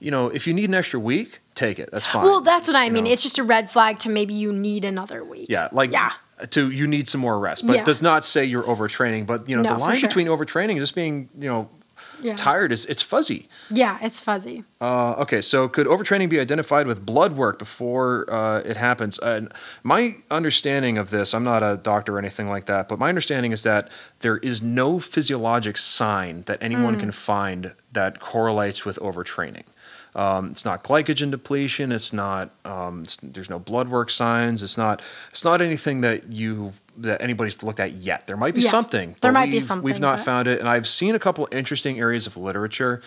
[0.00, 1.90] you know, if you need an extra week, take it.
[1.92, 2.24] That's fine.
[2.24, 3.04] Well, that's what I you mean.
[3.04, 3.10] know?
[3.10, 5.46] It's just a red flag to maybe you need another week.
[5.48, 6.12] yeah, like yeah.
[6.50, 7.80] to you need some more rest, but Yeah.
[7.80, 9.26] it does not say you're overtraining.
[9.26, 10.08] But you know No, the line sure.
[10.08, 11.68] between overtraining and just being you know
[12.20, 12.34] Yeah.
[12.36, 13.48] tired is it's fuzzy.
[13.70, 14.62] Yeah, it's fuzzy.
[14.80, 19.18] Uh, okay, so could overtraining be identified with blood work before uh, it happens?
[19.18, 19.52] And
[19.82, 23.50] my understanding of this, I'm not a doctor or anything like that, but my understanding
[23.52, 23.88] is that
[24.20, 27.00] there is no physiologic sign that anyone Mm.
[27.00, 29.64] can find that correlates with overtraining.
[30.18, 31.92] Um, it's not glycogen depletion.
[31.92, 32.50] It's not.
[32.64, 34.62] Um, it's, there's no blood work signs.
[34.62, 35.00] It's not.
[35.30, 38.26] It's not anything that you that anybody's looked at yet.
[38.26, 39.14] There might be Yeah, something.
[39.22, 42.00] there might be we've- We've not but- found it, and I've seen a couple interesting
[42.00, 43.00] areas of literature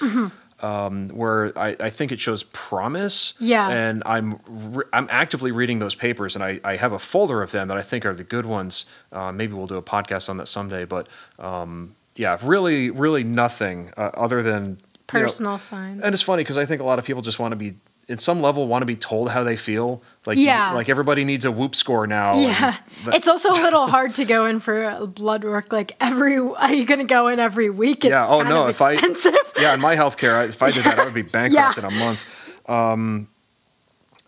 [0.62, 3.34] um, where I, I think it shows promise.
[3.40, 3.68] Yeah.
[3.70, 7.52] And I'm re- I'm actively reading those papers, and I, I have a folder of
[7.52, 8.86] them that I think are the good ones.
[9.12, 10.86] Uh, maybe we'll do a podcast on that someday.
[10.86, 11.08] But
[11.40, 14.78] um, yeah, really, really nothing uh, other than
[15.14, 16.04] you know- Personal signs.
[16.04, 17.76] and it's funny because I think a lot of people just want to be,
[18.08, 20.02] in some level, want to be told how they feel.
[20.26, 20.74] Like Yeah.
[20.74, 22.38] like everybody needs a whoop score now.
[22.40, 22.76] yeah,
[23.06, 25.72] that- it's also a little hard to go in for blood work.
[25.72, 28.04] Like every, are you going to go in every week?
[28.06, 28.28] It's yeah.
[28.28, 28.92] Oh kind no, of if I
[29.62, 31.88] yeah, in my healthcare, I- if I did that, I would be bankrupt Yeah.
[31.88, 32.26] in a month.
[32.70, 33.28] Um,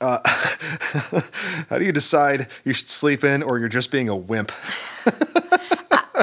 [0.01, 0.19] uh,
[1.69, 4.51] how do you decide you should sleep in or you're just being a wimp?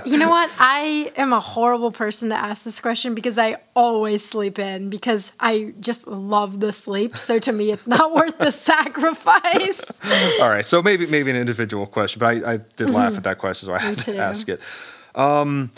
[0.06, 0.50] You know what?
[0.58, 5.32] I am a horrible person to ask this question because I always sleep in because
[5.40, 7.16] I just love the sleep.
[7.16, 9.80] So to me, it's not worth the sacrifice.
[10.40, 13.38] All right, so maybe maybe an individual question, but I, I did laugh at that
[13.38, 14.60] question, so I had to ask it.
[15.14, 15.70] Um,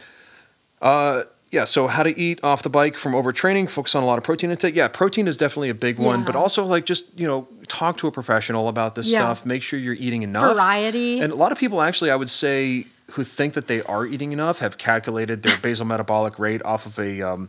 [0.80, 4.16] uh, yeah, so how to eat off the bike from overtraining, focus on a lot
[4.16, 4.74] of protein intake.
[4.74, 6.24] Yeah, protein is definitely a big one, Yeah.
[6.26, 9.18] but also like just, you know, talk to a professional about this Yeah.
[9.18, 9.44] stuff.
[9.44, 10.54] Make sure you're eating enough.
[10.54, 11.20] Variety.
[11.20, 14.32] And a lot of people actually, I would say, who think that they are eating
[14.32, 17.48] enough have calculated their basal metabolic rate off of a um,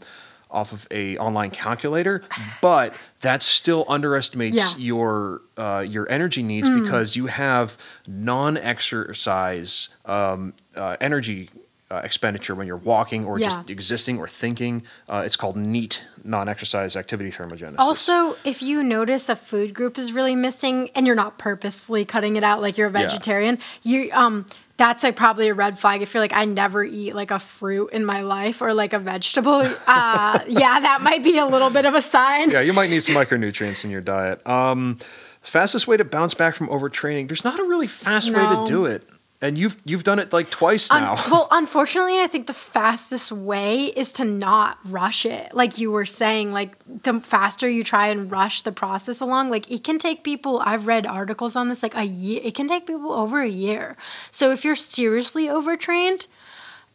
[0.51, 2.21] off of a online calculator,
[2.61, 4.67] but that still underestimates Yeah.
[4.67, 4.85] Mm.
[4.85, 7.77] your uh, your energy needs because you have
[8.07, 11.49] non-exercise um, uh, energy
[11.91, 13.47] uh, expenditure when you're walking or Yeah.
[13.49, 14.83] just existing or thinking.
[15.07, 17.75] Uh, it's called NEAT, non-exercise activity thermogenesis.
[17.77, 22.35] Also, if you notice a food group is really missing and you're not purposefully cutting
[22.35, 23.07] it out like you're a Yeah.
[23.07, 24.45] vegetarian, you um
[24.77, 27.91] that's like probably a red flag if you're like I never eat like a fruit
[27.93, 29.61] in my life or like a vegetable.
[29.87, 32.49] Uh yeah, that might be a little bit of a sign.
[32.49, 34.45] yeah, you might need some micronutrients in your diet.
[34.47, 34.97] Um,
[35.41, 37.27] fastest way to bounce back from overtraining.
[37.27, 39.07] There's not a really fast way to do it,
[39.43, 41.15] and you've you've done it like twice Un- now.
[41.29, 45.53] well, unfortunately, I think the fastest way is to not rush it.
[45.53, 49.69] Like you were saying, like the faster you try and rush the process along, like
[49.69, 50.59] it can take people.
[50.59, 52.39] I've read articles on this, like a year.
[52.41, 53.97] It can take people over a year.
[54.31, 56.27] So if you're seriously overtrained,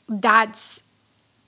[0.09, 0.85] that's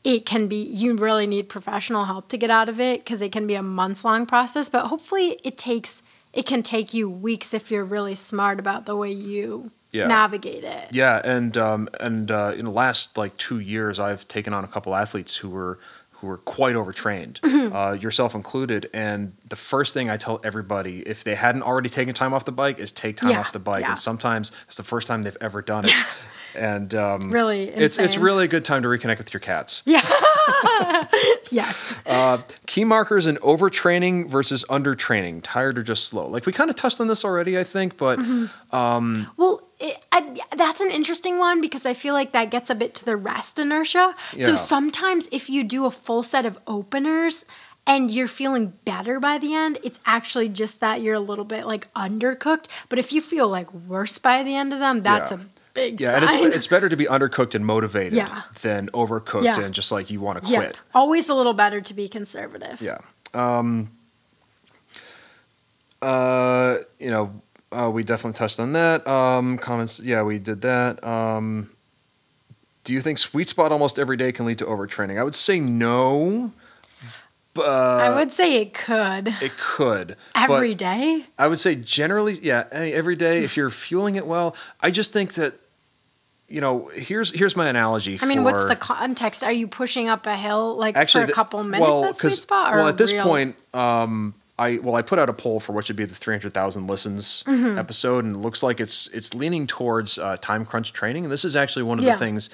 [0.04, 3.32] it can be you really need professional help to get out of it because it
[3.32, 6.02] can be a months long process but hopefully it takes
[6.32, 10.06] it can take you weeks if you're really smart about the way you Yeah.
[10.06, 14.52] navigate it Yeah, and um, and uh, in the last like two years, I've taken
[14.54, 15.78] on a couple athletes who were
[16.12, 17.74] who were quite overtrained, Mm-hmm.
[17.74, 18.90] uh, yourself included.
[18.92, 22.52] And the first thing I tell everybody, if they hadn't already taken time off the
[22.52, 23.80] bike, is take time Yeah, off the bike.
[23.80, 23.88] yeah.
[23.90, 25.92] And sometimes it's the first time they've ever done it.
[26.52, 29.84] And um, really it's it's really a good time to reconnect with your cats.
[29.86, 30.02] Yeah.
[31.52, 31.94] yes.
[32.04, 36.26] Uh, key markers in overtraining versus undertraining, tired or just slow.
[36.26, 39.22] Like we kind of touched on this already, I think, but Mm-hmm.
[39.36, 42.94] Well, it, I, that's an interesting one because I feel like that gets a bit
[42.96, 44.14] to the rest inertia.
[44.38, 47.46] So sometimes if you do a full set of openers
[47.86, 51.66] and you're feeling better by the end, it's actually just that you're a little bit
[51.66, 52.66] like undercooked.
[52.90, 55.38] But if you feel like worse by the end of them, that's Yeah.
[55.38, 55.40] a
[55.72, 58.42] big yeah, and it's, it's better to be undercooked and motivated Yeah.
[58.60, 59.60] than overcooked Yeah.
[59.60, 60.78] and just like you want to yeah, quit.
[60.94, 62.82] always a little better to be conservative.
[62.82, 62.98] Yeah.
[63.32, 63.90] Um,
[66.02, 67.40] uh, you know,
[67.72, 69.06] uh, we definitely touched on that.
[69.06, 71.02] Um, comments, yeah, we did that.
[71.04, 71.70] Um,
[72.84, 75.18] do you think sweet spot almost every day can lead to overtraining?
[75.18, 76.52] I would say no.
[77.52, 81.24] But I would say it could it could every day.
[81.36, 84.54] I would say generally, yeah, every day if you're fueling it well.
[84.80, 85.54] I just think that,
[86.48, 88.18] you know, here's here's my analogy.
[88.22, 89.42] I mean, what's the context?
[89.42, 92.32] Are you pushing up a hill like actually for a couple minutes well, at sweet
[92.34, 92.72] spot?
[92.72, 95.72] Or well, at this real- point, um, I well, I put out a poll for
[95.72, 97.78] what should be the three hundred thousand listens Mm-hmm.
[97.78, 101.44] episode, and it looks like it's it's leaning towards uh, time crunch training, and this
[101.44, 102.12] is actually one of Yeah.
[102.12, 102.50] the things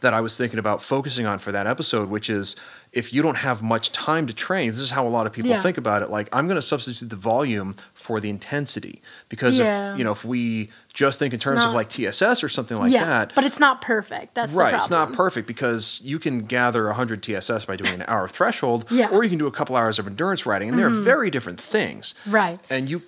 [0.00, 2.56] that I was thinking about focusing on for that episode, which is
[2.96, 5.50] if you don't have much time to train, this is how a lot of people
[5.50, 5.60] Yeah.
[5.60, 6.10] think about it.
[6.10, 9.92] Like I'm going to substitute the volume for the intensity because Yeah.
[9.92, 12.92] if you know if we just think in terms of like TSS or something like
[12.92, 14.34] yeah, that, but it's not perfect.
[14.34, 18.28] That's right it's not perfect because you can gather 100 tss by doing an hour
[18.28, 19.06] threshold Yeah.
[19.06, 19.14] Mm-hmm.
[19.16, 22.14] or you can do a couple hours of endurance riding and they're very different things
[22.26, 22.60] Right.
[22.70, 23.02] and you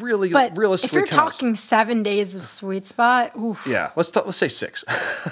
[0.00, 4.20] really, But realistically if you're talking seven days of sweet spot, oof, yeah, let's t-
[4.24, 4.84] let's say six.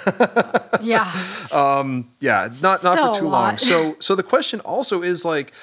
[0.81, 1.11] yeah,
[1.51, 3.57] um yeah, it's not not for too long.
[3.57, 5.53] So so the question also is like,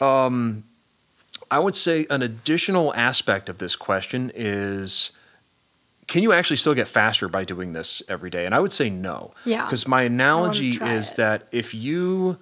[0.00, 0.64] um,
[1.50, 5.10] I would say an additional aspect of this question is.
[6.06, 8.44] Can you actually still get faster by doing this every day?
[8.44, 9.32] And I would say no.
[9.46, 9.64] Yeah.
[9.64, 11.16] Because my analogy is it.
[11.16, 12.36] that if you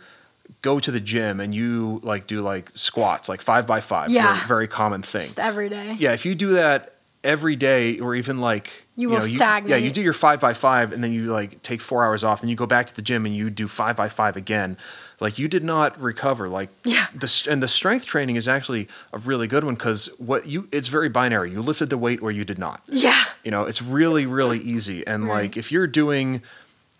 [0.63, 4.35] go to the gym and you like do like squats, like five by five, Yeah.
[4.35, 5.23] very, very common thing.
[5.23, 5.95] just every day.
[5.97, 9.85] Yeah, if you do that every day, or even like You will know, yeah, stagnate.
[9.85, 12.51] you do your five by five, and then you like take four hours off, then
[12.51, 14.77] you go back to the gym and you do five by five again.
[15.23, 16.49] Like you did not recover.
[16.49, 17.07] Like Yeah.
[17.15, 20.89] the and the strength training is actually a really good one because what you it's
[20.89, 21.51] very binary.
[21.53, 22.83] You lifted the weight or you did not.
[22.89, 25.07] Yeah, You know, it's really really easy.
[25.07, 25.43] And Right.
[25.43, 26.43] like if you're doing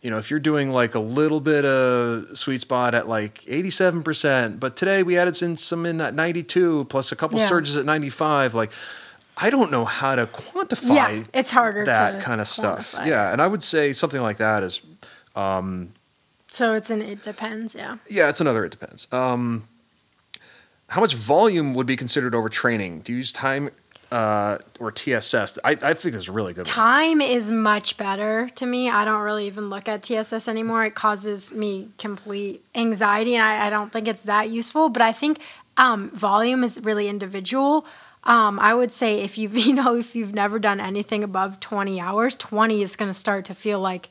[0.05, 4.59] you know, if you're doing like a little bit of sweet spot at like 87%,
[4.59, 7.47] but today we added in some in at 92 plus a couple Yeah.
[7.49, 8.73] surges at 95, like
[9.37, 12.95] I don't know how to quantify yeah, it's harder that kind of stuff.
[13.05, 14.81] Yeah, and I would say something like that is
[15.37, 15.89] um,
[16.53, 17.75] So it's an it depends.
[17.75, 17.97] Yeah.
[18.09, 19.13] yeah, it's another it depends.
[19.13, 19.69] Um
[20.93, 23.03] how much volume would be considered overtraining?
[23.03, 23.71] Do you use time
[24.11, 25.59] uh, or TSS?
[25.65, 26.75] I, I think that's a really good one.
[26.75, 28.91] Time is much better to me.
[28.91, 30.85] I don't really even look at TSS anymore.
[30.85, 34.91] It causes me complete anxiety, and I, I don't think it's that useful.
[34.91, 35.41] But I think
[35.79, 37.87] um, volume is really individual.
[38.25, 41.99] Um, I would say if you've you know if you've never done anything above twenty
[42.01, 44.11] hours, twenty is going to start to feel like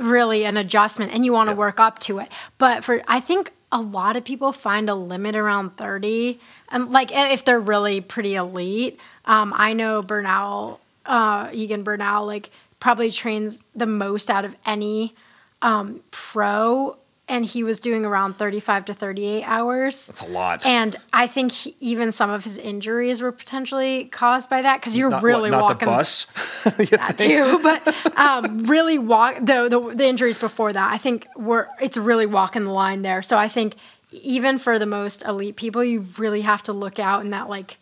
[0.00, 1.58] really an adjustment and you want to Yeah.
[1.58, 2.30] work up to it.
[2.58, 6.38] But for I think a lot of people find a limit around 30
[6.70, 8.98] and like if they're really pretty elite.
[9.24, 15.14] Um, I know Bernal, uh, Egan Bernal, like probably trains the most out of any
[15.62, 16.96] um, pro
[17.32, 20.08] and he was doing around 35 to 38 hours.
[20.08, 20.66] That's a lot.
[20.66, 24.98] And I think he, even some of his injuries were potentially caused by that because
[24.98, 26.24] you're not, really what, not walking the bus.
[26.90, 30.92] that too, but um, really walk the, the the injuries before that.
[30.92, 33.22] I think we're it's really walking the line there.
[33.22, 33.76] So I think
[34.10, 37.78] even for the most elite people, you really have to look out in that like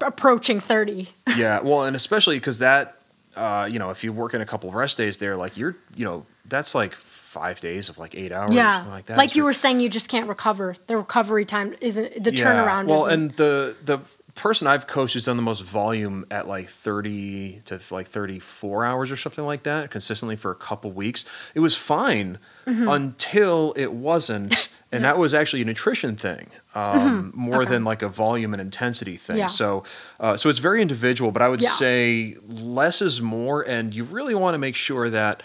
[0.00, 1.08] approaching thirty.
[1.36, 2.96] yeah, well, and especially because that,
[3.36, 5.76] uh, you know, if you work in a couple of rest days there, like you're,
[5.94, 6.96] you know, that's like
[7.40, 9.16] five days of like eight hours, or yeah, something like that.
[9.16, 10.74] like It's you re- were saying, you just can't recover.
[10.86, 12.44] The recovery time isn't the Yeah.
[12.44, 12.86] turnaround.
[12.86, 13.98] Well, isn't, and the the
[14.34, 18.84] person I've coached who's done the most volume at like thirty to like thirty four
[18.84, 21.24] hours or something like that, consistently for a couple weeks.
[21.54, 22.86] It was fine Mm-hmm.
[22.88, 24.68] until it wasn't.
[24.94, 29.16] And that was actually a nutrition thing, um, more than like a volume and intensity
[29.16, 29.36] thing.
[29.36, 29.40] Mm-hmm.
[29.40, 29.46] Yeah.
[29.46, 29.84] So,
[30.20, 31.32] uh, so it's very individual.
[31.32, 31.70] But I would Yeah.
[31.70, 35.42] say less is more, and you really want to make sure that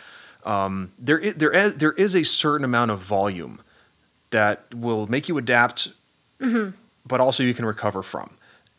[0.48, 3.60] um, there is, there is there is a certain amount of volume
[4.32, 5.90] that will make you adapt,
[6.40, 6.70] Mm-hmm.
[7.06, 8.30] but also you can recover from,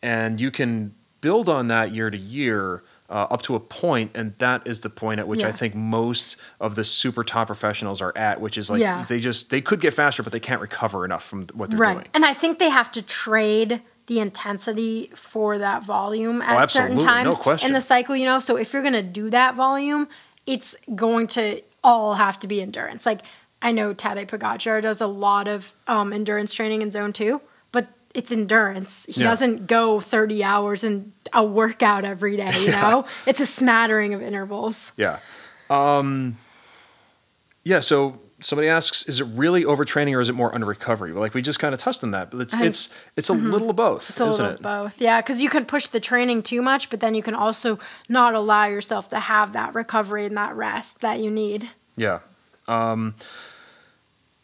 [0.01, 2.83] and you can build on that year to year.
[3.11, 6.37] Uh, up to a point, and that is the point at which I think most
[6.61, 9.03] of the super top professionals are at, which is like Yeah.
[9.09, 11.93] they just they could get faster, but they can't recover enough from what they're right,
[11.95, 12.05] doing.
[12.13, 17.23] and I think they have to trade the intensity for that volume at certain absolutely.
[17.23, 18.15] No times in the cycle.
[18.15, 20.07] You know, so if you're gonna do that volume,
[20.53, 23.05] it's going to all have to be endurance.
[23.05, 23.21] Like
[23.61, 27.39] I know Tadej Pogacar does a lot of um, endurance training in zone two,
[27.71, 29.05] but it's endurance.
[29.05, 29.27] He Yeah.
[29.27, 32.51] doesn't go 30 hours and a workout every day.
[32.65, 34.91] You know, it's a smattering of intervals.
[34.97, 35.19] Yeah.
[35.69, 36.37] Um,
[37.63, 37.81] yeah.
[37.81, 41.11] So somebody asks, is it really overtraining or is it more under recovery?
[41.11, 43.69] Like we just kind of touched on that, but it's I- it's it's a little
[43.69, 44.11] of both, mm-hmm.
[44.13, 44.61] It's a isn't little it?
[44.61, 45.01] both.
[45.01, 48.33] Yeah, because you can push the training too much, but then you can also not
[48.35, 51.69] allow yourself to have that recovery and that rest that you need.
[51.97, 52.19] Yeah.
[52.67, 53.15] Um,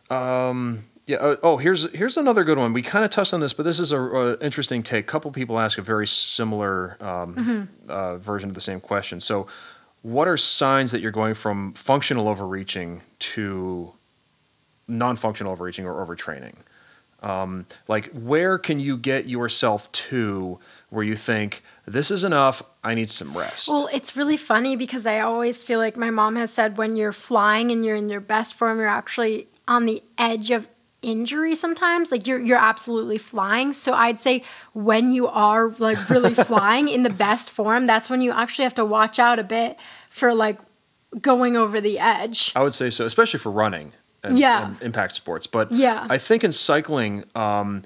[0.09, 1.17] um, yeah.
[1.21, 2.73] Oh, oh, here's here's another good one.
[2.73, 5.05] We kind of touched on this, but this is a, a interesting take.
[5.05, 7.89] A couple people ask a very similar um, Mm-hmm.
[7.89, 9.19] uh, version of the same question.
[9.19, 9.47] So,
[10.01, 13.01] what are signs that you're going from functional overreaching
[13.33, 13.93] to
[14.87, 16.55] non-functional overreaching or overtraining?
[17.21, 22.61] Um, like, where can you get yourself to where you think this is enough?
[22.83, 23.67] I need some rest.
[23.67, 27.11] Well, it's really funny because I always feel like my mom has said when you're
[27.11, 30.67] flying and you're in your best form, you're actually on the edge of
[31.01, 32.11] injury sometimes.
[32.11, 33.73] Like you're you're absolutely flying.
[33.73, 34.43] So I'd say
[34.73, 38.75] when you are like really flying in the best form, that's when you actually have
[38.75, 39.79] to watch out a bit
[40.09, 40.59] for like
[41.21, 42.51] going over the edge.
[42.55, 43.93] I would say so, especially for running
[44.23, 44.67] and, Yeah.
[44.67, 45.47] and impact sports.
[45.47, 46.05] But Yeah.
[46.09, 47.83] I think in cycling, um,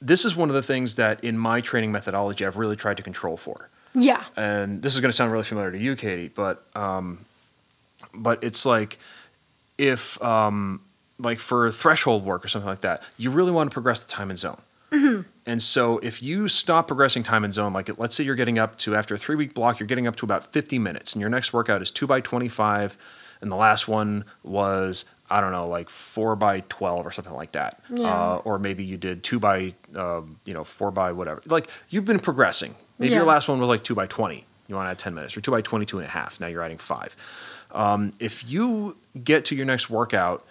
[0.00, 3.02] this is one of the things that in my training methodology I've really tried to
[3.02, 3.68] control for.
[3.94, 4.22] Yeah.
[4.36, 7.24] And this is going to sound really familiar to you, Katie, but um,
[8.14, 8.98] but it's like
[9.78, 10.82] if um,
[11.18, 14.28] like for threshold work or something like that, you really want to progress the time
[14.30, 15.24] and zone.
[15.46, 18.76] And so if you stop progressing time and zone, like let's say you're getting up
[18.78, 21.30] to after a three week block, you're getting up to about 50 minutes, and your
[21.30, 22.98] next workout is two by 25,
[23.40, 27.50] and the last one was I don't know, like four by 12 or something like
[27.52, 28.06] that, Yeah.
[28.06, 31.42] uh, or maybe you did two by um, you know four by whatever.
[31.46, 32.74] Like you've been progressing.
[32.98, 33.18] Maybe Yeah.
[33.18, 34.44] your last one was like two by 20.
[34.68, 36.40] You want to add 10 minutes, or two by 22 and a half.
[36.40, 37.14] Now you're adding five.
[37.72, 40.44] Um, if you get to your next workout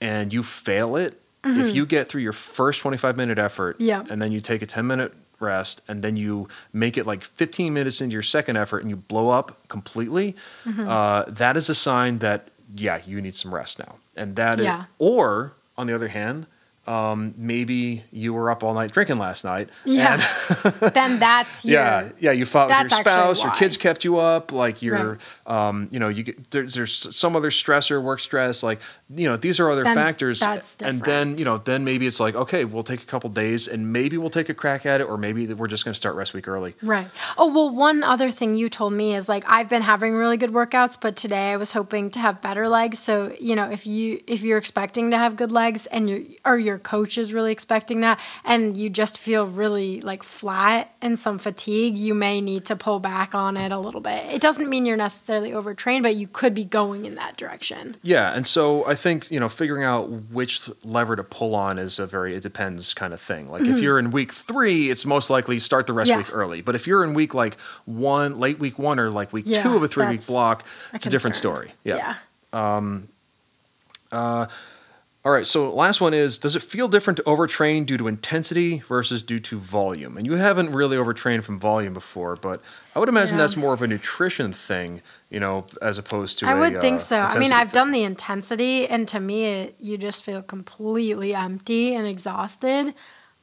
[0.00, 3.84] and you fail it, if you get through your first 25 minute effort Mm-hmm.
[3.86, 4.04] Yeah.
[4.10, 7.72] and then you take a 10 minute rest and then you make it like 15
[7.72, 10.36] minutes into your second effort and you blow up completely,
[10.66, 10.86] Mm-hmm.
[10.88, 13.96] uh, that is a sign that, yeah, you need some rest now.
[14.16, 14.84] And that is- Yeah.
[14.98, 16.46] or on the other hand,
[16.86, 19.68] um, maybe you were up all night drinking last night.
[19.84, 20.14] Yeah.
[20.14, 22.32] and- then that's your, yeah, yeah.
[22.32, 23.42] You fought with your spouse.
[23.44, 24.50] Your kids kept you up.
[24.50, 28.62] Like you're, um, you know, you get there's, there's some other stressor, work stress.
[28.62, 28.80] Like
[29.14, 30.40] you know, these are other Then factors.
[30.40, 33.66] that's and then you know, then maybe it's like, okay, we'll take a couple days,
[33.66, 36.14] and maybe we'll take a crack at it, or maybe we're just going to start
[36.14, 36.74] rest week early.
[36.80, 37.08] Right.
[37.36, 40.50] Oh, well, one other thing you told me is like I've been having really good
[40.50, 42.98] workouts, but today I was hoping to have better legs.
[42.98, 46.58] So, you know, if you if you're expecting to have good legs and you or
[46.58, 51.38] your coach is really expecting that and you just feel really like flat and some
[51.38, 54.26] fatigue, you may need to pull back on it a little bit.
[54.26, 57.96] It doesn't mean you're necessarily overtrained, but you could be going in that direction.
[58.02, 61.98] Yeah, and so I think you know figuring out which lever to pull on is
[61.98, 63.48] a very it depends kind of thing.
[63.50, 66.20] Like if you're in week three, it's most likely start the rest Mm-hmm.
[66.20, 66.26] Yeah.
[66.26, 66.60] week early.
[66.62, 69.74] But if you're in week like one, late week one, or like week Yeah, two
[69.76, 71.72] of a three week block, a it's a different story.
[71.84, 72.14] Yeah.
[72.52, 74.46] Yeah.
[75.22, 75.46] All right.
[75.46, 79.38] So last one is: Does it feel different to overtrain due to intensity versus due
[79.40, 80.16] to volume?
[80.16, 82.62] And you haven't really overtrained from volume before, but
[82.94, 83.42] I would imagine Yeah.
[83.42, 86.46] that's more of a nutrition thing, you know, as opposed to.
[86.46, 87.18] I a, would think uh, so.
[87.20, 87.80] I mean, I've thing.
[87.80, 92.94] done the intensity, and to me, it, you just feel completely empty and exhausted,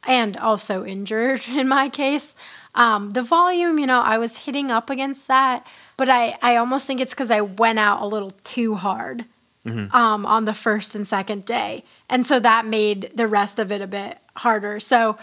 [0.01, 2.35] and also injured in my case.
[2.73, 6.87] Um, the volume, you know, I was hitting up against that, but I, I almost
[6.87, 9.25] think it's because I went out a little too hard
[9.91, 11.84] um, on the first and second day.
[12.10, 14.80] And so that made the rest of it a bit harder.
[14.80, 15.18] So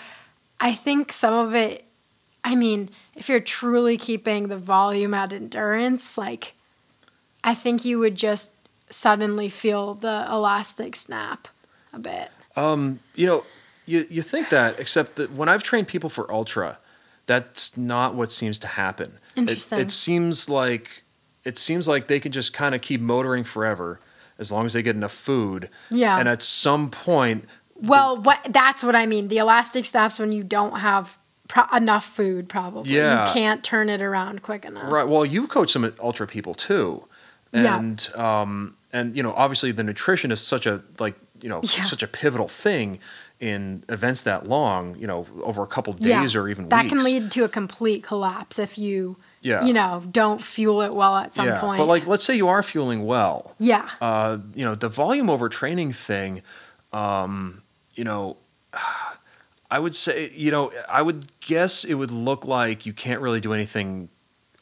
[0.61, 1.85] I think some of it,
[2.43, 6.55] I mean, if you're truly keeping the volume at endurance, like,
[7.43, 8.53] I think you would just
[8.91, 11.49] suddenly feel the elastic snap
[11.93, 12.31] a bit.
[12.57, 13.45] Um, you know,
[13.87, 16.79] you you think that, except that when I've trained people for ultra,
[17.27, 19.19] that's not what seems to happen.
[19.37, 19.79] It- Interesting.
[19.81, 21.03] It, seems like
[21.45, 24.01] it seems like they can just kind of keep motoring forever
[24.39, 25.69] as long as they get enough food.
[25.90, 26.19] Yeah.
[26.19, 27.44] And at some point,
[27.81, 29.28] Well, what that's what I mean.
[29.28, 32.48] The elastic stops when you don't have pro- enough food.
[32.48, 33.27] Probably, Yeah.
[33.27, 34.90] you can't turn it around quick enough.
[34.90, 35.06] Right.
[35.06, 37.06] Well, you coach some ultra people too,
[37.52, 37.78] Yeah.
[37.78, 41.85] and um, and you know, obviously, the nutrition is such a like you know Yeah.
[41.85, 43.01] such a pivotal thing
[43.40, 44.97] in events that long.
[44.98, 46.23] You know, over a couple Yeah.
[46.23, 46.94] days or even that weeks.
[46.94, 49.65] can lead to a complete collapse if you, Yeah.
[49.65, 51.61] you know, don't fuel it well at some yeah.
[51.61, 51.79] point.
[51.79, 53.55] But like, let's say you are fueling well.
[53.59, 56.43] yeah, Uh, you know, the volume over training thing.
[56.93, 57.62] Um,
[57.95, 58.39] you know.
[59.71, 63.41] I would say, you know, I would guess it would look like you can't really
[63.41, 64.09] do anything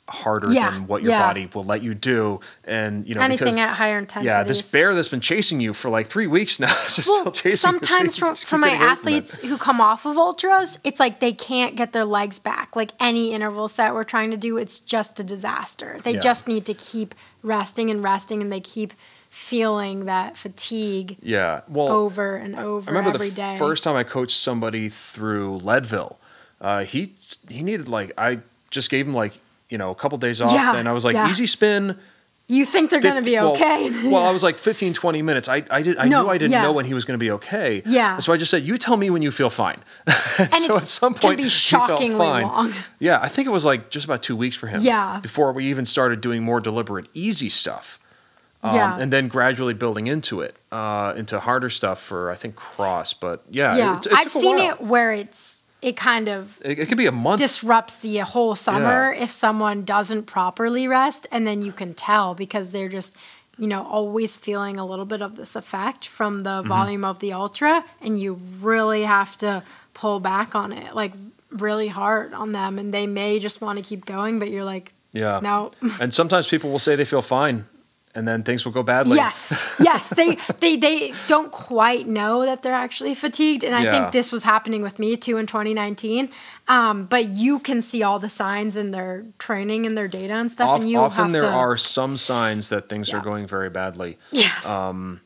[0.09, 1.27] harder Yeah, than what your yeah.
[1.27, 4.27] body will let you do, and you know, anything because at higher intensities.
[4.27, 7.25] Yeah, this bear that's been chasing you for like three weeks now is just still
[7.25, 8.27] well, chasing sometimes you.
[8.27, 11.77] from, from my away from athletes who come off of ultras, it's like they can't
[11.77, 12.75] get their legs back.
[12.77, 15.99] Like any interval set we're trying to do, it's just a disaster.
[16.03, 16.21] They Yeah.
[16.21, 18.93] just need to keep resting and resting, and they keep
[19.31, 23.57] feeling that fatigue Yeah, well, over and over I remember every the day.
[23.57, 26.19] first time I coached somebody through Leadville.
[26.61, 27.15] Uh, he
[27.49, 29.41] he needed like I just gave him like
[29.73, 31.29] you know a couple days off, Yeah, and I was like yeah.
[31.31, 31.97] easy spin.
[32.49, 34.11] you think they're going to 50 be well- okay?
[34.11, 35.49] Well, I was like 15, 20 minutes.
[35.49, 36.63] I, I did I No, knew I didn't yeah.
[36.63, 37.83] know when he was going to be okay.
[37.87, 38.19] Yeah.
[38.19, 39.79] So I just said, "You tell me when you feel fine."
[40.39, 42.47] and so at some can point, be he felt fine.
[42.47, 42.73] long.
[42.99, 44.81] Yeah, I think it was like just about two weeks for him.
[44.83, 45.21] Yeah.
[45.23, 47.99] Before we even started doing more deliberate, easy stuff.
[48.63, 48.99] Um, Yeah.
[49.01, 53.15] And then gradually building into it, uh, into harder stuff for I think cross.
[53.15, 56.87] But yeah, yeah, it, it I've seen it where it's it kind of It, it
[56.89, 57.39] could be a month.
[57.41, 62.71] disrupts the whole summer if someone doesn't properly rest and then you can tell because
[62.73, 63.17] they're just
[63.59, 66.45] you know always feeling a little bit of this effect from Mm-hmm.
[66.45, 71.13] the volume of the ultra and you really have to pull back on it like
[71.51, 74.93] really hard on them and they may just want to keep going but you're like
[75.13, 75.41] yeah.
[75.43, 77.67] no And sometimes people will say they feel fine,
[78.15, 79.17] and then things will go badly.
[79.17, 83.93] yes yes they they they don't quite know that they're actually fatigued and i Yeah.
[83.93, 86.29] think this was happening with me too in 2019
[86.69, 90.51] um, but you can see all the signs in their training and their data and
[90.53, 94.19] stuff and you often there to, are some signs that things are going very badly.
[94.31, 95.21] yes Um,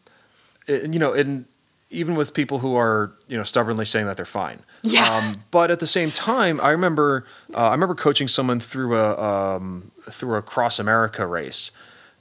[0.68, 1.44] you know, and
[1.90, 4.60] even with people who are you know stubbornly saying that they're fine.
[4.82, 5.08] Yeah.
[5.08, 9.14] Um, but at the same time, I remember uh, I remember coaching someone through a
[9.56, 11.70] um, through a cross America race,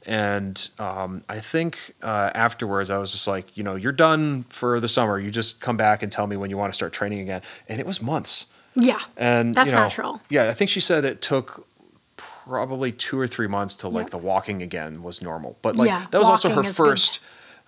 [0.05, 4.79] and um, I think uh, afterwards I was just like, you know, you're done for
[4.79, 5.17] the summer.
[5.19, 7.41] You just come back and tell me when you want to start training again.
[7.67, 8.47] And it was months.
[8.75, 8.99] Yeah.
[9.17, 10.21] And That's you know, natural.
[10.29, 11.65] Yeah, I think she said it took
[12.17, 14.09] probably two or three months till like Yep.
[14.11, 15.57] the walking again was normal.
[15.61, 16.85] But like Yeah, that was also her walking is good.
[16.85, 17.19] first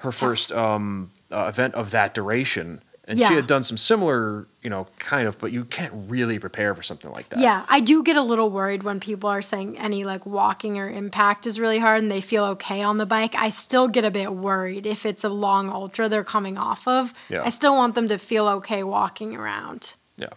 [0.01, 2.81] her first um, uh, event of that duration.
[3.09, 3.29] And Yeah.
[3.29, 6.83] she had done some similar, you know, kind of, but you can't really prepare for
[6.83, 7.39] something like that.
[7.39, 10.89] Yeah, I do get a little worried when people are saying any like walking or
[10.89, 13.33] impact is really hard and they feel okay on the bike.
[13.35, 17.13] I still get a bit worried if it's a long ultra they're coming off of.
[17.29, 17.43] Yeah.
[17.45, 19.93] I still want them to feel okay walking around.
[20.17, 20.27] Yeah.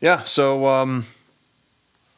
[0.00, 0.22] Yeah.
[0.22, 1.04] So, um,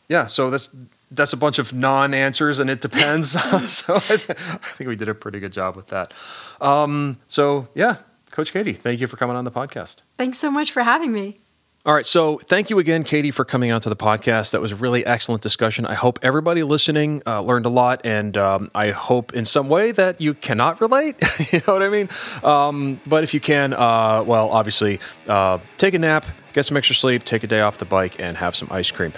[0.08, 0.26] yeah.
[0.26, 0.70] So that's
[1.10, 3.30] that's a bunch of non-answers, and it depends.
[3.72, 6.12] so I, th- I think we did a pretty good job with that.
[6.60, 7.96] Um, so yeah,
[8.38, 10.02] Coach Katie, thank you for coming on the podcast.
[10.16, 11.40] Thanks so much for having me.
[11.84, 14.52] All right, so thank you again, Katie, for coming out to the podcast.
[14.52, 15.86] That was a really excellent discussion.
[15.86, 19.90] I hope everybody listening uh, learned a lot, and um, I hope in some way
[19.90, 21.16] that you cannot relate.
[21.52, 22.08] you know what I mean?
[22.44, 26.94] Um, but if you can, uh, well, obviously, uh, take a nap, get some extra
[26.94, 29.12] sleep, take a day off the bike, and have some ice cream.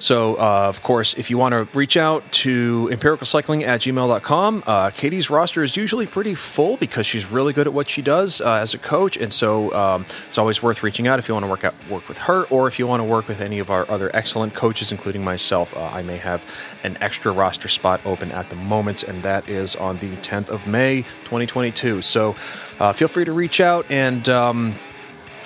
[0.00, 4.90] So, uh, of course, if you want to reach out to empiricalcycling at gmail.com, uh,
[4.90, 8.54] Katie's roster is usually pretty full because she's really good at what she does uh,
[8.54, 9.18] as a coach.
[9.18, 12.08] And so um, it's always worth reaching out if you want to work out, work
[12.08, 14.90] with her or if you want to work with any of our other excellent coaches,
[14.90, 15.76] including myself.
[15.76, 16.46] Uh, I may have
[16.82, 20.66] an extra roster spot open at the moment, and that is on the 10th of
[20.66, 22.00] May, 2022.
[22.00, 22.34] So
[22.78, 24.26] uh, feel free to reach out and.
[24.30, 24.74] Um,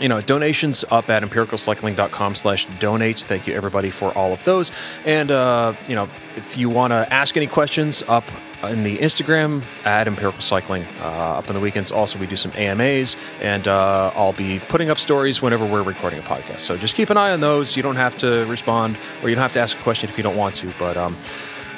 [0.04, 4.70] you know donations up at empiricalcycling.com slash donates thank you everybody for all of those.
[5.06, 8.24] And uh, you know if you want to ask any questions up
[8.64, 11.90] in the instagram at empirical cycling uh, up on the weekends.
[11.90, 16.18] Also we do some amas and uh, i'll be putting up stories whenever we're recording
[16.18, 16.60] a podcast.
[16.60, 17.74] So just keep an eye on those.
[17.74, 20.22] You don't have to respond or you don't have to ask a question if you
[20.22, 21.16] don't want to but um,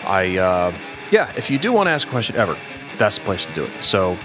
[0.04, 0.76] i uh,
[1.12, 2.56] yeah if you do want to ask a question ever
[2.98, 3.70] that's the place to do it.
[3.84, 4.16] So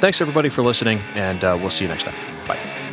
[0.00, 2.14] thanks everybody for listening and uh, we'll see you next time.
[2.46, 2.89] Bye